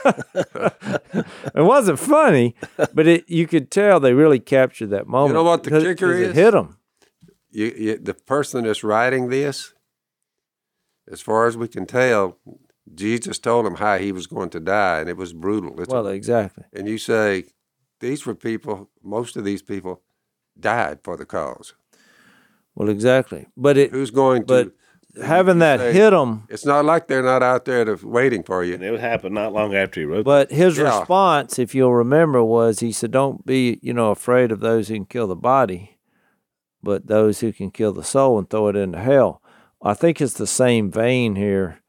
it 0.05 1.25
wasn't 1.55 1.99
funny, 1.99 2.55
but 2.93 3.07
it 3.07 3.30
you 3.30 3.47
could 3.47 3.72
tell 3.72 3.99
they 3.99 4.13
really 4.13 4.39
captured 4.39 4.88
that 4.91 5.07
moment. 5.07 5.30
You 5.30 5.34
know 5.36 5.43
what 5.43 5.63
the 5.63 5.72
kicker 5.72 5.95
'cause 5.95 6.19
It 6.19 6.30
is? 6.30 6.36
hit 6.36 6.51
them. 6.51 6.78
you, 7.49 7.65
you, 7.78 7.97
the 7.97 8.13
person 8.13 8.63
that's 8.63 8.84
writing 8.84 9.30
this, 9.30 9.74
as 11.11 11.22
far 11.22 11.47
as 11.47 11.57
we 11.57 11.67
can 11.67 11.86
tell, 11.86 12.38
Jesus 12.93 13.39
told 13.39 13.65
him 13.65 13.76
how 13.76 13.97
he 13.97 14.11
was 14.11 14.28
going 14.28 14.49
to 14.51 14.59
die, 14.59 14.99
and 14.99 15.09
it 15.09 15.17
was 15.17 15.34
brutal. 15.34 15.80
It's 15.82 15.89
Well, 15.91 16.07
exactly. 16.07 16.63
and 16.74 16.88
you 16.88 16.97
say 16.97 17.45
these 17.99 18.26
were 18.26 18.36
people. 18.36 18.89
Most 19.03 19.36
of 19.38 19.43
these 19.45 19.61
people 19.61 20.01
died 20.59 20.99
for 21.03 21.17
the 21.17 21.26
cause. 21.26 21.74
Well, 22.76 22.89
exactly. 22.89 23.47
But 23.57 23.78
it 23.78 23.91
Who's 23.91 24.11
going 24.11 24.45
to? 24.47 24.72
But 25.16 25.24
having 25.26 25.59
that 25.59 25.80
say- 25.80 25.93
hit 25.93 26.14
him. 26.14 26.43
It's 26.49 26.66
not 26.66 26.86
like 26.86 27.07
they're 27.07 27.24
not 27.24 27.43
out 27.43 27.66
there 27.66 27.84
to, 27.86 27.99
waiting 28.07 28.43
for 28.43 28.64
you. 28.64 28.76
And 28.76 28.84
it 28.84 28.99
happened 28.99 29.36
not 29.36 29.53
long 29.53 29.76
after 29.76 29.99
he 29.99 30.05
wrote 30.05 30.24
But 30.26 30.51
his 30.51 30.78
Yeah. 30.78 30.99
response, 30.99 31.59
if 31.59 31.76
you'll 31.76 31.93
remember, 31.93 32.43
was 32.43 32.80
he 32.80 32.91
said, 32.91 33.12
"Don't 33.12 33.45
be, 33.45 33.80
you 33.82 33.93
know, 33.93 34.12
afraid 34.12 34.51
of 34.51 34.59
those 34.62 34.88
who 34.88 34.95
can 34.95 35.05
kill 35.05 35.28
the 35.28 35.36
body, 35.36 35.97
but 36.82 37.07
those 37.07 37.41
who 37.41 37.51
can 37.51 37.72
kill 37.72 37.93
the 37.93 38.03
soul 38.03 38.38
and 38.39 38.49
throw 38.49 38.68
it 38.68 38.76
into 38.76 38.99
hell." 38.99 39.41
I 39.84 39.93
think 39.95 40.22
it's 40.22 40.34
the 40.34 40.47
same 40.47 40.91
vein 40.91 41.36
here. 41.36 41.80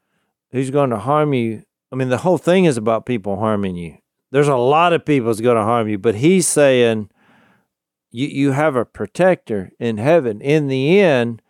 Who's 0.51 0.71
going 0.71 0.91
to 0.91 0.99
harm 0.99 1.33
you? 1.35 1.63
I 1.93 1.97
mean, 1.97 2.09
the 2.09 2.19
whole 2.19 2.39
thing 2.39 2.65
is 2.65 2.77
about 2.79 3.07
people 3.07 3.37
harming 3.37 3.77
you. 3.77 3.99
There's 4.31 4.49
a 4.49 4.57
lot 4.57 4.93
of 4.95 5.05
people 5.05 5.27
that's 5.27 5.41
going 5.43 5.57
to 5.59 5.63
harm 5.63 5.89
you, 5.89 5.99
but 5.99 6.15
he's 6.17 6.47
saying 6.47 7.11
you 8.11 8.27
you 8.29 8.53
have 8.53 8.77
a 8.77 8.85
protector 8.85 9.71
in 9.79 9.99
heaven 9.99 10.41
in 10.41 10.69
the 10.69 10.99
end, 11.01 11.43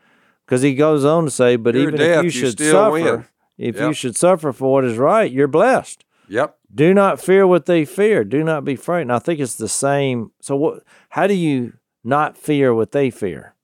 because 0.52 0.60
he 0.60 0.74
goes 0.74 1.02
on 1.02 1.24
to 1.24 1.30
say, 1.30 1.56
"But 1.56 1.76
even 1.76 1.98
if 1.98 2.24
you 2.24 2.28
should 2.28 2.60
suffer, 2.60 2.90
win." 2.90 3.24
if 3.56 3.80
you 3.80 3.94
should 3.94 4.16
suffer 4.16 4.52
for 4.52 4.70
what 4.70 4.84
is 4.84 4.98
right, 4.98 5.32
you're 5.32 5.48
blessed." 5.48 6.04
Yep. 6.28 6.56
do 6.74 6.92
not 6.92 7.20
fear 7.20 7.46
what 7.46 7.64
they 7.64 7.86
fear. 7.86 8.22
Do 8.22 8.44
not 8.44 8.62
be 8.62 8.76
frightened. 8.76 9.12
I 9.12 9.18
think 9.18 9.40
it's 9.40 9.54
the 9.54 9.68
same. 9.68 10.30
So 10.40 10.54
what 10.56 10.82
how 11.10 11.26
do 11.26 11.32
you 11.32 11.72
not 12.04 12.36
fear 12.36 12.74
what 12.74 12.92
they 12.92 13.08
fear? 13.10 13.54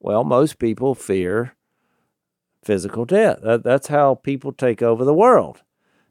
Well 0.00 0.24
most 0.24 0.58
people 0.58 0.96
fear 0.96 1.54
physical 2.64 3.04
death. 3.04 3.38
That, 3.42 3.62
that's 3.62 3.86
how 3.86 4.16
people 4.16 4.52
take 4.52 4.82
over 4.82 5.04
the 5.04 5.14
world. 5.14 5.62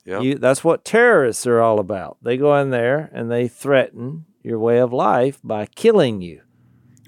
Yep. 0.06 0.24
you, 0.24 0.36
that's 0.36 0.64
what 0.64 0.86
terrorists 0.86 1.46
are 1.46 1.60
all 1.60 1.80
about. 1.80 2.18
They 2.22 2.38
go 2.38 2.56
in 2.56 2.70
there 2.70 3.10
and 3.12 3.30
they 3.30 3.50
threaten 3.50 4.26
your 4.44 4.60
way 4.60 4.78
of 4.78 4.94
life 4.94 5.40
by 5.44 5.66
killing 5.66 6.22
you 6.22 6.42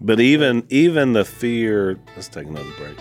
But 0.02 0.20
even 0.20 0.66
even 0.70 1.14
the 1.14 1.26
fear. 1.26 2.00
Let's 2.16 2.28
take 2.28 2.48
another 2.48 2.72
break. 2.78 2.98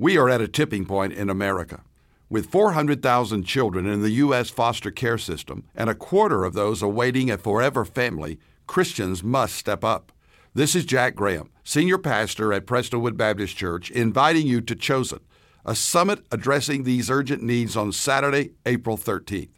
We 0.00 0.16
are 0.16 0.28
at 0.28 0.40
a 0.40 0.46
tipping 0.46 0.86
point 0.86 1.12
in 1.12 1.28
America. 1.28 1.82
With 2.30 2.50
400,000 2.50 3.44
children 3.44 3.86
in 3.86 4.02
the 4.02 4.10
U.S. 4.10 4.50
foster 4.50 4.90
care 4.90 5.18
system 5.18 5.64
and 5.74 5.90
a 5.90 5.94
quarter 5.94 6.44
of 6.44 6.52
those 6.52 6.82
awaiting 6.82 7.30
a 7.30 7.38
forever 7.38 7.84
family, 7.84 8.38
Christians 8.66 9.24
must 9.24 9.56
step 9.56 9.82
up. 9.82 10.12
This 10.54 10.76
is 10.76 10.84
Jack 10.84 11.14
Graham, 11.14 11.50
Senior 11.64 11.98
Pastor 11.98 12.52
at 12.52 12.66
Prestonwood 12.66 13.16
Baptist 13.16 13.56
Church, 13.56 13.90
inviting 13.90 14.46
you 14.46 14.60
to 14.60 14.76
Chosen, 14.76 15.20
a 15.64 15.74
summit 15.74 16.24
addressing 16.30 16.82
these 16.84 17.10
urgent 17.10 17.42
needs 17.42 17.76
on 17.76 17.90
Saturday, 17.90 18.50
April 18.66 18.98
13th. 18.98 19.48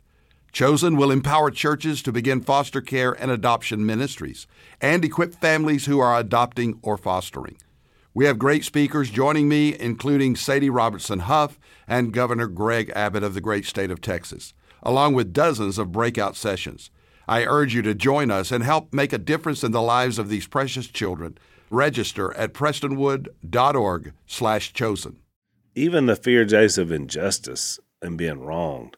Chosen 0.52 0.96
will 0.96 1.10
empower 1.10 1.50
churches 1.50 2.02
to 2.02 2.12
begin 2.12 2.40
foster 2.40 2.80
care 2.80 3.12
and 3.12 3.30
adoption 3.30 3.86
ministries 3.86 4.46
and 4.80 5.04
equip 5.04 5.34
families 5.34 5.86
who 5.86 6.00
are 6.00 6.18
adopting 6.18 6.78
or 6.82 6.96
fostering. 6.96 7.56
We 8.12 8.24
have 8.24 8.38
great 8.38 8.64
speakers 8.64 9.10
joining 9.10 9.48
me, 9.48 9.78
including 9.78 10.34
Sadie 10.34 10.70
Robertson 10.70 11.20
Huff 11.20 11.60
and 11.86 12.12
Governor 12.12 12.48
Greg 12.48 12.90
Abbott 12.96 13.22
of 13.22 13.34
the 13.34 13.40
great 13.40 13.64
state 13.64 13.92
of 13.92 14.00
Texas, 14.00 14.52
along 14.82 15.14
with 15.14 15.32
dozens 15.32 15.78
of 15.78 15.92
breakout 15.92 16.34
sessions. 16.36 16.90
I 17.28 17.44
urge 17.44 17.74
you 17.74 17.82
to 17.82 17.94
join 17.94 18.32
us 18.32 18.50
and 18.50 18.64
help 18.64 18.92
make 18.92 19.12
a 19.12 19.18
difference 19.18 19.62
in 19.62 19.70
the 19.70 19.80
lives 19.80 20.18
of 20.18 20.28
these 20.28 20.48
precious 20.48 20.88
children. 20.88 21.38
Register 21.70 22.36
at 22.36 22.52
prestonwood.org/chosen. 22.52 25.16
even 25.76 26.06
the 26.06 26.16
fear, 26.16 26.44
Jase, 26.44 26.78
of 26.78 26.90
injustice 26.90 27.78
and 28.02 28.18
being 28.18 28.40
wronged. 28.40 28.96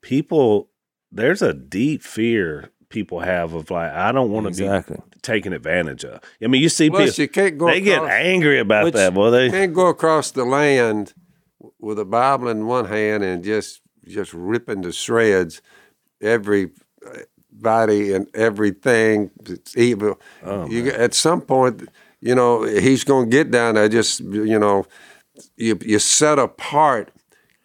People, 0.00 0.70
there's 1.12 1.42
a 1.42 1.54
deep 1.54 2.02
fear 2.02 2.70
people 2.88 3.20
have 3.20 3.52
of 3.52 3.70
like, 3.70 3.92
I 3.92 4.12
don't 4.12 4.30
want 4.30 4.44
to 4.44 4.48
Exactly. 4.48 4.96
be 4.96 5.20
taken 5.20 5.52
advantage 5.52 6.04
of. 6.04 6.20
I 6.42 6.46
mean, 6.46 6.62
you 6.62 6.68
see 6.68 6.88
Plus, 6.90 7.10
people, 7.16 7.22
you 7.22 7.28
can't 7.28 7.58
go 7.58 7.66
they 7.66 7.80
get 7.80 8.02
angry 8.02 8.58
about 8.58 8.84
Which- 8.84 8.94
that. 8.94 9.14
Well, 9.14 9.30
they 9.30 9.50
can't 9.50 9.74
go 9.74 9.88
across 9.88 10.30
the 10.30 10.44
land 10.44 11.12
with 11.80 11.98
a 11.98 12.04
Bible 12.04 12.48
in 12.48 12.66
one 12.66 12.86
hand 12.86 13.22
and 13.24 13.42
just 13.44 13.80
just 14.06 14.32
ripping 14.32 14.80
to 14.82 14.90
shreds 14.92 15.60
every 16.22 16.70
uh, 17.06 17.18
body 17.52 18.12
and 18.14 18.26
everything 18.34 19.30
that's 19.42 19.76
evil. 19.76 20.18
you, 20.70 20.86
at 20.88 21.12
some 21.14 21.42
point, 21.42 21.86
you 22.20 22.34
know, 22.34 22.62
he's 22.62 23.04
going 23.04 23.28
to 23.28 23.36
get 23.36 23.50
down 23.50 23.74
there. 23.74 23.88
Just 23.88 24.20
you 24.20 24.58
know, 24.58 24.86
you 25.56 25.78
you 25.84 25.98
set 25.98 26.38
apart 26.38 27.10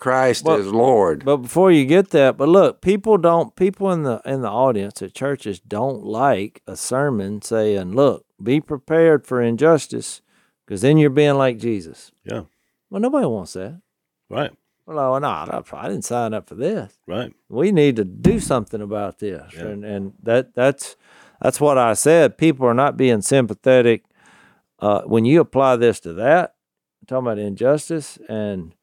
Christ 0.04 0.44
Well, 0.44 0.58
as 0.60 0.68
Lord. 0.68 1.24
But 1.24 1.38
before 1.38 1.72
you 1.72 1.86
get 1.86 2.10
that, 2.10 2.36
but 2.36 2.50
look, 2.50 2.82
people 2.82 3.18
don't 3.18 3.56
people 3.56 3.90
in 3.92 4.04
the 4.04 4.22
in 4.26 4.42
the 4.42 4.50
audience 4.50 5.02
at 5.02 5.14
churches 5.14 5.62
don't 5.62 6.04
like 6.04 6.62
a 6.68 6.76
sermon 6.76 7.42
saying, 7.42 7.94
"Look, 7.96 8.26
be 8.42 8.60
prepared 8.60 9.26
for 9.26 9.42
injustice, 9.42 10.22
because 10.66 10.82
then 10.82 10.98
you're 10.98 11.10
being 11.10 11.36
like 11.36 11.58
Jesus." 11.58 12.12
yeah, 12.26 12.42
Well, 12.90 13.00
nobody 13.00 13.26
wants 13.26 13.54
that. 13.54 13.80
right, 14.30 14.52
Well, 14.86 14.98
no, 14.98 15.20
no, 15.20 15.28
I 15.28 15.64
I 15.78 15.88
didn't 15.88 16.04
sign 16.04 16.34
up 16.34 16.50
for 16.50 16.56
this. 16.56 17.00
right. 17.08 17.32
We 17.48 17.72
need 17.72 17.96
to 17.96 18.04
do 18.04 18.42
something 18.42 18.82
about 18.82 19.20
this, 19.20 19.54
Yeah. 19.56 19.68
and 19.68 19.86
and 19.86 20.14
that 20.24 20.54
that's 20.54 20.98
that's 21.42 21.62
what 21.62 21.78
I 21.78 21.94
said. 21.94 22.38
People 22.38 22.66
are 22.68 22.74
not 22.74 22.98
being 22.98 23.22
sympathetic. 23.22 24.04
Uh, 24.80 25.04
when 25.04 25.24
you 25.24 25.40
apply 25.40 25.78
this 25.78 26.02
to 26.02 26.12
that, 26.16 26.56
talking 27.08 27.26
about 27.26 27.40
injustice, 27.40 28.20
and 28.28 28.74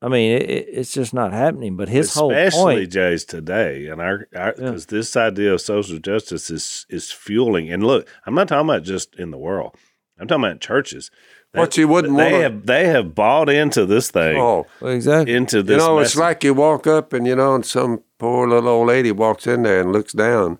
I 0.00 0.06
mean, 0.08 0.32
it, 0.32 0.42
it- 0.50 0.68
it's 0.70 0.92
just 0.92 1.12
not 1.12 1.32
happening. 1.32 1.76
But 1.76 1.88
his 1.88 2.14
whole 2.14 2.30
Especially 2.32 2.76
point, 2.82 2.92
Jase 2.92 3.24
today, 3.24 3.86
and 3.88 4.00
our 4.00 4.26
because 4.30 4.86
this 4.86 5.16
idea 5.16 5.54
of 5.54 5.60
social 5.60 5.98
justice 5.98 6.50
is 6.50 6.86
is 6.88 7.10
fueling. 7.10 7.72
And 7.72 7.82
look, 7.84 8.08
I'm 8.26 8.34
not 8.34 8.48
talking 8.48 8.68
about 8.68 8.84
just 8.84 9.14
in 9.16 9.30
the 9.30 9.38
world. 9.38 9.74
I'm 10.20 10.28
talking 10.28 10.44
about 10.44 10.60
churches. 10.60 11.10
They- 11.52 11.60
What 11.60 11.76
you 11.78 11.88
wouldn't 11.88 12.16
they 12.16 12.32
wanna- 12.32 12.42
have 12.42 12.66
they 12.66 12.86
have 12.86 13.14
bought 13.14 13.48
into 13.48 13.86
this 13.86 14.10
thing, 14.10 14.36
Oh, 14.36 14.66
exactly. 14.82 15.34
into 15.34 15.62
this. 15.62 15.72
you 15.74 15.78
know, 15.78 15.98
it's 15.98 16.14
like 16.16 16.44
you 16.44 16.52
walk 16.54 16.86
up 16.86 17.12
and 17.12 17.26
you 17.26 17.34
know, 17.34 17.54
and 17.54 17.64
some 17.66 18.02
poor 18.18 18.46
little 18.46 18.68
old 18.68 18.88
lady 18.88 19.10
walks 19.12 19.46
in 19.46 19.62
there 19.62 19.80
and 19.80 19.90
looks 19.92 20.12
down, 20.12 20.58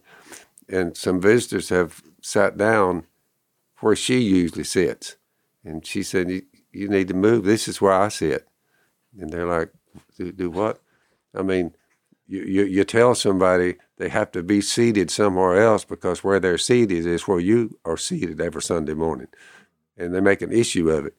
and 0.69 0.97
some 0.97 1.21
visitors 1.21 1.69
have 1.69 2.03
sat 2.23 2.57
down 2.57 3.05
where 3.81 3.95
she 3.95 4.19
usually 4.19 4.65
sits, 4.65 5.17
and 5.65 5.87
she 5.87 6.03
said, 6.03 6.29
"You, 6.31 6.43
you 6.73 6.89
need 6.89 7.07
to 7.09 7.15
move. 7.15 7.45
This 7.45 7.69
is 7.69 7.81
where 7.81 7.93
I 7.93 8.09
sit." 8.09 8.48
And 9.19 9.31
they're 9.31 9.47
like, 9.47 9.73
"Do, 10.17 10.33
do 10.33 10.51
what?" 10.51 10.81
I 11.35 11.43
mean, 11.43 11.75
you, 12.27 12.43
you 12.43 12.65
you 12.65 12.85
tell 12.85 13.15
somebody 13.15 13.77
they 13.97 14.09
have 14.09 14.31
to 14.33 14.43
be 14.43 14.61
seated 14.61 15.11
somewhere 15.11 15.63
else 15.63 15.85
because 15.85 16.23
where 16.23 16.41
they're 16.41 16.59
seated 16.59 17.07
is 17.07 17.27
where 17.27 17.41
you 17.41 17.79
are 17.85 17.97
seated 17.97 18.41
every 18.41 18.63
Sunday 18.63 18.95
morning, 18.95 19.29
and 19.97 20.15
they 20.15 20.21
make 20.21 20.43
an 20.43 20.53
issue 20.53 20.91
of 20.91 21.07
it. 21.07 21.15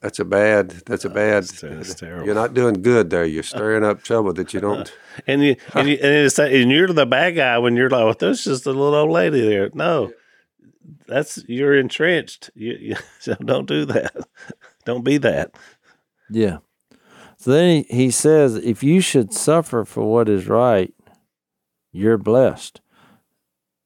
That's 0.00 0.18
a 0.18 0.24
bad. 0.24 0.70
That's 0.86 1.04
a 1.04 1.10
uh, 1.10 1.14
bad. 1.14 1.44
It's, 1.44 1.62
it's 1.62 1.94
terrible. 1.94 2.24
You're 2.24 2.34
not 2.34 2.54
doing 2.54 2.80
good 2.80 3.10
there. 3.10 3.24
You're 3.24 3.42
stirring 3.42 3.84
up 3.84 4.02
trouble 4.02 4.32
that 4.34 4.54
you 4.54 4.60
don't. 4.60 4.90
and 5.26 5.42
you 5.42 5.56
and, 5.74 5.88
you, 5.88 5.94
and, 5.96 6.14
it's, 6.14 6.38
and 6.38 6.70
you're 6.70 6.88
the 6.88 7.06
bad 7.06 7.32
guy 7.32 7.58
when 7.58 7.76
you're 7.76 7.90
like, 7.90 8.04
well, 8.04 8.16
there's 8.18 8.44
just 8.44 8.66
a 8.66 8.70
little 8.70 8.94
old 8.94 9.10
lady 9.10 9.46
there. 9.46 9.70
No, 9.74 10.12
that's 11.06 11.44
you're 11.48 11.78
entrenched. 11.78 12.50
You, 12.54 12.72
you 12.80 12.96
so 13.20 13.34
don't 13.34 13.66
do 13.66 13.84
that. 13.86 14.14
Don't 14.86 15.04
be 15.04 15.18
that. 15.18 15.54
Yeah. 16.30 16.58
So 17.40 17.52
then 17.52 17.84
he, 17.88 17.96
he 17.96 18.10
says, 18.10 18.56
if 18.56 18.82
you 18.82 19.00
should 19.00 19.32
suffer 19.32 19.86
for 19.86 20.04
what 20.04 20.28
is 20.28 20.46
right, 20.46 20.92
you're 21.90 22.18
blessed. 22.18 22.82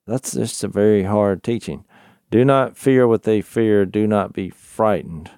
That's 0.09 0.33
just 0.33 0.65
a 0.65 0.69
very 0.69 1.05
hard 1.05 1.45
teaching. 1.45 1.85
Do 2.33 2.45
not 2.45 2.77
fear 2.77 3.07
what 3.07 3.23
they 3.23 3.41
fear. 3.41 3.87
Do 3.87 4.09
not 4.09 4.33
be 4.33 4.51
frightened. 4.51 5.31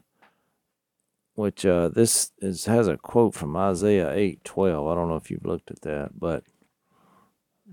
Which 1.35 1.67
uh, 1.67 1.89
this 1.89 2.33
is 2.39 2.65
has 2.65 2.89
a 2.89 2.97
quote 2.97 3.35
from 3.35 3.55
Isaiah 3.55 4.11
eight 4.15 4.43
twelve. 4.45 4.89
I 4.89 4.95
don't 4.95 5.11
know 5.11 5.17
if 5.17 5.31
you've 5.31 5.45
looked 5.45 5.71
at 5.71 5.83
that, 5.83 6.19
but 6.19 6.45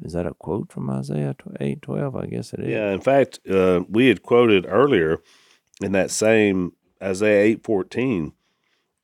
is 0.02 0.12
that 0.12 0.28
a 0.28 0.34
quote 0.34 0.74
from 0.74 0.90
Isaiah 0.90 1.38
eight 1.62 1.82
twelve? 1.82 2.18
I 2.18 2.26
guess 2.26 2.52
it 2.52 2.60
is. 2.60 2.68
Yeah. 2.68 2.92
In 2.92 3.00
fact, 3.00 3.40
uh, 3.50 3.86
we 3.88 4.10
had 4.10 4.22
quoted 4.22 4.66
earlier 4.68 5.22
in 5.82 5.94
that 5.94 6.12
same 6.12 6.74
Isaiah 7.02 7.44
eight 7.44 7.64
fourteen 7.64 8.34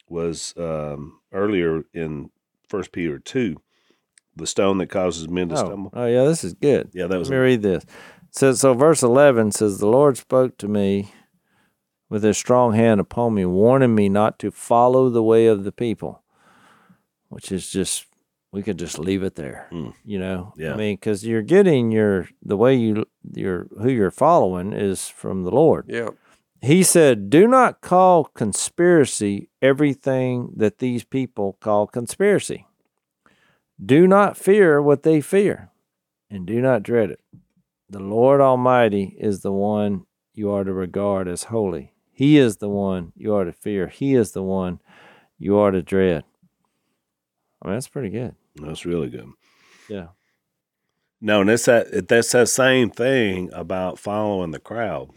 was 0.09 0.53
um, 0.57 1.18
earlier 1.31 1.83
in 1.93 2.29
First 2.67 2.91
Peter 2.91 3.19
two, 3.19 3.57
the 4.35 4.47
stone 4.47 4.77
that 4.79 4.87
causes 4.87 5.27
men 5.29 5.49
to 5.49 5.55
Oh, 5.55 5.65
stumble. 5.65 5.91
oh 5.93 6.05
yeah, 6.05 6.23
this 6.25 6.43
is 6.43 6.53
good. 6.53 6.89
Yeah, 6.93 7.07
that 7.07 7.17
was 7.19 7.29
Let 7.29 7.35
me 7.35 7.41
read 7.41 7.61
this. 7.61 7.83
It 7.83 7.89
says 8.35 8.59
so. 8.59 8.73
Verse 8.73 9.01
eleven 9.03 9.51
says, 9.51 9.79
"The 9.79 9.87
Lord 9.87 10.17
spoke 10.17 10.57
to 10.59 10.67
me 10.67 11.11
with 12.09 12.23
His 12.23 12.37
strong 12.37 12.73
hand 12.73 12.99
upon 12.99 13.33
me, 13.33 13.45
warning 13.45 13.95
me 13.95 14.07
not 14.09 14.37
to 14.39 14.51
follow 14.51 15.09
the 15.09 15.23
way 15.23 15.47
of 15.47 15.63
the 15.63 15.71
people." 15.71 16.23
Which 17.29 17.51
is 17.51 17.69
just 17.69 18.05
we 18.51 18.63
could 18.63 18.79
just 18.79 18.97
leave 18.97 19.21
it 19.21 19.35
there, 19.35 19.67
Mm. 19.71 19.93
you 20.03 20.17
know. 20.17 20.53
Yeah. 20.57 20.73
I 20.73 20.77
mean, 20.77 20.95
because 20.95 21.23
you're 21.25 21.43
getting 21.43 21.91
your 21.91 22.27
the 22.41 22.57
way 22.57 22.73
you 22.75 23.05
your 23.33 23.67
who 23.79 23.89
you're 23.89 24.09
following 24.11 24.73
is 24.73 25.07
from 25.07 25.43
the 25.43 25.51
Lord. 25.51 25.85
Yeah. 25.87 26.09
He 26.61 26.83
said, 26.83 27.29
"Do 27.29 27.47
not 27.47 27.81
call 27.81 28.25
conspiracy 28.25 29.49
everything 29.61 30.51
that 30.57 30.79
these 30.79 31.03
people 31.03 31.57
call 31.61 31.87
conspiracy. 31.87 32.65
Do 33.83 34.07
not 34.07 34.37
fear 34.37 34.81
what 34.81 35.03
they 35.03 35.21
fear, 35.21 35.69
and 36.29 36.45
do 36.45 36.61
not 36.61 36.83
dread 36.83 37.11
it. 37.11 37.21
The 37.89 37.99
Lord 37.99 38.41
Almighty 38.41 39.15
is 39.19 39.41
the 39.41 39.53
one 39.53 40.05
you 40.33 40.51
are 40.51 40.63
to 40.63 40.73
regard 40.73 41.27
as 41.27 41.43
holy. 41.43 41.93
He 42.11 42.37
is 42.37 42.57
the 42.57 42.69
one 42.69 43.13
you 43.15 43.33
are 43.33 43.45
to 43.45 43.53
fear. 43.53 43.87
He 43.87 44.13
is 44.15 44.33
the 44.33 44.43
one 44.43 44.81
you 45.37 45.57
are 45.57 45.71
to 45.71 45.81
dread. 45.81 46.25
I 47.61 47.67
mean, 47.67 47.75
that's 47.75 47.87
pretty 47.87 48.09
good. 48.09 48.35
That's 48.55 48.85
really 48.85 49.09
good. 49.09 49.29
Yeah. 49.89 50.07
No, 51.21 51.41
and 51.41 51.49
that's 51.49 51.65
that. 51.65 52.07
That's 52.09 52.31
that 52.33 52.49
same 52.49 52.89
thing 52.89 53.49
about 53.53 53.99
following 53.99 54.51
the 54.51 54.59
crowd. 54.59 55.11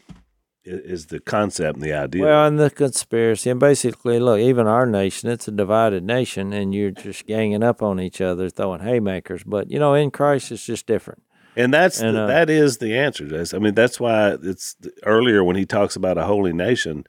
Is 0.64 1.06
the 1.06 1.18
concept 1.18 1.76
and 1.76 1.84
the 1.84 1.92
idea? 1.92 2.22
Well, 2.22 2.46
and 2.46 2.56
the 2.56 2.70
conspiracy, 2.70 3.50
and 3.50 3.58
basically, 3.58 4.20
look, 4.20 4.38
even 4.38 4.68
our 4.68 4.86
nation, 4.86 5.28
it's 5.28 5.48
a 5.48 5.50
divided 5.50 6.04
nation, 6.04 6.52
and 6.52 6.72
you're 6.72 6.92
just 6.92 7.26
ganging 7.26 7.64
up 7.64 7.82
on 7.82 7.98
each 7.98 8.20
other, 8.20 8.48
throwing 8.48 8.80
haymakers. 8.80 9.42
But 9.42 9.72
you 9.72 9.80
know, 9.80 9.94
in 9.94 10.12
Christ, 10.12 10.52
it's 10.52 10.64
just 10.64 10.86
different. 10.86 11.24
And 11.56 11.74
that's 11.74 12.00
And, 12.00 12.16
the, 12.16 12.22
uh, 12.22 12.26
that 12.28 12.48
is 12.48 12.78
the 12.78 12.96
answer. 12.96 13.44
I 13.52 13.58
mean, 13.58 13.74
that's 13.74 13.98
why 13.98 14.36
it's 14.42 14.76
earlier 15.04 15.42
when 15.42 15.56
he 15.56 15.66
talks 15.66 15.96
about 15.96 16.16
a 16.16 16.24
holy 16.24 16.52
nation. 16.52 17.06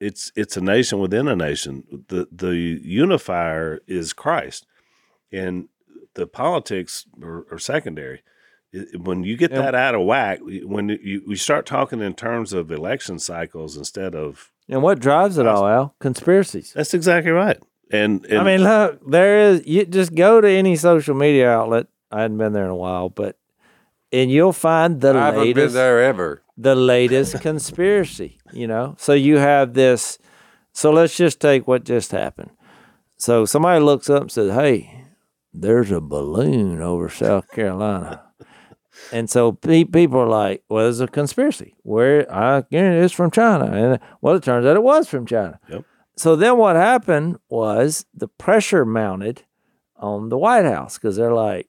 It's 0.00 0.32
it's 0.34 0.56
a 0.56 0.60
nation 0.60 0.98
within 0.98 1.28
a 1.28 1.36
nation. 1.36 1.84
The 2.08 2.26
the 2.32 2.56
unifier 2.56 3.80
is 3.86 4.12
Christ, 4.12 4.66
and 5.30 5.68
the 6.14 6.26
politics 6.26 7.06
are, 7.22 7.46
are 7.52 7.58
secondary. 7.58 8.22
It- 8.72 9.00
When 9.00 9.24
you 9.24 9.36
get 9.36 9.50
Yeah. 9.50 9.62
that 9.62 9.74
out 9.74 9.94
of 9.94 10.02
whack, 10.06 10.38
when 10.42 10.88
you 11.02 11.22
we 11.26 11.34
start 11.36 11.66
talking 11.66 12.00
in 12.00 12.14
terms 12.14 12.52
of 12.52 12.70
election 12.70 13.18
cycles 13.18 13.76
instead 13.76 14.14
of 14.14 14.50
And 14.68 14.82
what 14.82 15.00
drives 15.00 15.38
it 15.38 15.46
all, 15.46 15.66
Al? 15.66 15.94
Conspiracies. 16.00 16.72
that's 16.74 16.94
exactly 16.94 17.32
right. 17.32 17.58
And, 17.92 18.24
and 18.26 18.38
I 18.38 18.44
mean, 18.44 18.62
look, 18.62 19.00
there 19.10 19.40
is. 19.50 19.66
You 19.66 19.84
just 19.84 20.14
go 20.14 20.40
to 20.40 20.48
any 20.48 20.76
social 20.76 21.16
media 21.16 21.50
outlet. 21.50 21.86
I 22.12 22.22
hadn't 22.22 22.38
been 22.38 22.52
there 22.52 22.64
in 22.64 22.70
a 22.70 22.76
while, 22.76 23.08
but 23.08 23.36
and 24.12 24.30
you'll 24.30 24.52
find 24.52 25.00
the 25.00 25.10
I 25.14 25.26
haven't 25.26 25.40
been 25.40 25.46
latest 25.56 25.74
there 25.74 26.00
ever. 26.02 26.42
the 26.56 26.76
latest 26.76 27.40
conspiracy, 27.40 28.38
you 28.52 28.66
know? 28.68 28.94
So 28.98 29.12
you 29.12 29.38
have 29.38 29.74
this. 29.74 30.18
So 30.72 30.92
let's 30.92 31.16
just 31.16 31.40
take 31.40 31.66
what 31.66 31.82
just 31.84 32.12
happened. 32.12 32.50
So 33.16 33.44
somebody 33.44 33.80
looks 33.84 34.08
up 34.08 34.22
and 34.22 34.32
says, 34.32 34.52
Hey, 34.52 35.06
there's 35.52 35.90
a 35.90 36.00
balloon 36.00 36.80
over 36.80 37.08
South 37.08 37.50
Carolina. 37.50 38.22
And 39.12 39.28
so 39.28 39.52
pe- 39.52 39.84
people 39.84 40.20
are 40.20 40.28
like, 40.28 40.62
Well, 40.68 40.88
it's 40.88 41.00
a 41.00 41.06
conspiracy. 41.06 41.74
Where 41.82 42.32
I 42.32 42.62
guarantee 42.70 43.04
it's 43.04 43.14
from 43.14 43.30
China. 43.30 43.66
And 43.66 44.00
well, 44.20 44.36
it 44.36 44.42
turns 44.42 44.66
out 44.66 44.76
it 44.76 44.82
was 44.82 45.08
from 45.08 45.26
China. 45.26 45.58
Yep. 45.68 45.84
So 46.16 46.36
then 46.36 46.58
what 46.58 46.76
happened 46.76 47.38
was 47.48 48.04
the 48.14 48.28
pressure 48.28 48.84
mounted 48.84 49.42
on 49.96 50.28
the 50.28 50.38
White 50.38 50.64
House 50.66 50.98
because 50.98 51.16
they're 51.16 51.32
like, 51.32 51.68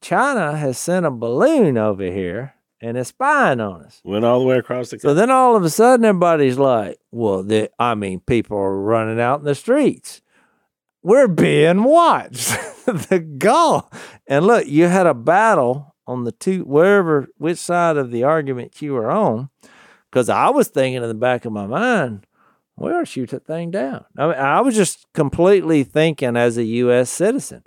China 0.00 0.56
has 0.56 0.78
sent 0.78 1.06
a 1.06 1.10
balloon 1.10 1.78
over 1.78 2.04
here 2.04 2.54
and 2.80 2.96
it's 2.96 3.10
spying 3.10 3.60
on 3.60 3.82
us. 3.82 4.00
went 4.04 4.24
all 4.24 4.40
the 4.40 4.46
way 4.46 4.58
across 4.58 4.90
the 4.90 4.98
So 4.98 5.14
then 5.14 5.30
all 5.30 5.54
of 5.54 5.64
a 5.64 5.70
sudden 5.70 6.04
everybody's 6.04 6.58
like, 6.58 6.98
well, 7.10 7.42
the, 7.42 7.70
I 7.78 7.94
mean, 7.94 8.20
people 8.20 8.56
are 8.56 8.80
running 8.80 9.20
out 9.20 9.40
in 9.40 9.44
the 9.44 9.54
streets. 9.54 10.20
We're 11.02 11.28
being 11.28 11.84
watched. 11.84 12.56
the 12.86 13.20
gall. 13.20 13.90
And 14.26 14.46
look, 14.46 14.66
you 14.66 14.86
had 14.86 15.06
a 15.06 15.14
battle 15.14 15.91
on 16.12 16.24
the 16.24 16.32
two, 16.32 16.62
wherever, 16.64 17.28
which 17.38 17.58
side 17.58 17.96
of 17.96 18.10
the 18.10 18.22
argument 18.22 18.80
you 18.80 18.92
were 18.92 19.10
on. 19.10 19.48
Because 20.10 20.28
I 20.28 20.50
was 20.50 20.68
thinking 20.68 21.02
in 21.02 21.08
the 21.08 21.14
back 21.14 21.44
of 21.44 21.52
my 21.52 21.66
mind, 21.66 22.26
we 22.76 22.92
ought 22.92 23.00
to 23.00 23.06
shoot 23.06 23.30
that 23.30 23.46
thing 23.46 23.70
down. 23.70 24.04
I 24.16 24.26
mean, 24.26 24.36
I 24.36 24.60
was 24.60 24.74
just 24.74 25.06
completely 25.14 25.84
thinking 25.84 26.36
as 26.36 26.58
a 26.58 26.64
U.S. 26.64 27.08
citizen 27.10 27.64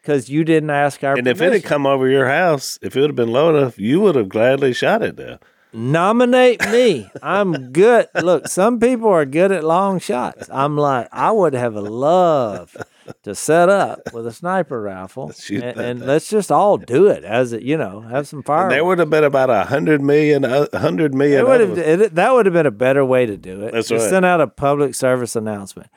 because 0.00 0.28
you 0.28 0.44
didn't 0.44 0.70
ask 0.70 1.04
our 1.04 1.16
And 1.16 1.26
if 1.26 1.40
it 1.40 1.52
had 1.52 1.64
come 1.64 1.86
over 1.86 2.08
your 2.08 2.28
house, 2.28 2.78
if 2.82 2.96
it 2.96 3.00
would 3.00 3.10
have 3.10 3.16
been 3.16 3.32
low 3.32 3.54
enough, 3.54 3.78
you 3.78 4.00
would 4.00 4.14
have 4.14 4.28
gladly 4.28 4.72
shot 4.72 5.02
it 5.02 5.16
down. 5.16 5.38
Nominate 5.74 6.60
me. 6.70 7.10
I'm 7.22 7.72
good. 7.72 8.08
Look, 8.22 8.48
some 8.48 8.78
people 8.78 9.08
are 9.08 9.24
good 9.24 9.52
at 9.52 9.64
long 9.64 9.98
shots. 10.00 10.48
I'm 10.52 10.76
like, 10.76 11.08
I 11.12 11.30
would 11.30 11.54
have 11.54 11.74
loved 11.74 12.76
to 13.22 13.34
set 13.34 13.68
up 13.68 14.00
with 14.12 14.26
a 14.26 14.32
sniper 14.32 14.80
rifle 14.80 15.32
and, 15.50 15.62
and 15.62 16.00
let's 16.00 16.28
just 16.28 16.50
all 16.50 16.76
do 16.76 17.06
it 17.06 17.24
as 17.24 17.52
it, 17.52 17.62
you 17.62 17.76
know, 17.76 18.00
have 18.00 18.28
some 18.28 18.42
fire. 18.42 18.68
There 18.68 18.84
would 18.84 18.98
have 18.98 19.10
been 19.10 19.24
about 19.24 19.50
a 19.50 19.64
hundred 19.64 20.00
million, 20.00 20.44
uh, 20.44 20.66
a 20.72 20.78
hundred 20.78 21.14
million. 21.14 21.46
Would 21.46 21.60
have, 21.60 21.78
it, 21.78 22.14
that 22.14 22.32
would 22.32 22.46
have 22.46 22.52
been 22.52 22.66
a 22.66 22.70
better 22.70 23.04
way 23.04 23.26
to 23.26 23.36
do 23.36 23.62
it. 23.62 23.72
That's 23.72 23.88
Just 23.88 24.04
right. 24.04 24.10
Send 24.10 24.24
out 24.24 24.40
a 24.40 24.46
public 24.46 24.94
service 24.94 25.36
announcement. 25.36 25.90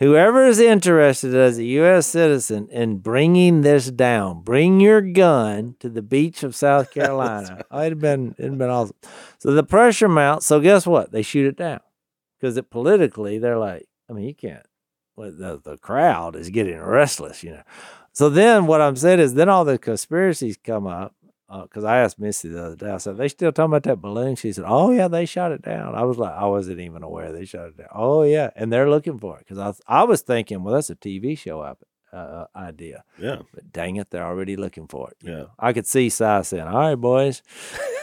Whoever 0.00 0.46
is 0.46 0.58
interested 0.58 1.34
as 1.34 1.58
a 1.58 1.64
U.S. 1.64 2.06
citizen 2.06 2.68
in 2.70 2.98
bringing 2.98 3.60
this 3.60 3.90
down, 3.90 4.40
bring 4.40 4.80
your 4.80 5.02
gun 5.02 5.76
to 5.80 5.90
the 5.90 6.00
beach 6.00 6.42
of 6.42 6.56
South 6.56 6.90
Carolina. 6.94 7.64
oh, 7.70 7.82
it'd 7.84 8.00
been 8.00 8.34
it'd 8.38 8.56
been 8.56 8.70
awesome. 8.70 8.96
So 9.38 9.52
the 9.52 9.62
pressure 9.62 10.08
mounts. 10.08 10.46
So 10.46 10.58
guess 10.58 10.86
what? 10.86 11.12
They 11.12 11.20
shoot 11.20 11.46
it 11.46 11.56
down 11.56 11.80
because 12.38 12.56
it 12.56 12.70
politically 12.70 13.38
they're 13.38 13.58
like, 13.58 13.88
I 14.08 14.14
mean, 14.14 14.24
you 14.24 14.34
can't. 14.34 14.64
Well, 15.16 15.30
the 15.32 15.60
the 15.62 15.76
crowd 15.78 16.36
is 16.36 16.50
getting 16.50 16.78
restless, 16.80 17.42
you 17.44 17.50
know. 17.52 17.62
So 18.12 18.28
then 18.28 18.66
what 18.66 18.80
I'm 18.80 18.96
saying 18.96 19.20
is, 19.20 19.34
then 19.34 19.48
all 19.48 19.64
the 19.64 19.78
conspiracies 19.78 20.56
come 20.56 20.86
up 20.86 21.14
because 21.62 21.84
I 21.84 21.98
asked 21.98 22.18
Missy 22.18 22.48
the 22.48 22.64
other 22.64 22.76
day. 22.76 22.90
I 22.90 22.96
said, 22.98 23.16
"They 23.16 23.28
still 23.28 23.52
talking 23.52 23.70
about 23.72 23.82
that 23.84 24.00
balloon?" 24.00 24.36
She 24.36 24.52
said, 24.52 24.64
"Oh 24.66 24.90
yeah, 24.92 25.08
they 25.08 25.26
shot 25.26 25.52
it 25.52 25.62
down." 25.62 25.94
I 25.94 26.02
was 26.04 26.16
like, 26.16 26.32
I 26.32 26.46
wasn't 26.46 26.80
even 26.80 27.02
aware 27.02 27.32
they 27.32 27.44
shot 27.44 27.68
it 27.68 27.76
down. 27.76 27.88
Oh 27.94 28.22
yeah, 28.22 28.50
and 28.56 28.72
they're 28.72 28.88
looking 28.90 29.18
for 29.18 29.38
it 29.38 29.46
because 29.46 29.58
I 29.58 29.66
was- 29.68 29.80
I 29.86 30.04
was 30.04 30.22
thinking, 30.22 30.62
well, 30.62 30.74
that's 30.74 30.90
a 30.90 30.94
TV 30.96 31.36
show 31.36 31.60
up, 31.60 31.82
uh, 32.12 32.44
idea, 32.56 33.02
Yeah, 33.18 33.38
but 33.54 33.72
dang 33.72 33.96
it, 33.96 34.10
they're 34.10 34.24
already 34.24 34.56
looking 34.56 34.86
for 34.88 35.10
it. 35.10 35.16
yeah. 35.22 35.44
I 35.58 35.72
could 35.72 35.86
see 35.86 36.08
Si 36.08 36.42
saying, 36.44 36.62
"All 36.66 36.78
right, 36.78 36.94
boys, 36.96 37.42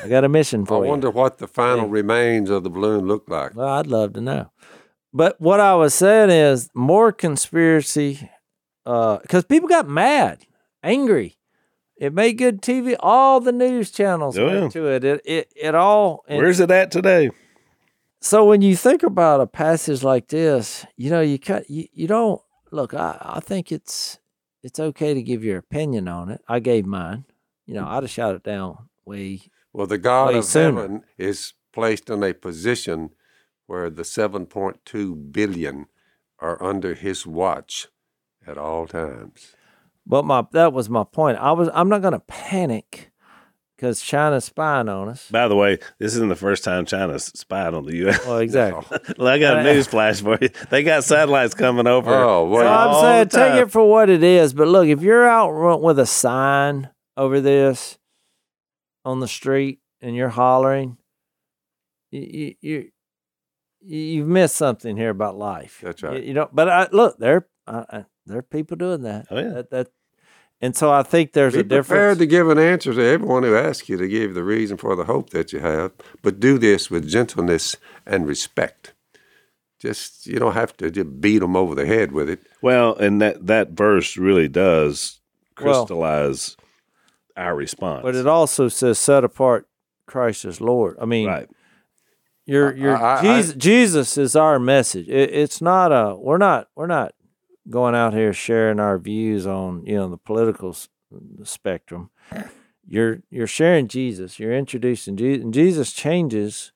I 0.03 0.07
got 0.09 0.23
a 0.25 0.29
mission 0.29 0.61
I 0.63 0.65
for 0.65 0.79
you." 0.83 0.87
I 0.87 0.89
wonder 0.89 1.09
what 1.09 1.37
the 1.37 1.47
final 1.47 1.85
Yeah. 1.85 1.91
remains 2.01 2.49
of 2.49 2.63
the 2.63 2.69
balloon 2.69 3.07
look 3.07 3.29
like. 3.29 3.55
Well, 3.55 3.67
I'd 3.67 3.87
love 3.87 4.13
to 4.13 4.21
know. 4.21 4.51
But 5.13 5.39
what 5.39 5.59
I 5.59 5.75
was 5.75 5.93
saying 5.93 6.29
is 6.29 6.69
more 6.73 7.11
conspiracy, 7.11 8.29
uh, 8.85 9.17
because 9.19 9.45
people 9.45 9.67
got 9.69 9.87
mad, 9.87 10.45
angry. 10.83 11.37
It 11.97 12.13
made 12.13 12.33
good 12.37 12.61
TV. 12.61 12.95
All 12.99 13.39
the 13.39 13.51
news 13.51 13.89
channels 13.89 14.37
Oh, 14.37 14.45
went 14.45 14.61
yeah. 14.63 14.69
to 14.69 14.87
it. 14.87 15.03
It 15.03 15.21
it, 15.25 15.53
it 15.55 15.75
all. 15.75 16.23
and 16.27 16.37
Where's 16.37 16.59
it 16.59 16.69
at 16.69 16.91
today? 16.91 17.31
so 18.21 18.45
when 18.45 18.61
you 18.61 18.75
think 18.75 19.01
about 19.03 19.41
a 19.41 19.47
passage 19.47 20.03
like 20.03 20.27
this, 20.27 20.85
you 20.95 21.09
know, 21.09 21.21
you 21.21 21.39
cut 21.39 21.67
you, 21.69 21.87
you 21.93 22.07
don't 22.07 22.39
look. 22.71 22.93
I 22.93 23.17
I 23.19 23.39
think 23.39 23.71
it's 23.71 24.19
it's 24.61 24.79
okay 24.79 25.13
to 25.15 25.23
give 25.23 25.43
your 25.43 25.57
opinion 25.57 26.07
on 26.07 26.29
it. 26.29 26.41
I 26.47 26.59
gave 26.59 26.85
mine. 26.85 27.25
You 27.65 27.73
know, 27.75 27.87
I'd 27.87 28.03
have 28.03 28.09
shot 28.11 28.35
it 28.35 28.43
down 28.43 28.89
way 29.05 29.41
Well, 29.73 29.87
the 29.87 29.97
God 29.97 30.33
Way 30.33 30.37
of 30.39 30.45
sooner. 30.45 30.81
heaven 30.81 31.03
is 31.17 31.53
placed 31.73 32.09
in 32.11 32.23
a 32.23 32.33
position 32.33 33.09
where 33.67 33.89
the 33.89 34.03
7.2 34.03 35.31
billion 35.31 35.85
are 36.39 36.61
under 36.63 36.93
his 36.93 37.27
watch 37.27 37.87
at 38.45 38.57
all 38.57 38.87
times. 38.87 39.53
But 40.05 40.23
my 40.23 40.45
that 40.53 40.71
was 40.71 40.89
my 40.89 41.03
point. 41.03 41.37
I 41.37 41.51
was 41.51 41.69
I'm 41.73 41.89
not 41.89 42.01
going 42.01 42.13
to 42.13 42.19
panic 42.19 43.11
because 43.75 44.01
China's 44.01 44.45
spying 44.45 44.87
on 44.89 45.09
us. 45.09 45.29
By 45.29 45.47
the 45.47 45.55
way, 45.55 45.79
this 45.99 46.15
isn't 46.15 46.29
the 46.29 46.35
first 46.35 46.63
time 46.63 46.85
China's 46.85 47.25
spied 47.25 47.73
on 47.73 47.85
the 47.85 47.95
U.S. 47.97 48.25
Well, 48.25 48.37
oh, 48.37 48.39
exactly. 48.39 48.99
well, 49.17 49.27
I 49.27 49.37
got 49.37 49.59
a 49.59 49.63
news 49.63 49.85
flash 49.87 50.21
for 50.21 50.37
you. 50.41 50.49
They 50.69 50.83
got 50.83 51.03
satellites 51.03 51.53
coming 51.53 51.87
over. 51.87 52.13
Oh, 52.13 52.47
well, 52.47 52.63
So 52.63 52.67
I'm 52.67 53.29
saying 53.29 53.51
take 53.51 53.61
it 53.61 53.71
for 53.71 53.87
what 53.87 54.09
it 54.09 54.23
is. 54.23 54.53
But 54.53 54.69
look, 54.69 54.87
if 54.87 55.01
you're 55.01 55.27
out 55.27 55.81
with 55.81 55.99
a 55.99 56.05
sign 56.05 56.89
over 57.15 57.41
this 57.41 57.97
on 59.03 59.19
the 59.19 59.27
street 59.27 59.79
and 60.01 60.15
you're 60.15 60.29
hollering, 60.29 60.97
you 62.11 62.21
you, 62.21 62.55
you 62.61 62.91
you've 63.87 64.27
missed 64.27 64.55
something 64.55 64.97
here 64.97 65.09
about 65.09 65.37
life. 65.37 65.79
That's 65.83 66.03
right. 66.03 66.23
You, 66.23 66.33
know, 66.33 66.49
but 66.51 66.69
I, 66.69 66.87
look, 66.91 67.17
there 67.17 67.47
uh, 67.65 67.85
uh, 67.89 68.03
there 68.25 68.39
are 68.39 68.43
people 68.43 68.77
doing 68.77 69.03
that. 69.03 69.27
Oh, 69.31 69.37
yeah. 69.39 69.49
That, 69.49 69.69
that, 69.71 69.87
and 70.59 70.75
so 70.75 70.91
I 70.91 71.03
think 71.03 71.33
there's 71.33 71.53
Be 71.53 71.59
a 71.59 71.63
difference. 71.63 71.87
prepared 71.87 72.17
to 72.19 72.25
give 72.25 72.49
an 72.49 72.57
answer 72.57 72.93
to 72.93 73.01
everyone 73.03 73.43
who 73.43 73.55
asks 73.55 73.89
you 73.89 73.97
to 73.97 74.07
give 74.07 74.33
the 74.33 74.43
reason 74.43 74.77
for 74.77 74.95
the 74.95 75.03
hope 75.05 75.29
that 75.29 75.53
you 75.53 75.59
have, 75.59 75.91
but 76.23 76.39
do 76.39 76.57
this 76.57 76.89
with 76.89 77.07
gentleness 77.07 77.75
and 78.05 78.27
respect. 78.27 78.93
Just 79.79 80.25
you 80.25 80.39
don't 80.39 80.53
have 80.53 80.75
to 80.77 80.89
just 80.89 81.21
beat 81.21 81.39
them 81.39 81.55
over 81.55 81.75
the 81.75 81.85
head 81.85 82.11
with 82.11 82.29
it. 82.29 82.41
Well, 82.63 82.95
and 82.95 83.21
that 83.21 83.45
that 83.45 83.71
verse 83.71 84.17
really 84.17 84.47
does 84.47 85.19
Well- 85.61 85.81
crystallize 85.85 86.57
our 87.35 87.55
response. 87.55 88.01
But 88.01 88.15
it 88.15 88.25
also 88.25 88.67
says, 88.67 88.97
"Set 88.97 89.23
apart 89.23 89.67
Christ 90.07 90.43
as 90.45 90.59
Lord." 90.59 90.97
I 90.99 91.05
mean, 91.05 91.27
right. 91.27 91.47
You're, 92.47 92.75
you're 92.75 92.97
I- 92.97 93.19
I- 93.19 93.21
Jesus, 93.21 93.55
Jesus 93.55 94.17
is 94.17 94.35
our 94.35 94.57
message. 94.57 95.07
It, 95.09 95.31
it's 95.33 95.61
not 95.61 95.91
a 95.91 96.15
we're 96.15 96.37
not 96.39 96.69
we're 96.75 96.87
not 96.87 97.13
going 97.69 97.93
out 97.93 98.13
here 98.13 98.31
sharing 98.33 98.79
our 98.79 98.97
views 98.97 99.45
on 99.45 99.85
you 99.85 99.95
know 99.95 100.09
the 100.09 100.17
political 100.17 100.69
s- 100.69 100.87
spectrum. 101.43 102.09
You're 102.87 103.19
you're 103.29 103.47
sharing 103.47 103.89
Jesus. 103.89 104.39
You're 104.39 104.53
introducing 104.57 105.17
Jesus, 105.17 105.43
and 105.43 105.53
Jesus 105.53 105.91
changes 105.91 106.71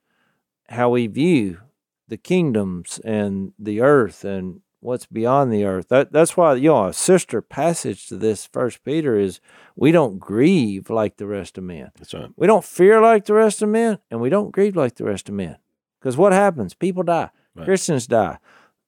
how 0.68 0.90
we 0.90 1.08
view 1.08 1.60
the 2.08 2.18
kingdoms 2.18 3.00
and 3.06 3.54
the 3.58 3.80
earth 3.80 4.26
and 4.26 4.60
what's 4.82 5.06
beyond 5.06 5.54
the 5.54 5.64
earth. 5.64 5.88
That 5.88 6.12
that's 6.12 6.36
why 6.36 6.56
you 6.56 6.70
know 6.70 6.88
a 6.88 6.94
sister 6.94 7.42
passage 7.42 8.08
to 8.08 8.18
this 8.18 8.46
First 8.46 8.84
Peter 8.84 9.18
is 9.18 9.40
we 9.76 9.92
don't 9.94 10.20
grieve 10.20 10.90
like 10.90 11.18
the 11.18 11.28
rest 11.28 11.58
of 11.58 11.64
men. 11.64 11.92
That's 11.98 12.14
right. 12.14 12.30
We 12.36 12.48
don't 12.48 12.66
fear 12.66 13.00
like 13.00 13.26
the 13.26 13.34
rest 13.34 13.62
of 13.62 13.70
men, 13.70 14.00
and 14.10 14.20
we 14.20 14.30
don't 14.30 14.52
grieve 14.52 14.76
like 14.76 14.96
the 14.96 15.06
rest 15.06 15.30
of 15.30 15.36
men. 15.36 15.58
Because 16.00 16.18
what 16.18 16.34
happens? 16.34 16.74
People 16.74 17.04
die. 17.04 17.30
Right. 17.56 17.66
Christians 17.66 18.08
die. 18.08 18.40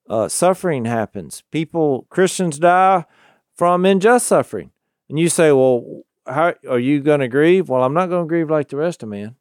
Uh, 0.09 0.27
suffering 0.27 0.85
happens. 0.85 1.43
People, 1.51 2.05
Christians 2.09 2.59
die 2.59 3.05
from 3.55 3.85
unjust 3.85 4.27
suffering. 4.27 4.71
And 5.09 5.19
you 5.19 5.29
say, 5.29 5.51
well, 5.51 6.03
how 6.25 6.55
are 6.67 6.79
you 6.79 7.01
going 7.01 7.19
to 7.19 7.27
grieve? 7.27 7.69
Well, 7.69 7.83
I'm 7.83 7.93
not 7.93 8.09
going 8.09 8.25
to 8.25 8.27
grieve 8.27 8.49
like 8.49 8.69
the 8.69 8.77
rest 8.77 9.03
of 9.03 9.09
men. 9.09 9.35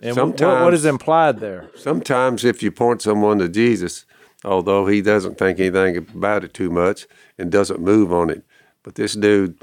And 0.00 0.16
wh- 0.16 0.40
what, 0.40 0.40
what 0.40 0.74
is 0.74 0.84
implied 0.84 1.38
there? 1.38 1.70
Sometimes, 1.76 2.44
if 2.44 2.62
you 2.62 2.72
point 2.72 3.02
someone 3.02 3.38
to 3.38 3.48
Jesus, 3.48 4.06
although 4.44 4.86
he 4.86 5.00
doesn't 5.00 5.38
think 5.38 5.58
anything 5.58 5.96
about 5.96 6.44
it 6.44 6.54
too 6.54 6.70
much 6.70 7.06
and 7.38 7.50
doesn't 7.50 7.80
move 7.80 8.12
on 8.12 8.30
it, 8.30 8.44
but 8.82 8.94
this 8.94 9.14
dude, 9.14 9.58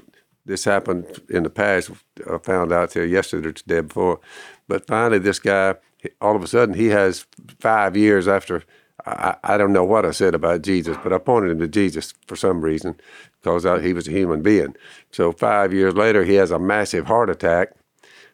this 0.45 0.63
happened 0.63 1.05
in 1.29 1.43
the 1.43 1.49
past. 1.49 1.91
I 2.29 2.37
found 2.39 2.71
out 2.71 2.91
till 2.91 3.05
yesterday 3.05 3.49
or 3.49 3.51
the 3.51 3.63
day 3.65 3.81
before. 3.81 4.19
But 4.67 4.87
finally, 4.87 5.19
this 5.19 5.39
guy, 5.39 5.75
all 6.19 6.35
of 6.35 6.43
a 6.43 6.47
sudden, 6.47 6.75
he 6.75 6.87
has 6.87 7.25
five 7.59 7.95
years 7.95 8.27
after. 8.27 8.63
I, 9.05 9.35
I 9.43 9.57
don't 9.57 9.73
know 9.73 9.83
what 9.83 10.05
I 10.05 10.11
said 10.11 10.35
about 10.35 10.61
Jesus, 10.61 10.97
but 11.03 11.13
I 11.13 11.17
pointed 11.17 11.51
him 11.51 11.59
to 11.59 11.67
Jesus 11.67 12.13
for 12.27 12.35
some 12.35 12.61
reason 12.61 12.99
because 13.41 13.63
he 13.83 13.93
was 13.93 14.07
a 14.07 14.11
human 14.11 14.41
being. 14.41 14.75
So 15.11 15.31
five 15.31 15.73
years 15.73 15.95
later, 15.95 16.23
he 16.23 16.35
has 16.35 16.51
a 16.51 16.59
massive 16.59 17.07
heart 17.07 17.29
attack 17.29 17.73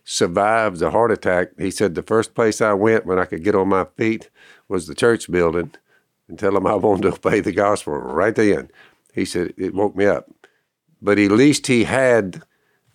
survives 0.10 0.80
the 0.80 0.90
heart 0.90 1.12
attack. 1.12 1.50
He 1.60 1.70
said 1.70 1.94
the 1.94 2.02
first 2.02 2.34
place 2.34 2.62
I 2.62 2.72
went 2.72 3.06
when 3.06 3.20
I 3.20 3.26
could 3.26 3.44
get 3.44 3.56
on 3.56 3.68
my 3.68 3.86
feet 3.98 4.30
was 4.70 4.88
the 4.88 4.96
church 4.96 5.30
building 5.30 5.74
and 6.28 6.38
tell 6.38 6.56
him 6.56 6.68
I 6.68 6.76
want 6.76 7.04
to 7.04 7.14
obey 7.14 7.40
the 7.40 7.52
gospel 7.52 7.94
right 7.94 8.36
then. 8.36 8.70
He 9.14 9.26
said 9.26 9.54
it 9.58 9.74
woke 9.74 9.96
me 9.96 10.06
up. 10.06 10.30
But 11.02 11.20
at 11.20 11.32
least 11.32 11.68
he 11.68 11.84
had, 11.84 12.42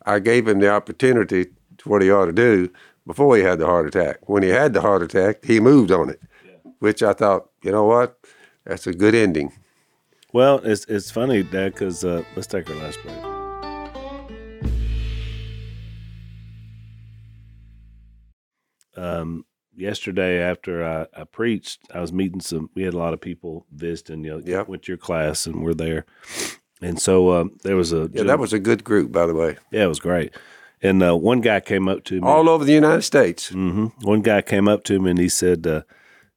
I 0.06 0.18
gave 0.18 0.48
him 0.48 0.60
the 0.60 0.70
opportunity 0.70 1.46
to 1.78 1.88
what 1.88 2.02
he 2.02 2.10
ought 2.10 2.26
to 2.26 2.32
do 2.32 2.70
before 3.06 3.36
he 3.36 3.42
had 3.42 3.58
the 3.58 3.66
heart 3.66 3.86
attack. 3.86 4.28
When 4.28 4.42
he 4.42 4.48
had 4.48 4.72
the 4.72 4.80
heart 4.80 5.02
attack, 5.02 5.44
he 5.44 5.60
moved 5.60 5.90
on 5.90 6.10
it, 6.10 6.20
which 6.80 7.02
I 7.02 7.12
thought, 7.12 7.48
you 7.62 7.72
know 7.72 7.84
what? 7.84 8.18
That's 8.64 8.86
a 8.86 8.92
good 8.92 9.14
ending. 9.14 9.52
Well, 10.32 10.60
it's 10.64 10.84
it's 10.86 11.10
funny, 11.10 11.42
Dad, 11.42 11.74
because 11.74 12.04
uh, 12.04 12.24
let's 12.36 12.46
take 12.46 12.70
our 12.70 12.76
last 12.76 12.98
break. 13.02 13.16
Um, 18.96 19.44
yesterday 19.76 20.40
after 20.42 20.84
I, 20.84 21.06
I 21.20 21.24
preached, 21.24 21.80
I 21.94 22.00
was 22.00 22.12
meeting 22.12 22.40
some. 22.40 22.70
We 22.74 22.82
had 22.82 22.94
a 22.94 22.98
lot 22.98 23.14
of 23.14 23.20
people 23.20 23.66
visiting. 23.72 24.24
You 24.24 24.30
know, 24.38 24.42
Yep. 24.44 24.68
went 24.68 24.82
to 24.84 24.92
your 24.92 24.98
class, 24.98 25.46
and 25.46 25.62
we're 25.62 25.74
there. 25.74 26.06
And 26.80 27.00
so 27.00 27.32
um, 27.32 27.58
there 27.62 27.76
was 27.76 27.92
a 27.92 28.10
Yeah, 28.12 28.24
that 28.24 28.38
was 28.38 28.52
a 28.52 28.58
good 28.58 28.82
group, 28.84 29.12
by 29.12 29.26
the 29.26 29.34
way. 29.34 29.56
yeah, 29.70 29.84
it 29.84 29.88
was 29.88 30.00
great. 30.00 30.34
And 30.82 31.00
uh, 31.02 31.16
one 31.16 31.40
guy 31.40 31.60
came 31.60 31.86
up 31.88 32.02
to 32.04 32.20
me. 32.20 32.26
All 32.26 32.48
over 32.48 32.64
the 32.64 32.72
United 32.72 33.02
States. 33.02 33.50
hmm 33.50 33.86
One 34.02 34.20
guy 34.22 34.42
came 34.42 34.66
up 34.66 34.82
to 34.84 34.98
me 35.00 35.10
and 35.10 35.18
he 35.18 35.28
said, 35.28 35.64
uh, 35.66 35.82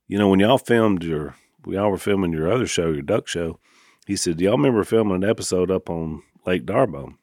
"You 0.08 0.20
know, 0.20 0.30
when 0.30 0.40
y'all 0.40 0.60
filmed 0.60 1.04
your, 1.04 1.36
we 1.66 1.78
all 1.78 1.90
were 1.90 1.98
filming 1.98 2.32
your 2.32 2.52
other 2.52 2.68
show, 2.68 2.92
your 2.92 3.02
duck 3.02 3.28
show." 3.28 3.60
He 4.06 4.16
said, 4.16 4.38
"Do 4.38 4.44
y'all 4.44 4.58
remember 4.58 4.84
filming 4.84 5.24
an 5.24 5.30
episode 5.30 5.72
up 5.72 5.90
on 5.90 6.22
Lake 6.46 6.66
D'Arbonne?" 6.68 7.18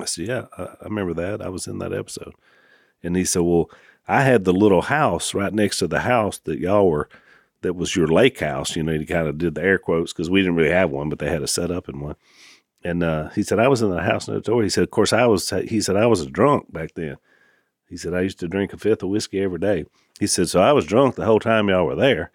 I 0.00 0.04
said, 0.04 0.26
"Yeah, 0.26 0.46
I, 0.58 0.62
I 0.64 0.84
remember 0.84 1.14
that. 1.14 1.40
I 1.40 1.48
was 1.48 1.68
in 1.68 1.78
that 1.78 1.92
episode." 1.92 2.34
And 3.04 3.16
he 3.16 3.24
said, 3.24 3.42
"Well, 3.42 3.70
I 4.08 4.22
had 4.22 4.44
the 4.44 4.52
little 4.52 4.82
house 4.82 5.34
right 5.34 5.52
next 5.52 5.78
to 5.78 5.88
the 5.88 6.00
house 6.00 6.38
that 6.40 6.58
y'all 6.58 6.88
were, 6.88 7.08
that 7.62 7.74
was 7.74 7.96
your 7.96 8.06
lake 8.06 8.40
house. 8.40 8.76
You 8.76 8.82
know, 8.82 8.92
he 8.92 9.04
kind 9.06 9.26
of 9.26 9.38
did 9.38 9.54
the 9.54 9.62
air 9.62 9.78
quotes 9.78 10.12
because 10.12 10.30
we 10.30 10.40
didn't 10.40 10.56
really 10.56 10.70
have 10.70 10.90
one, 10.90 11.08
but 11.08 11.18
they 11.18 11.28
had 11.28 11.42
a 11.42 11.48
set 11.48 11.70
up 11.70 11.88
in 11.88 12.00
one." 12.00 12.16
And 12.84 13.02
uh, 13.02 13.30
he 13.30 13.42
said, 13.42 13.58
"I 13.58 13.68
was 13.68 13.82
in 13.82 13.90
the 13.90 14.02
house 14.02 14.28
next 14.28 14.46
door." 14.46 14.62
He 14.62 14.68
said, 14.68 14.84
"Of 14.84 14.90
course, 14.90 15.12
I 15.12 15.26
was." 15.26 15.50
He 15.50 15.80
said, 15.80 15.96
"I 15.96 16.06
was 16.06 16.20
a 16.20 16.30
drunk 16.30 16.72
back 16.72 16.94
then." 16.94 17.16
He 17.88 17.96
said, 17.96 18.14
I 18.14 18.22
used 18.22 18.40
to 18.40 18.48
drink 18.48 18.72
a 18.72 18.76
fifth 18.76 19.02
of 19.02 19.10
whiskey 19.10 19.40
every 19.40 19.58
day. 19.58 19.84
He 20.18 20.26
said, 20.26 20.48
so 20.48 20.60
I 20.60 20.72
was 20.72 20.86
drunk 20.86 21.14
the 21.14 21.24
whole 21.24 21.38
time 21.38 21.68
y'all 21.68 21.86
were 21.86 21.94
there. 21.94 22.32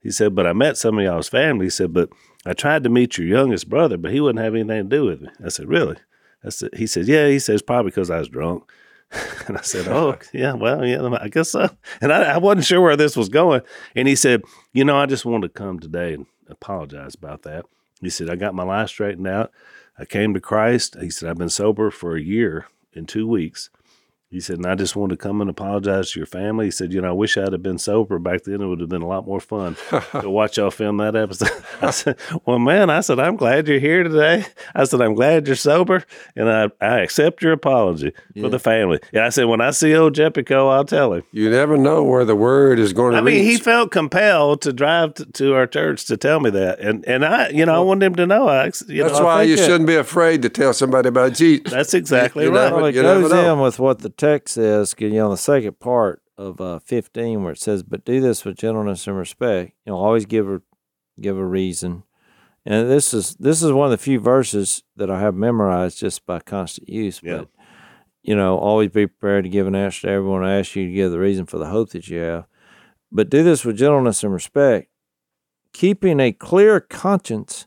He 0.00 0.10
said, 0.10 0.34
but 0.34 0.46
I 0.46 0.52
met 0.52 0.76
some 0.76 0.98
of 0.98 1.04
y'all's 1.04 1.28
family. 1.28 1.66
He 1.66 1.70
said, 1.70 1.92
but 1.92 2.10
I 2.44 2.52
tried 2.52 2.84
to 2.84 2.90
meet 2.90 3.18
your 3.18 3.26
youngest 3.26 3.68
brother, 3.68 3.96
but 3.96 4.12
he 4.12 4.20
wouldn't 4.20 4.44
have 4.44 4.54
anything 4.54 4.88
to 4.88 4.96
do 4.96 5.04
with 5.04 5.22
me. 5.22 5.28
I 5.44 5.48
said, 5.48 5.68
really? 5.68 5.96
I 6.44 6.50
said, 6.50 6.70
he 6.74 6.86
said, 6.86 7.06
yeah. 7.06 7.28
He 7.28 7.38
says, 7.38 7.62
probably 7.62 7.90
because 7.90 8.10
I 8.10 8.18
was 8.18 8.28
drunk. 8.28 8.70
and 9.46 9.58
I 9.58 9.62
said, 9.62 9.88
oh, 9.88 10.12
oh 10.12 10.18
yeah, 10.32 10.54
well, 10.54 10.84
yeah, 10.84 11.02
I 11.20 11.28
guess 11.28 11.50
so. 11.50 11.68
And 12.00 12.12
I, 12.12 12.34
I 12.34 12.38
wasn't 12.38 12.64
sure 12.64 12.80
where 12.80 12.96
this 12.96 13.16
was 13.16 13.28
going. 13.28 13.62
And 13.94 14.08
he 14.08 14.16
said, 14.16 14.42
you 14.72 14.84
know, 14.84 14.96
I 14.96 15.06
just 15.06 15.24
wanted 15.24 15.48
to 15.48 15.60
come 15.60 15.78
today 15.78 16.14
and 16.14 16.26
apologize 16.48 17.14
about 17.14 17.42
that. 17.42 17.66
He 18.00 18.10
said, 18.10 18.30
I 18.30 18.36
got 18.36 18.54
my 18.54 18.64
life 18.64 18.88
straightened 18.88 19.26
out. 19.26 19.52
I 19.98 20.04
came 20.04 20.34
to 20.34 20.40
Christ. 20.40 20.96
He 21.00 21.10
said, 21.10 21.28
I've 21.28 21.38
been 21.38 21.50
sober 21.50 21.90
for 21.90 22.16
a 22.16 22.22
year 22.22 22.66
and 22.94 23.08
two 23.08 23.26
weeks. 23.26 23.70
He 24.32 24.40
said, 24.40 24.56
and 24.56 24.66
I 24.66 24.74
just 24.74 24.96
wanted 24.96 25.18
to 25.18 25.22
come 25.22 25.42
and 25.42 25.50
apologize 25.50 26.10
to 26.12 26.18
your 26.20 26.26
family. 26.26 26.64
He 26.64 26.70
said, 26.70 26.90
you 26.92 27.02
know, 27.02 27.10
I 27.10 27.12
wish 27.12 27.36
I'd 27.36 27.52
have 27.52 27.62
been 27.62 27.76
sober 27.78 28.18
back 28.18 28.44
then. 28.44 28.62
It 28.62 28.66
would 28.66 28.80
have 28.80 28.88
been 28.88 29.02
a 29.02 29.06
lot 29.06 29.26
more 29.26 29.40
fun 29.40 29.76
to 30.20 30.30
watch 30.30 30.56
y'all 30.56 30.70
film 30.70 30.96
that 30.96 31.14
episode. 31.14 31.50
I 31.82 31.90
said, 31.90 32.18
well, 32.46 32.58
man, 32.58 32.88
I 32.88 33.00
said, 33.00 33.20
I'm 33.20 33.36
glad 33.36 33.68
you're 33.68 33.78
here 33.78 34.02
today. 34.02 34.46
I 34.74 34.84
said, 34.84 35.02
I'm 35.02 35.14
glad 35.14 35.46
you're 35.46 35.54
sober, 35.56 36.02
and 36.34 36.50
I, 36.50 36.70
I 36.80 37.00
accept 37.00 37.42
your 37.42 37.52
apology 37.52 38.12
for 38.40 38.48
the 38.48 38.58
family. 38.58 39.00
And 39.12 39.22
I 39.22 39.28
said, 39.28 39.44
when 39.44 39.60
I 39.60 39.70
see 39.70 39.94
old 39.94 40.14
Jepico, 40.14 40.72
I'll 40.72 40.86
tell 40.86 41.12
him. 41.12 41.24
You 41.32 41.50
never 41.50 41.76
know 41.76 42.02
where 42.02 42.24
the 42.24 42.34
word 42.34 42.78
is 42.78 42.94
going 42.94 43.12
to 43.14 43.22
be. 43.22 43.32
I 43.32 43.34
mean, 43.34 43.44
he 43.44 43.58
felt 43.58 43.90
compelled 43.90 44.62
to 44.62 44.72
drive 44.72 45.12
to, 45.14 45.26
to 45.26 45.54
our 45.54 45.66
church 45.66 46.06
to 46.06 46.16
tell 46.16 46.40
me 46.40 46.48
that, 46.50 46.80
and 46.80 47.04
and 47.06 47.22
I, 47.24 47.50
you 47.50 47.66
know, 47.66 47.74
I 47.74 47.80
wanted 47.80 48.06
him 48.06 48.14
to 48.14 48.26
know. 48.26 48.48
I, 48.48 48.64
you 48.88 49.02
That's 49.02 49.18
know, 49.18 49.24
why 49.26 49.40
think 49.40 49.50
you 49.50 49.56
that- 49.56 49.66
shouldn't 49.66 49.86
be 49.86 49.96
afraid 49.96 50.40
to 50.42 50.48
tell 50.48 50.72
somebody 50.72 51.08
about 51.08 51.34
Jesus. 51.34 51.70
that's 51.70 51.92
exactly 51.92 52.44
You 52.44 52.50
right. 52.50 52.64
never- 52.64 52.76
Well, 52.76 52.86
it 52.86 52.94
you 52.94 53.02
never 53.02 53.20
goes 53.28 53.32
in 53.32 53.60
with 53.60 53.78
what 53.78 53.98
the 53.98 54.08
text 54.22 54.54
says. 54.54 54.94
You 54.98 55.10
know, 55.10 55.30
the 55.30 55.36
second 55.36 55.80
part 55.80 56.22
of 56.38 56.60
uh, 56.60 56.78
fifteen, 56.78 57.42
where 57.42 57.52
it 57.52 57.60
says, 57.60 57.82
"But 57.82 58.04
do 58.04 58.20
this 58.20 58.44
with 58.44 58.56
gentleness 58.56 59.06
and 59.06 59.16
respect." 59.16 59.72
You 59.84 59.92
know, 59.92 59.98
always 59.98 60.26
give 60.26 60.48
a 60.48 60.62
give 61.20 61.36
a 61.36 61.44
reason. 61.44 62.04
And 62.64 62.88
this 62.88 63.12
is 63.12 63.34
this 63.36 63.62
is 63.62 63.72
one 63.72 63.86
of 63.86 63.90
the 63.90 63.98
few 63.98 64.20
verses 64.20 64.84
that 64.96 65.10
I 65.10 65.20
have 65.20 65.34
memorized 65.34 65.98
just 65.98 66.24
by 66.24 66.38
constant 66.38 66.88
use. 66.88 67.20
Yeah. 67.22 67.38
But 67.38 67.48
you 68.22 68.36
know, 68.36 68.56
always 68.56 68.90
be 68.90 69.08
prepared 69.08 69.44
to 69.44 69.50
give 69.50 69.66
an 69.66 69.74
answer 69.74 70.02
to 70.02 70.10
everyone 70.10 70.42
who 70.42 70.48
asks 70.48 70.76
you 70.76 70.86
to 70.86 70.92
give 70.92 71.10
the 71.10 71.18
reason 71.18 71.44
for 71.44 71.58
the 71.58 71.66
hope 71.66 71.90
that 71.90 72.06
you 72.08 72.20
have. 72.20 72.46
But 73.10 73.30
do 73.30 73.42
this 73.42 73.64
with 73.64 73.76
gentleness 73.76 74.22
and 74.22 74.32
respect, 74.32 74.88
keeping 75.72 76.20
a 76.20 76.32
clear 76.32 76.80
conscience, 76.80 77.66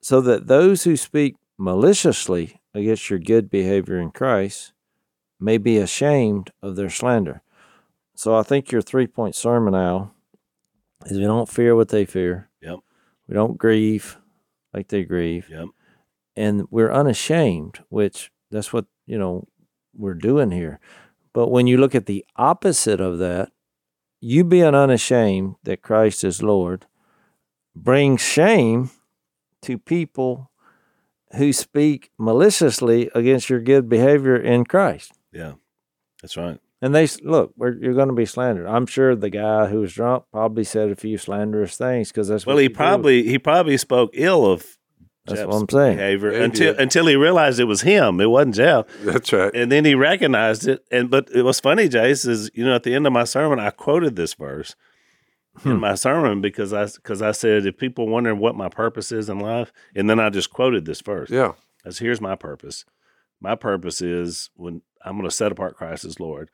so 0.00 0.20
that 0.20 0.46
those 0.46 0.84
who 0.84 0.96
speak 0.96 1.36
maliciously 1.58 2.60
against 2.72 3.10
your 3.10 3.18
good 3.18 3.50
behavior 3.50 3.98
in 3.98 4.12
Christ 4.12 4.72
may 5.40 5.58
be 5.58 5.78
ashamed 5.78 6.50
of 6.62 6.76
their 6.76 6.90
slander. 6.90 7.42
So 8.14 8.36
I 8.36 8.42
think 8.42 8.70
your 8.70 8.82
three 8.82 9.06
point 9.06 9.34
sermon, 9.34 9.74
Al, 9.74 10.14
is 11.06 11.18
we 11.18 11.24
don't 11.24 11.48
fear 11.48 11.74
what 11.74 11.88
they 11.88 12.04
fear. 12.04 12.50
Yep. 12.60 12.80
We 13.26 13.34
don't 13.34 13.58
grieve 13.58 14.18
like 14.74 14.88
they 14.88 15.04
grieve. 15.04 15.48
Yep. 15.50 15.68
And 16.36 16.66
we're 16.70 16.92
unashamed, 16.92 17.80
which 17.88 18.30
that's 18.50 18.72
what, 18.72 18.86
you 19.06 19.18
know, 19.18 19.48
we're 19.94 20.14
doing 20.14 20.50
here. 20.50 20.80
But 21.32 21.48
when 21.48 21.66
you 21.66 21.76
look 21.78 21.94
at 21.94 22.06
the 22.06 22.24
opposite 22.36 23.00
of 23.00 23.18
that, 23.18 23.50
you 24.20 24.44
being 24.44 24.74
unashamed 24.74 25.56
that 25.62 25.82
Christ 25.82 26.24
is 26.24 26.42
Lord 26.42 26.86
brings 27.74 28.20
shame 28.20 28.90
to 29.62 29.78
people 29.78 30.50
who 31.36 31.52
speak 31.52 32.10
maliciously 32.18 33.10
against 33.14 33.48
your 33.48 33.60
good 33.60 33.88
behavior 33.88 34.36
in 34.36 34.64
Christ. 34.64 35.12
Yeah, 35.32 35.52
that's 36.22 36.36
right. 36.36 36.58
And 36.82 36.94
they 36.94 37.06
look, 37.22 37.52
we're, 37.56 37.74
you're 37.74 37.94
going 37.94 38.08
to 38.08 38.14
be 38.14 38.24
slandered. 38.24 38.66
I'm 38.66 38.86
sure 38.86 39.14
the 39.14 39.28
guy 39.30 39.66
who 39.66 39.80
was 39.80 39.92
drunk 39.92 40.24
probably 40.32 40.64
said 40.64 40.90
a 40.90 40.96
few 40.96 41.18
slanderous 41.18 41.76
things 41.76 42.08
because 42.08 42.28
that's 42.28 42.46
Well, 42.46 42.56
what 42.56 42.60
he 42.60 42.64
you 42.64 42.68
do. 42.70 42.74
probably 42.74 43.22
he 43.28 43.38
probably 43.38 43.76
spoke 43.76 44.10
ill 44.14 44.46
of 44.46 44.64
That's 45.26 45.40
Jep's 45.40 45.52
what 45.52 45.60
I'm 45.62 45.68
saying. 45.68 45.96
behavior 45.98 46.32
Yeah, 46.32 46.44
until 46.44 46.72
did. 46.72 46.80
until 46.80 47.06
he 47.06 47.16
realized 47.16 47.60
it 47.60 47.64
was 47.64 47.82
him. 47.82 48.18
It 48.20 48.30
wasn't 48.30 48.54
Jeff, 48.54 48.86
That's 49.02 49.30
right. 49.32 49.54
and 49.54 49.70
then 49.70 49.84
he 49.84 49.94
recognized 49.94 50.66
it. 50.66 50.82
And 50.90 51.10
but 51.10 51.28
it 51.34 51.42
was 51.42 51.60
funny, 51.60 51.86
Jase, 51.86 52.24
is 52.24 52.50
you 52.54 52.64
know 52.64 52.74
at 52.74 52.82
the 52.84 52.94
end 52.94 53.06
of 53.06 53.12
my 53.12 53.24
sermon 53.24 53.60
I 53.60 53.70
quoted 53.70 54.16
this 54.16 54.32
verse 54.34 54.74
in 55.64 55.72
Hmm. 55.72 55.80
my 55.80 55.96
sermon 55.96 56.40
because 56.40 56.72
I 56.72 56.86
because 56.86 57.20
I 57.20 57.32
said 57.32 57.66
if 57.66 57.76
people 57.76 58.08
wondering 58.08 58.38
what 58.38 58.54
my 58.56 58.70
purpose 58.70 59.12
is 59.12 59.28
in 59.28 59.38
life, 59.38 59.70
and 59.94 60.08
then 60.08 60.18
I 60.18 60.30
just 60.30 60.48
quoted 60.50 60.86
this 60.86 61.02
verse. 61.02 61.28
Yeah. 61.28 61.52
As 61.84 61.98
here's 61.98 62.20
my 62.22 62.36
purpose. 62.36 62.86
My 63.40 63.54
purpose 63.54 64.02
is 64.02 64.50
when 64.54 64.82
I'm 65.04 65.16
going 65.16 65.28
to 65.28 65.34
set 65.34 65.52
apart 65.52 65.76
Christ 65.76 66.04
as 66.04 66.20
Lord, 66.20 66.50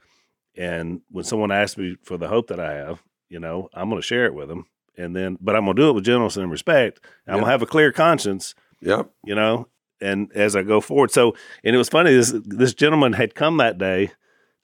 and 0.57 1.01
when 1.11 1.25
someone 1.25 1.51
asks 1.51 1.77
me 1.77 1.97
for 2.03 2.17
the 2.17 2.29
hope 2.29 2.47
that 2.49 2.61
I 2.61 2.75
have, 2.75 3.03
you 3.29 3.41
know, 3.41 3.69
I'm 3.75 3.89
going 3.89 4.01
to 4.01 4.07
share 4.07 4.25
it 4.27 4.35
with 4.35 4.49
them, 4.49 4.67
and 4.97 5.15
then, 5.15 5.37
but 5.41 5.57
I'm 5.57 5.65
going 5.65 5.77
to 5.77 5.83
do 5.83 5.89
it 5.91 5.95
with 5.95 6.05
gentleness 6.05 6.37
and 6.37 6.51
respect. 6.51 7.01
I'm 7.27 7.35
going 7.35 7.45
to 7.47 7.51
have 7.51 7.63
a 7.63 7.67
clear 7.67 7.93
conscience, 7.93 8.55
Yep. 8.81 9.11
you 9.25 9.35
know, 9.35 9.69
and 10.01 10.31
as 10.35 10.55
I 10.55 10.63
go 10.63 10.81
forward. 10.81 11.11
So, 11.11 11.35
and 11.65 11.75
it 11.75 11.79
was 11.79 11.89
funny. 11.89 12.13
This 12.15 12.33
this 12.45 12.75
gentleman 12.75 13.15
had 13.15 13.35
come 13.35 13.57
that 13.57 13.79
day 13.79 14.13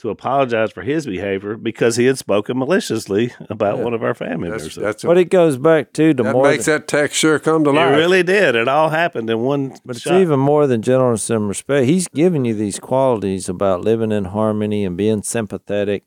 to 0.03 0.11
apologize 0.11 0.73
for 0.73 0.83
his 0.83 1.07
behavior 1.07 1.57
because 1.57 1.95
he 1.95 2.07
had 2.07 2.19
spoken 2.19 2.59
maliciously 2.59 3.33
about 3.49 3.79
one 3.79 3.95
of 3.95 4.03
our 4.03 4.15
family 4.15 4.51
That's, 4.51 4.63
members. 4.65 4.75
that's 4.75 5.05
But 5.05 5.17
it 5.17 5.27
goes 5.27 5.57
back 5.57 5.93
to 5.93 6.13
the 6.13 6.25
that 6.25 6.33
more 6.33 6.43
makes 6.43 6.65
than, 6.65 6.81
that 6.81 6.89
text 6.89 7.17
sure 7.17 7.39
come 7.39 7.63
to 7.63 7.71
it 7.71 7.75
life. 7.75 7.97
really 7.97 8.25
did. 8.25 8.57
It 8.57 8.67
all 8.67 8.89
happened 8.89 9.31
in 9.31 9.39
one 9.39 9.77
but 9.85 9.95
it's 9.97 10.07
even 10.09 10.41
more 10.41 10.67
than 10.67 10.83
gentleness 10.83 11.31
and 11.31 11.47
respect. 11.47 11.87
He's 11.87 12.09
giving 12.09 12.45
you 12.45 12.53
these 12.53 12.81
qualities 12.81 13.49
about 13.49 13.83
living 13.83 14.11
in 14.11 14.25
harmony 14.25 14.85
and 14.85 14.97
being 14.97 15.23
sympathetic 15.23 16.03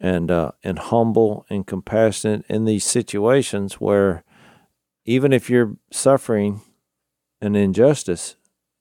and 0.00 0.30
uh, 0.30 0.52
and 0.64 0.78
humble 0.78 1.44
and 1.50 1.66
compassionate 1.66 2.46
in 2.48 2.64
these 2.64 2.84
situations 2.86 3.74
where 3.74 4.24
even 5.04 5.30
if 5.34 5.50
you're 5.50 5.76
suffering 5.92 6.62
an 7.42 7.54
injustice, 7.54 8.36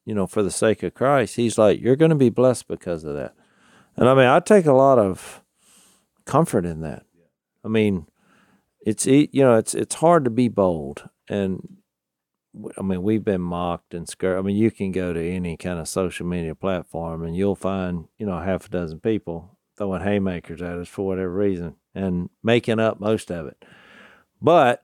you 0.06 0.16
know, 0.16 0.28
for 0.28 0.42
the 0.44 0.52
sake 0.52 0.82
of 0.82 0.94
Christ, 0.94 1.36
he's 1.36 1.58
like, 1.58 1.82
you're 1.82 1.98
going 1.98 2.10
to 2.10 2.16
be 2.16 2.30
blessed 2.30 2.70
because 2.70 3.04
of 3.04 3.16
that. 3.16 3.34
And 4.00 4.08
I 4.08 4.14
mean, 4.14 4.28
I 4.28 4.40
take 4.40 4.66
a 4.66 4.72
lot 4.72 4.98
of 4.98 5.44
comfort 6.26 6.66
in 6.66 6.80
that. 6.82 7.04
I 7.66 7.68
mean, 7.68 8.08
it's 8.80 9.06
you 9.06 9.28
know, 9.34 9.56
it's 9.56 9.76
it's 9.76 9.96
hard 9.96 10.24
to 10.24 10.30
be 10.30 10.48
bold, 10.48 11.10
and 11.30 11.80
I 12.78 12.82
mean, 12.82 13.04
we've 13.04 13.26
been 13.26 13.42
mocked 13.42 13.94
and 13.94 14.08
scared. 14.08 14.40
I 14.40 14.42
mean, 14.42 14.56
you 14.56 14.72
can 14.72 14.94
go 14.94 15.12
to 15.12 15.22
any 15.22 15.58
kind 15.58 15.80
of 15.80 15.90
social 15.90 16.26
media 16.26 16.56
platform, 16.56 17.26
and 17.26 17.36
you'll 17.36 17.58
find 17.58 18.08
you 18.18 18.26
know 18.26 18.40
half 18.40 18.68
a 18.68 18.70
dozen 18.70 19.02
people 19.02 19.58
throwing 19.78 20.02
haymakers 20.02 20.62
at 20.62 20.78
us 20.78 20.88
for 20.88 21.06
whatever 21.06 21.34
reason 21.34 21.76
and 21.94 22.30
making 22.42 22.80
up 22.80 23.02
most 23.02 23.30
of 23.30 23.48
it. 23.48 23.66
But 24.42 24.82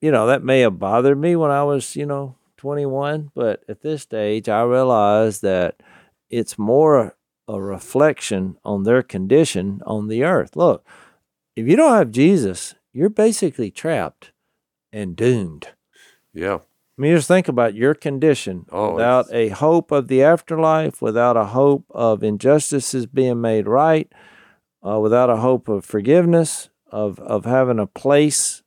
you 0.00 0.10
know, 0.10 0.26
that 0.26 0.42
may 0.42 0.60
have 0.62 0.80
bothered 0.80 1.16
me 1.16 1.36
when 1.36 1.52
I 1.52 1.62
was 1.62 1.94
you 1.94 2.06
know 2.06 2.34
21, 2.56 3.30
but 3.36 3.62
at 3.68 3.82
this 3.82 4.02
stage, 4.02 4.48
I 4.48 4.62
realize 4.62 5.42
that 5.42 5.80
it's 6.28 6.58
more 6.58 7.14
a 7.46 7.60
reflection 7.60 8.56
on 8.64 8.84
their 8.84 9.02
condition 9.02 9.80
on 9.86 10.08
the 10.08 10.24
earth. 10.24 10.56
Look, 10.56 10.86
if 11.56 11.66
you 11.66 11.76
don't 11.76 11.94
have 11.96 12.10
Jesus, 12.10 12.74
you're 12.92 13.10
basically 13.10 13.70
trapped 13.70 14.32
and 14.92 15.16
doomed. 15.16 15.68
Yeah. 16.32 16.58
I 16.96 17.02
mean, 17.02 17.16
just 17.16 17.28
think 17.28 17.48
about 17.48 17.74
your 17.74 17.94
condition 17.94 18.66
Oh, 18.70 18.94
without 18.94 19.26
a 19.32 19.48
hope 19.48 19.90
of 19.90 20.06
the 20.06 20.22
afterlife, 20.22 21.02
without 21.02 21.36
a 21.36 21.46
hope 21.46 21.84
of 21.90 22.22
injustices 22.22 23.06
being 23.06 23.40
made 23.40 23.66
right, 23.66 24.10
uh, 24.86 25.00
without 25.00 25.28
a 25.28 25.36
hope 25.36 25.68
of 25.68 25.84
forgiveness, 25.84 26.70
of 26.90 27.18
of 27.18 27.44
having 27.46 27.80
a 27.80 27.86
place 27.86 28.62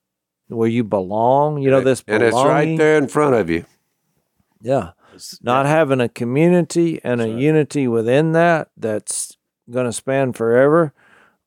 where 0.49 0.67
you 0.67 0.84
belong. 0.84 1.61
You 1.61 1.71
know 1.71 1.80
this, 1.80 2.03
and 2.05 2.21
it's 2.21 2.36
right 2.36 2.78
there 2.78 2.97
in 2.97 3.07
front 3.07 3.36
of 3.36 3.49
you. 3.49 3.65
Yeah, 4.59 4.91
not 5.41 5.65
having 5.65 6.01
a 6.01 6.09
community 6.09 6.99
and 7.03 7.22
a 7.22 7.28
unity 7.28 7.88
within 7.88 8.32
that 8.34 8.70
that's 8.78 9.38
going 9.70 9.86
to 9.86 9.93
span 9.93 10.34
forever. 10.34 10.93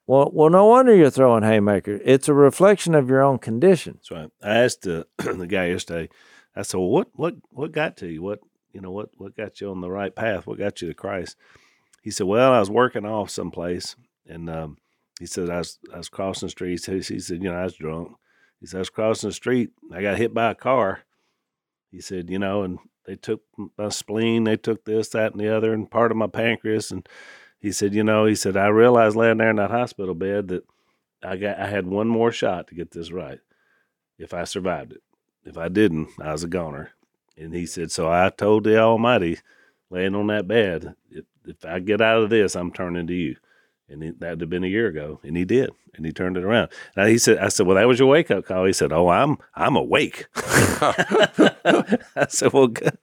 Well, 0.07 0.31
well, 0.33 0.51
no 0.51 0.67
wonder 0.67 0.95
you're 0.95 1.11
throwing 1.11 1.45
haymakers. 1.45 2.01
It's 2.05 2.29
a 2.29 2.35
reflection 2.35 2.95
of 2.95 3.09
your 3.09 3.23
own 3.23 3.39
condition. 3.39 3.95
That's 3.95 4.11
right. 4.11 4.31
I 4.43 4.59
asked 4.59 4.83
the 4.83 5.07
the 5.19 5.47
guy 5.47 5.67
yesterday. 5.67 6.09
I 6.57 6.63
said, 6.63 6.79
"Well, 6.79 6.89
what 6.89 7.09
what 7.15 7.37
what 7.51 7.73
got 7.73 7.97
to 7.99 8.09
you? 8.09 8.23
What 8.23 8.41
you 8.73 8.81
know 8.81 8.91
what 8.91 9.11
what 9.17 9.37
got 9.37 9.61
you 9.61 9.71
on 9.71 9.81
the 9.81 9.91
right 9.91 10.15
path? 10.15 10.47
What 10.47 10.59
got 10.59 10.83
you 10.83 10.89
to 10.89 10.95
Christ?" 10.95 11.37
He 12.03 12.11
said, 12.11 12.27
"Well, 12.27 12.53
I 12.53 12.59
was 12.59 12.71
working 12.71 13.05
off 13.05 13.31
someplace, 13.31 13.95
and 14.27 14.51
um, 14.51 14.79
he 15.21 15.27
said 15.27 15.51
I 15.51 15.59
was 15.59 15.79
I 15.93 15.99
was 15.99 16.09
crossing 16.09 16.47
the 16.47 16.51
street. 16.51 16.71
He 16.71 16.77
said, 16.79 17.05
he 17.05 17.21
said, 17.21 17.43
you 17.43 17.51
know, 17.51 17.57
I 17.57 17.65
was 17.65 17.77
drunk. 17.77 18.17
He 18.59 18.67
said 18.67 18.79
I 18.79 18.81
was 18.81 18.91
crossing 18.91 19.29
the 19.29 19.35
street. 19.35 19.71
I 19.93 20.01
got 20.01 20.17
hit 20.17 20.33
by 20.33 20.51
a 20.51 20.55
car. 20.55 21.03
He 21.93 22.01
said, 22.01 22.31
you 22.31 22.39
know, 22.39 22.63
and 22.63 22.79
they 23.07 23.17
took 23.17 23.43
my 23.77 23.89
spleen, 23.89 24.45
they 24.45 24.57
took 24.57 24.85
this, 24.85 25.09
that, 25.11 25.33
and 25.33 25.41
the 25.41 25.55
other, 25.55 25.73
and 25.73 25.91
part 25.91 26.11
of 26.11 26.17
my 26.17 26.27
pancreas. 26.27 26.91
And 26.91 27.09
he 27.59 27.73
said, 27.73 27.95
you 27.95 28.05
know, 28.05 28.25
he 28.25 28.35
said 28.35 28.57
I 28.57 28.69
realized 28.69 29.17
laying 29.17 29.39
there 29.39 29.51
in 29.51 29.57
that 29.57 29.71
hospital 29.71 30.15
bed 30.15 30.49
that 30.49 30.65
I 31.23 31.37
got 31.37 31.59
I 31.59 31.67
had 31.67 31.87
one 31.87 32.09
more 32.09 32.33
shot 32.33 32.69
to 32.69 32.75
get 32.75 32.93
this 32.93 33.13
right 33.13 33.41
if 34.19 34.35
I 34.35 34.45
survived 34.45 34.93
it. 34.93 35.03
If 35.45 35.57
I 35.57 35.69
didn't, 35.69 36.09
I 36.21 36.33
was 36.33 36.45
a 36.45 36.49
goner. 36.49 36.93
And 37.37 37.55
he 37.55 37.67
said, 37.67 37.91
so 37.91 38.11
I 38.11 38.29
told 38.29 38.65
the 38.65 38.79
Almighty, 38.79 39.39
laying 39.89 40.15
on 40.15 40.27
that 40.27 40.47
bed, 40.47 40.95
if, 41.11 41.25
if 41.47 41.65
I 41.65 41.79
get 41.79 42.01
out 42.03 42.23
of 42.23 42.31
this, 42.31 42.55
I'm 42.55 42.71
turning 42.71 43.07
to 43.07 43.15
you. 43.15 43.37
And 43.89 44.15
that'd 44.21 44.41
have 44.41 44.51
been 44.51 44.63
a 44.63 44.69
year 44.69 44.87
ago, 44.87 45.19
and 45.25 45.37
he 45.37 45.45
did, 45.45 45.71
and 45.95 46.07
he 46.07 46.13
turned 46.13 46.37
it 46.37 46.45
around. 46.45 46.71
Now 46.97 47.07
he 47.07 47.19
said, 47.19 47.39
"I 47.39 47.49
said, 47.49 47.67
well, 47.67 47.75
that 47.75 47.89
was 47.89 47.99
your 47.99 48.07
wake 48.07 48.31
up 48.31 48.45
call." 48.45 48.65
He 48.65 48.73
said, 48.73 48.93
"Oh, 48.93 49.09
I'm 49.09 49.37
I'm 49.57 49.75
awake." 49.75 50.29
I 52.17 52.27
said, 52.29 52.53
"Well, 52.53 52.69
good." 52.69 52.97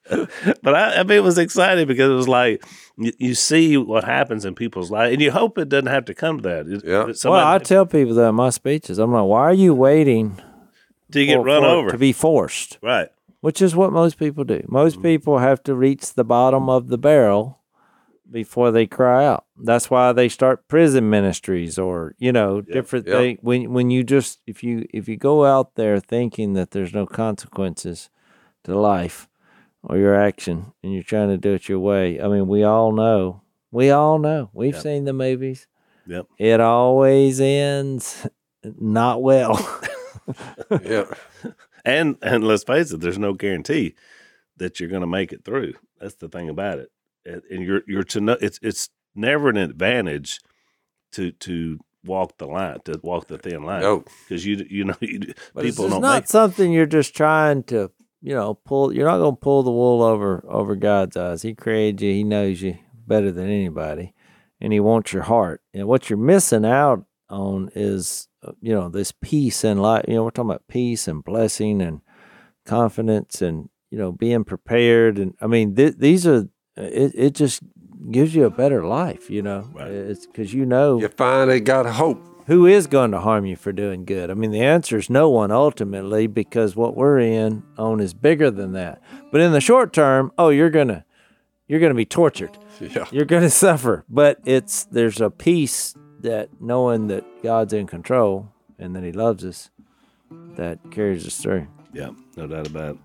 but 0.63 0.75
I, 0.75 0.99
I 0.99 1.03
mean, 1.03 1.17
it 1.17 1.23
was 1.23 1.37
exciting 1.37 1.87
because 1.87 2.09
it 2.09 2.13
was 2.13 2.27
like 2.27 2.63
you, 2.97 3.11
you 3.17 3.35
see 3.35 3.77
what 3.77 4.03
happens 4.03 4.45
in 4.45 4.55
people's 4.55 4.91
life, 4.91 5.13
and 5.13 5.21
you 5.21 5.31
hope 5.31 5.57
it 5.57 5.69
doesn't 5.69 5.87
have 5.87 6.05
to 6.05 6.13
come 6.13 6.41
to 6.41 6.49
that. 6.49 6.67
It- 6.67 6.83
Yeah. 6.85 7.11
somebody- 7.13 7.29
well, 7.43 7.47
I 7.47 7.57
tell 7.59 7.85
people 7.85 8.15
that 8.15 8.29
in 8.29 8.35
my 8.35 8.49
speeches. 8.49 8.97
I'm 8.99 9.11
like, 9.11 9.25
why 9.25 9.41
are 9.41 9.53
you 9.53 9.73
waiting 9.73 10.37
To 11.11 11.25
get 11.25 11.35
for- 11.37 11.43
run 11.43 11.61
for 11.61 11.67
over, 11.67 11.89
to 11.91 11.97
be 11.97 12.13
forced? 12.13 12.77
right? 12.81 13.09
Which 13.41 13.61
is 13.61 13.75
what 13.75 13.93
most 13.93 14.17
people 14.17 14.43
do. 14.43 14.63
Most 14.67 14.95
mm-hmm. 14.95 15.03
people 15.03 15.37
have 15.37 15.61
to 15.63 15.75
reach 15.75 16.13
the 16.13 16.23
bottom 16.23 16.69
of 16.69 16.87
the 16.87 16.97
barrel 16.97 17.59
before 18.29 18.71
they 18.71 18.85
cry 18.85 19.25
out. 19.25 19.45
That's 19.57 19.89
why 19.89 20.11
they 20.11 20.27
start 20.27 20.67
prison 20.67 21.09
ministries 21.09 21.77
or 21.79 22.13
you 22.17 22.31
know 22.31 22.61
different 22.61 23.07
yep. 23.07 23.17
things. 23.17 23.39
When 23.41 23.71
when 23.71 23.89
you 23.91 24.03
just 24.03 24.39
if 24.47 24.63
you 24.63 24.85
if 24.93 25.07
you 25.07 25.17
go 25.17 25.45
out 25.45 25.75
there 25.75 25.99
thinking 25.99 26.53
that 26.53 26.71
there's 26.71 26.93
no 26.93 27.05
consequences 27.05 28.09
to 28.67 28.77
life 28.79 29.27
or 29.83 29.97
your 29.97 30.15
action 30.15 30.73
and 30.83 30.93
you're 30.93 31.03
trying 31.03 31.29
to 31.29 31.37
do 31.37 31.53
it 31.53 31.67
your 31.67 31.79
way. 31.79 32.21
I 32.21 32.27
mean, 32.27 32.47
we 32.47 32.63
all 32.63 32.91
know. 32.91 33.41
We 33.71 33.89
all 33.89 34.19
know. 34.19 34.49
We've 34.53 34.73
Yep. 34.75 34.83
seen 34.83 35.05
the 35.05 35.13
movies. 35.13 35.67
Yep. 36.05 36.27
It 36.37 36.59
always 36.61 37.39
ends 37.41 38.27
not 38.63 39.21
well. 39.21 39.57
Yeah. 40.83 41.05
And 41.85 42.17
and 42.21 42.43
let's 42.43 42.65
face 42.65 42.91
it, 42.91 42.99
there's 42.99 43.17
no 43.17 43.31
guarantee 43.33 43.95
that 44.57 44.77
you're 44.79 44.89
going 44.89 45.01
to 45.01 45.07
make 45.07 45.31
it 45.31 45.45
through. 45.45 45.73
That's 46.01 46.15
the 46.15 46.27
thing 46.27 46.49
about 46.49 46.79
it. 46.79 46.91
And 47.25 47.41
and 47.49 47.63
you're 47.63 47.81
you're 47.87 48.03
to 48.03 48.19
know 48.19 48.37
it's 48.41 48.59
it's 48.61 48.89
never 49.15 49.47
an 49.47 49.55
advantage 49.55 50.41
to 51.13 51.31
to 51.31 51.79
walk 52.03 52.37
the 52.39 52.47
line 52.47 52.79
to 52.85 52.99
walk 53.03 53.27
the 53.27 53.37
thin 53.37 53.63
line 53.63 53.81
No. 53.81 54.03
because 54.27 54.45
you 54.45 54.65
you 54.69 54.83
know 54.83 54.95
you, 54.99 55.19
But 55.53 55.65
it's 55.65 55.77
people 55.77 55.89
don't 55.89 55.99
It's 55.99 56.01
not 56.01 56.15
make 56.23 56.27
something 56.27 56.73
you're 56.73 56.85
just 56.85 57.15
trying 57.15 57.63
to, 57.63 57.89
you 58.21 58.33
know, 58.33 58.53
pull. 58.55 58.93
You're 58.93 59.07
not 59.07 59.17
going 59.19 59.35
to 59.35 59.39
pull 59.39 59.63
the 59.63 59.71
wool 59.71 60.01
over 60.01 60.43
over 60.49 60.75
God's 60.75 61.15
eyes. 61.17 61.41
He 61.43 61.53
created 61.53 62.01
you. 62.01 62.13
He 62.13 62.23
knows 62.23 62.61
you 62.61 62.77
better 63.07 63.31
than 63.31 63.47
anybody, 63.49 64.13
and 64.61 64.73
He 64.73 64.79
wants 64.79 65.13
your 65.13 65.23
heart. 65.23 65.61
And 65.73 65.87
what 65.87 66.09
you're 66.09 66.17
missing 66.17 66.65
out 66.65 67.05
on 67.29 67.69
is, 67.75 68.27
uh, 68.45 68.51
you 68.61 68.73
know, 68.73 68.89
this 68.89 69.11
peace 69.11 69.63
and 69.63 69.81
life. 69.81 70.05
You 70.07 70.15
know, 70.15 70.23
we're 70.23 70.31
talking 70.31 70.49
about 70.51 70.67
peace 70.67 71.07
and 71.07 71.23
blessing 71.23 71.81
and 71.81 72.01
confidence 72.65 73.41
and 73.41 73.69
you 73.91 73.97
know 73.97 74.11
being 74.11 74.43
prepared. 74.43 75.17
And 75.19 75.33
I 75.41 75.47
mean, 75.47 75.75
th- 75.75 75.95
these 75.97 76.25
are. 76.27 76.47
It 76.75 77.13
it 77.15 77.33
just 77.33 77.63
gives 78.11 78.35
you 78.35 78.45
a 78.45 78.51
better 78.51 78.85
life. 78.85 79.29
You 79.31 79.41
know, 79.41 79.67
Right. 79.73 79.89
it's 79.89 80.27
because 80.27 80.53
you 80.53 80.65
know 80.65 80.99
You 80.99 81.07
finally 81.07 81.59
got 81.59 81.85
hope. 81.87 82.21
Who 82.47 82.65
is 82.65 82.87
going 82.87 83.11
to 83.11 83.19
harm 83.19 83.45
you 83.45 83.55
for 83.55 83.71
doing 83.71 84.05
good? 84.05 84.31
I 84.31 84.33
mean, 84.33 84.51
the 84.51 84.63
answer 84.63 84.97
is 84.97 85.09
no 85.09 85.29
one 85.29 85.51
ultimately 85.51 86.27
because 86.27 86.75
what 86.75 86.95
we're 86.95 87.19
in 87.19 87.63
on 87.77 87.99
is 87.99 88.13
bigger 88.13 88.49
than 88.49 88.71
that. 88.73 89.01
But 89.31 89.41
in 89.41 89.51
the 89.51 89.61
short 89.61 89.93
term, 89.93 90.31
oh, 90.37 90.49
you're 90.49 90.69
going 90.69 90.87
to 90.87 91.03
you're 91.67 91.81
going 91.81 91.91
to 91.91 91.95
be 91.95 92.05
tortured. 92.05 92.57
Yeah. 92.79 93.05
You're 93.11 93.25
going 93.25 93.41
to 93.43 93.49
suffer, 93.49 94.05
but 94.09 94.39
it's 94.45 94.85
there's 94.85 95.19
a 95.19 95.29
peace 95.29 95.93
that 96.21 96.49
knowing 96.61 97.07
that 97.07 97.25
God's 97.43 97.73
in 97.73 97.85
control 97.85 98.51
and 98.79 98.95
that 98.95 99.03
he 99.03 99.11
loves 99.11 99.43
us 99.43 99.69
that 100.55 100.79
carries 100.89 101.27
us 101.27 101.37
through. 101.37 101.67
Yeah, 101.93 102.11
no 102.35 102.47
doubt 102.47 102.67
about 102.67 102.95
it. 102.95 102.97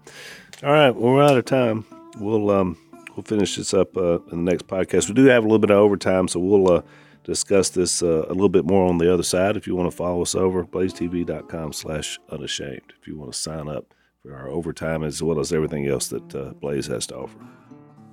All 0.64 0.72
right, 0.72 0.90
well, 0.90 1.14
we're 1.14 1.22
out 1.22 1.36
of 1.36 1.44
time. 1.44 1.84
We'll 2.18 2.50
um 2.50 2.78
we'll 3.16 3.24
finish 3.24 3.56
this 3.56 3.74
up 3.74 3.96
uh, 3.96 4.20
in 4.30 4.44
the 4.44 4.50
next 4.52 4.68
podcast. 4.68 5.08
We 5.08 5.14
do 5.14 5.24
have 5.24 5.42
a 5.42 5.46
little 5.46 5.58
bit 5.58 5.70
of 5.70 5.78
overtime, 5.78 6.28
so 6.28 6.38
we'll 6.38 6.72
uh, 6.72 6.82
discuss 7.24 7.70
this 7.70 8.02
uh, 8.02 8.26
a 8.28 8.34
little 8.34 8.48
bit 8.48 8.64
more 8.64 8.88
on 8.88 8.98
the 8.98 9.12
other 9.12 9.22
side. 9.22 9.56
If 9.56 9.66
you 9.66 9.76
want 9.76 9.90
to 9.90 9.96
follow 9.96 10.22
us 10.22 10.34
over, 10.34 10.64
blazetv.com 10.64 11.72
slash 11.72 12.18
unashamed. 12.30 12.92
If 13.00 13.06
you 13.06 13.16
want 13.18 13.32
to 13.32 13.38
sign 13.38 13.68
up 13.68 13.94
for 14.22 14.34
our 14.34 14.48
overtime 14.48 15.02
as 15.02 15.22
well 15.22 15.40
as 15.40 15.52
everything 15.52 15.86
else 15.88 16.08
that 16.08 16.34
uh, 16.34 16.52
Blaze 16.54 16.86
has 16.86 17.06
to 17.08 17.16
offer. 17.16 17.38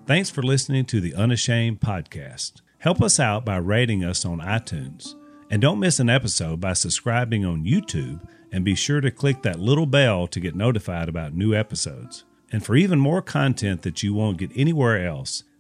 Thanks 0.05 0.29
for 0.29 0.41
listening 0.41 0.85
to 0.85 0.99
the 0.99 1.13
Unashamed 1.13 1.81
podcast. 1.81 2.61
Help 2.79 3.01
us 3.01 3.19
out 3.19 3.45
by 3.45 3.57
rating 3.57 4.03
us 4.03 4.25
on 4.25 4.39
iTunes. 4.39 5.15
And 5.51 5.61
don't 5.61 5.79
miss 5.79 5.99
an 5.99 6.09
episode 6.09 6.59
by 6.59 6.73
subscribing 6.73 7.45
on 7.45 7.63
YouTube 7.63 8.27
and 8.51 8.65
be 8.65 8.75
sure 8.75 9.01
to 9.01 9.11
click 9.11 9.43
that 9.43 9.59
little 9.59 9.85
bell 9.85 10.27
to 10.27 10.39
get 10.39 10.55
notified 10.55 11.09
about 11.09 11.33
new 11.33 11.53
episodes. 11.53 12.23
And 12.51 12.65
for 12.65 12.75
even 12.75 12.99
more 12.99 13.21
content 13.21 13.83
that 13.83 14.01
you 14.01 14.13
won't 14.13 14.37
get 14.37 14.51
anywhere 14.55 15.05
else, 15.05 15.43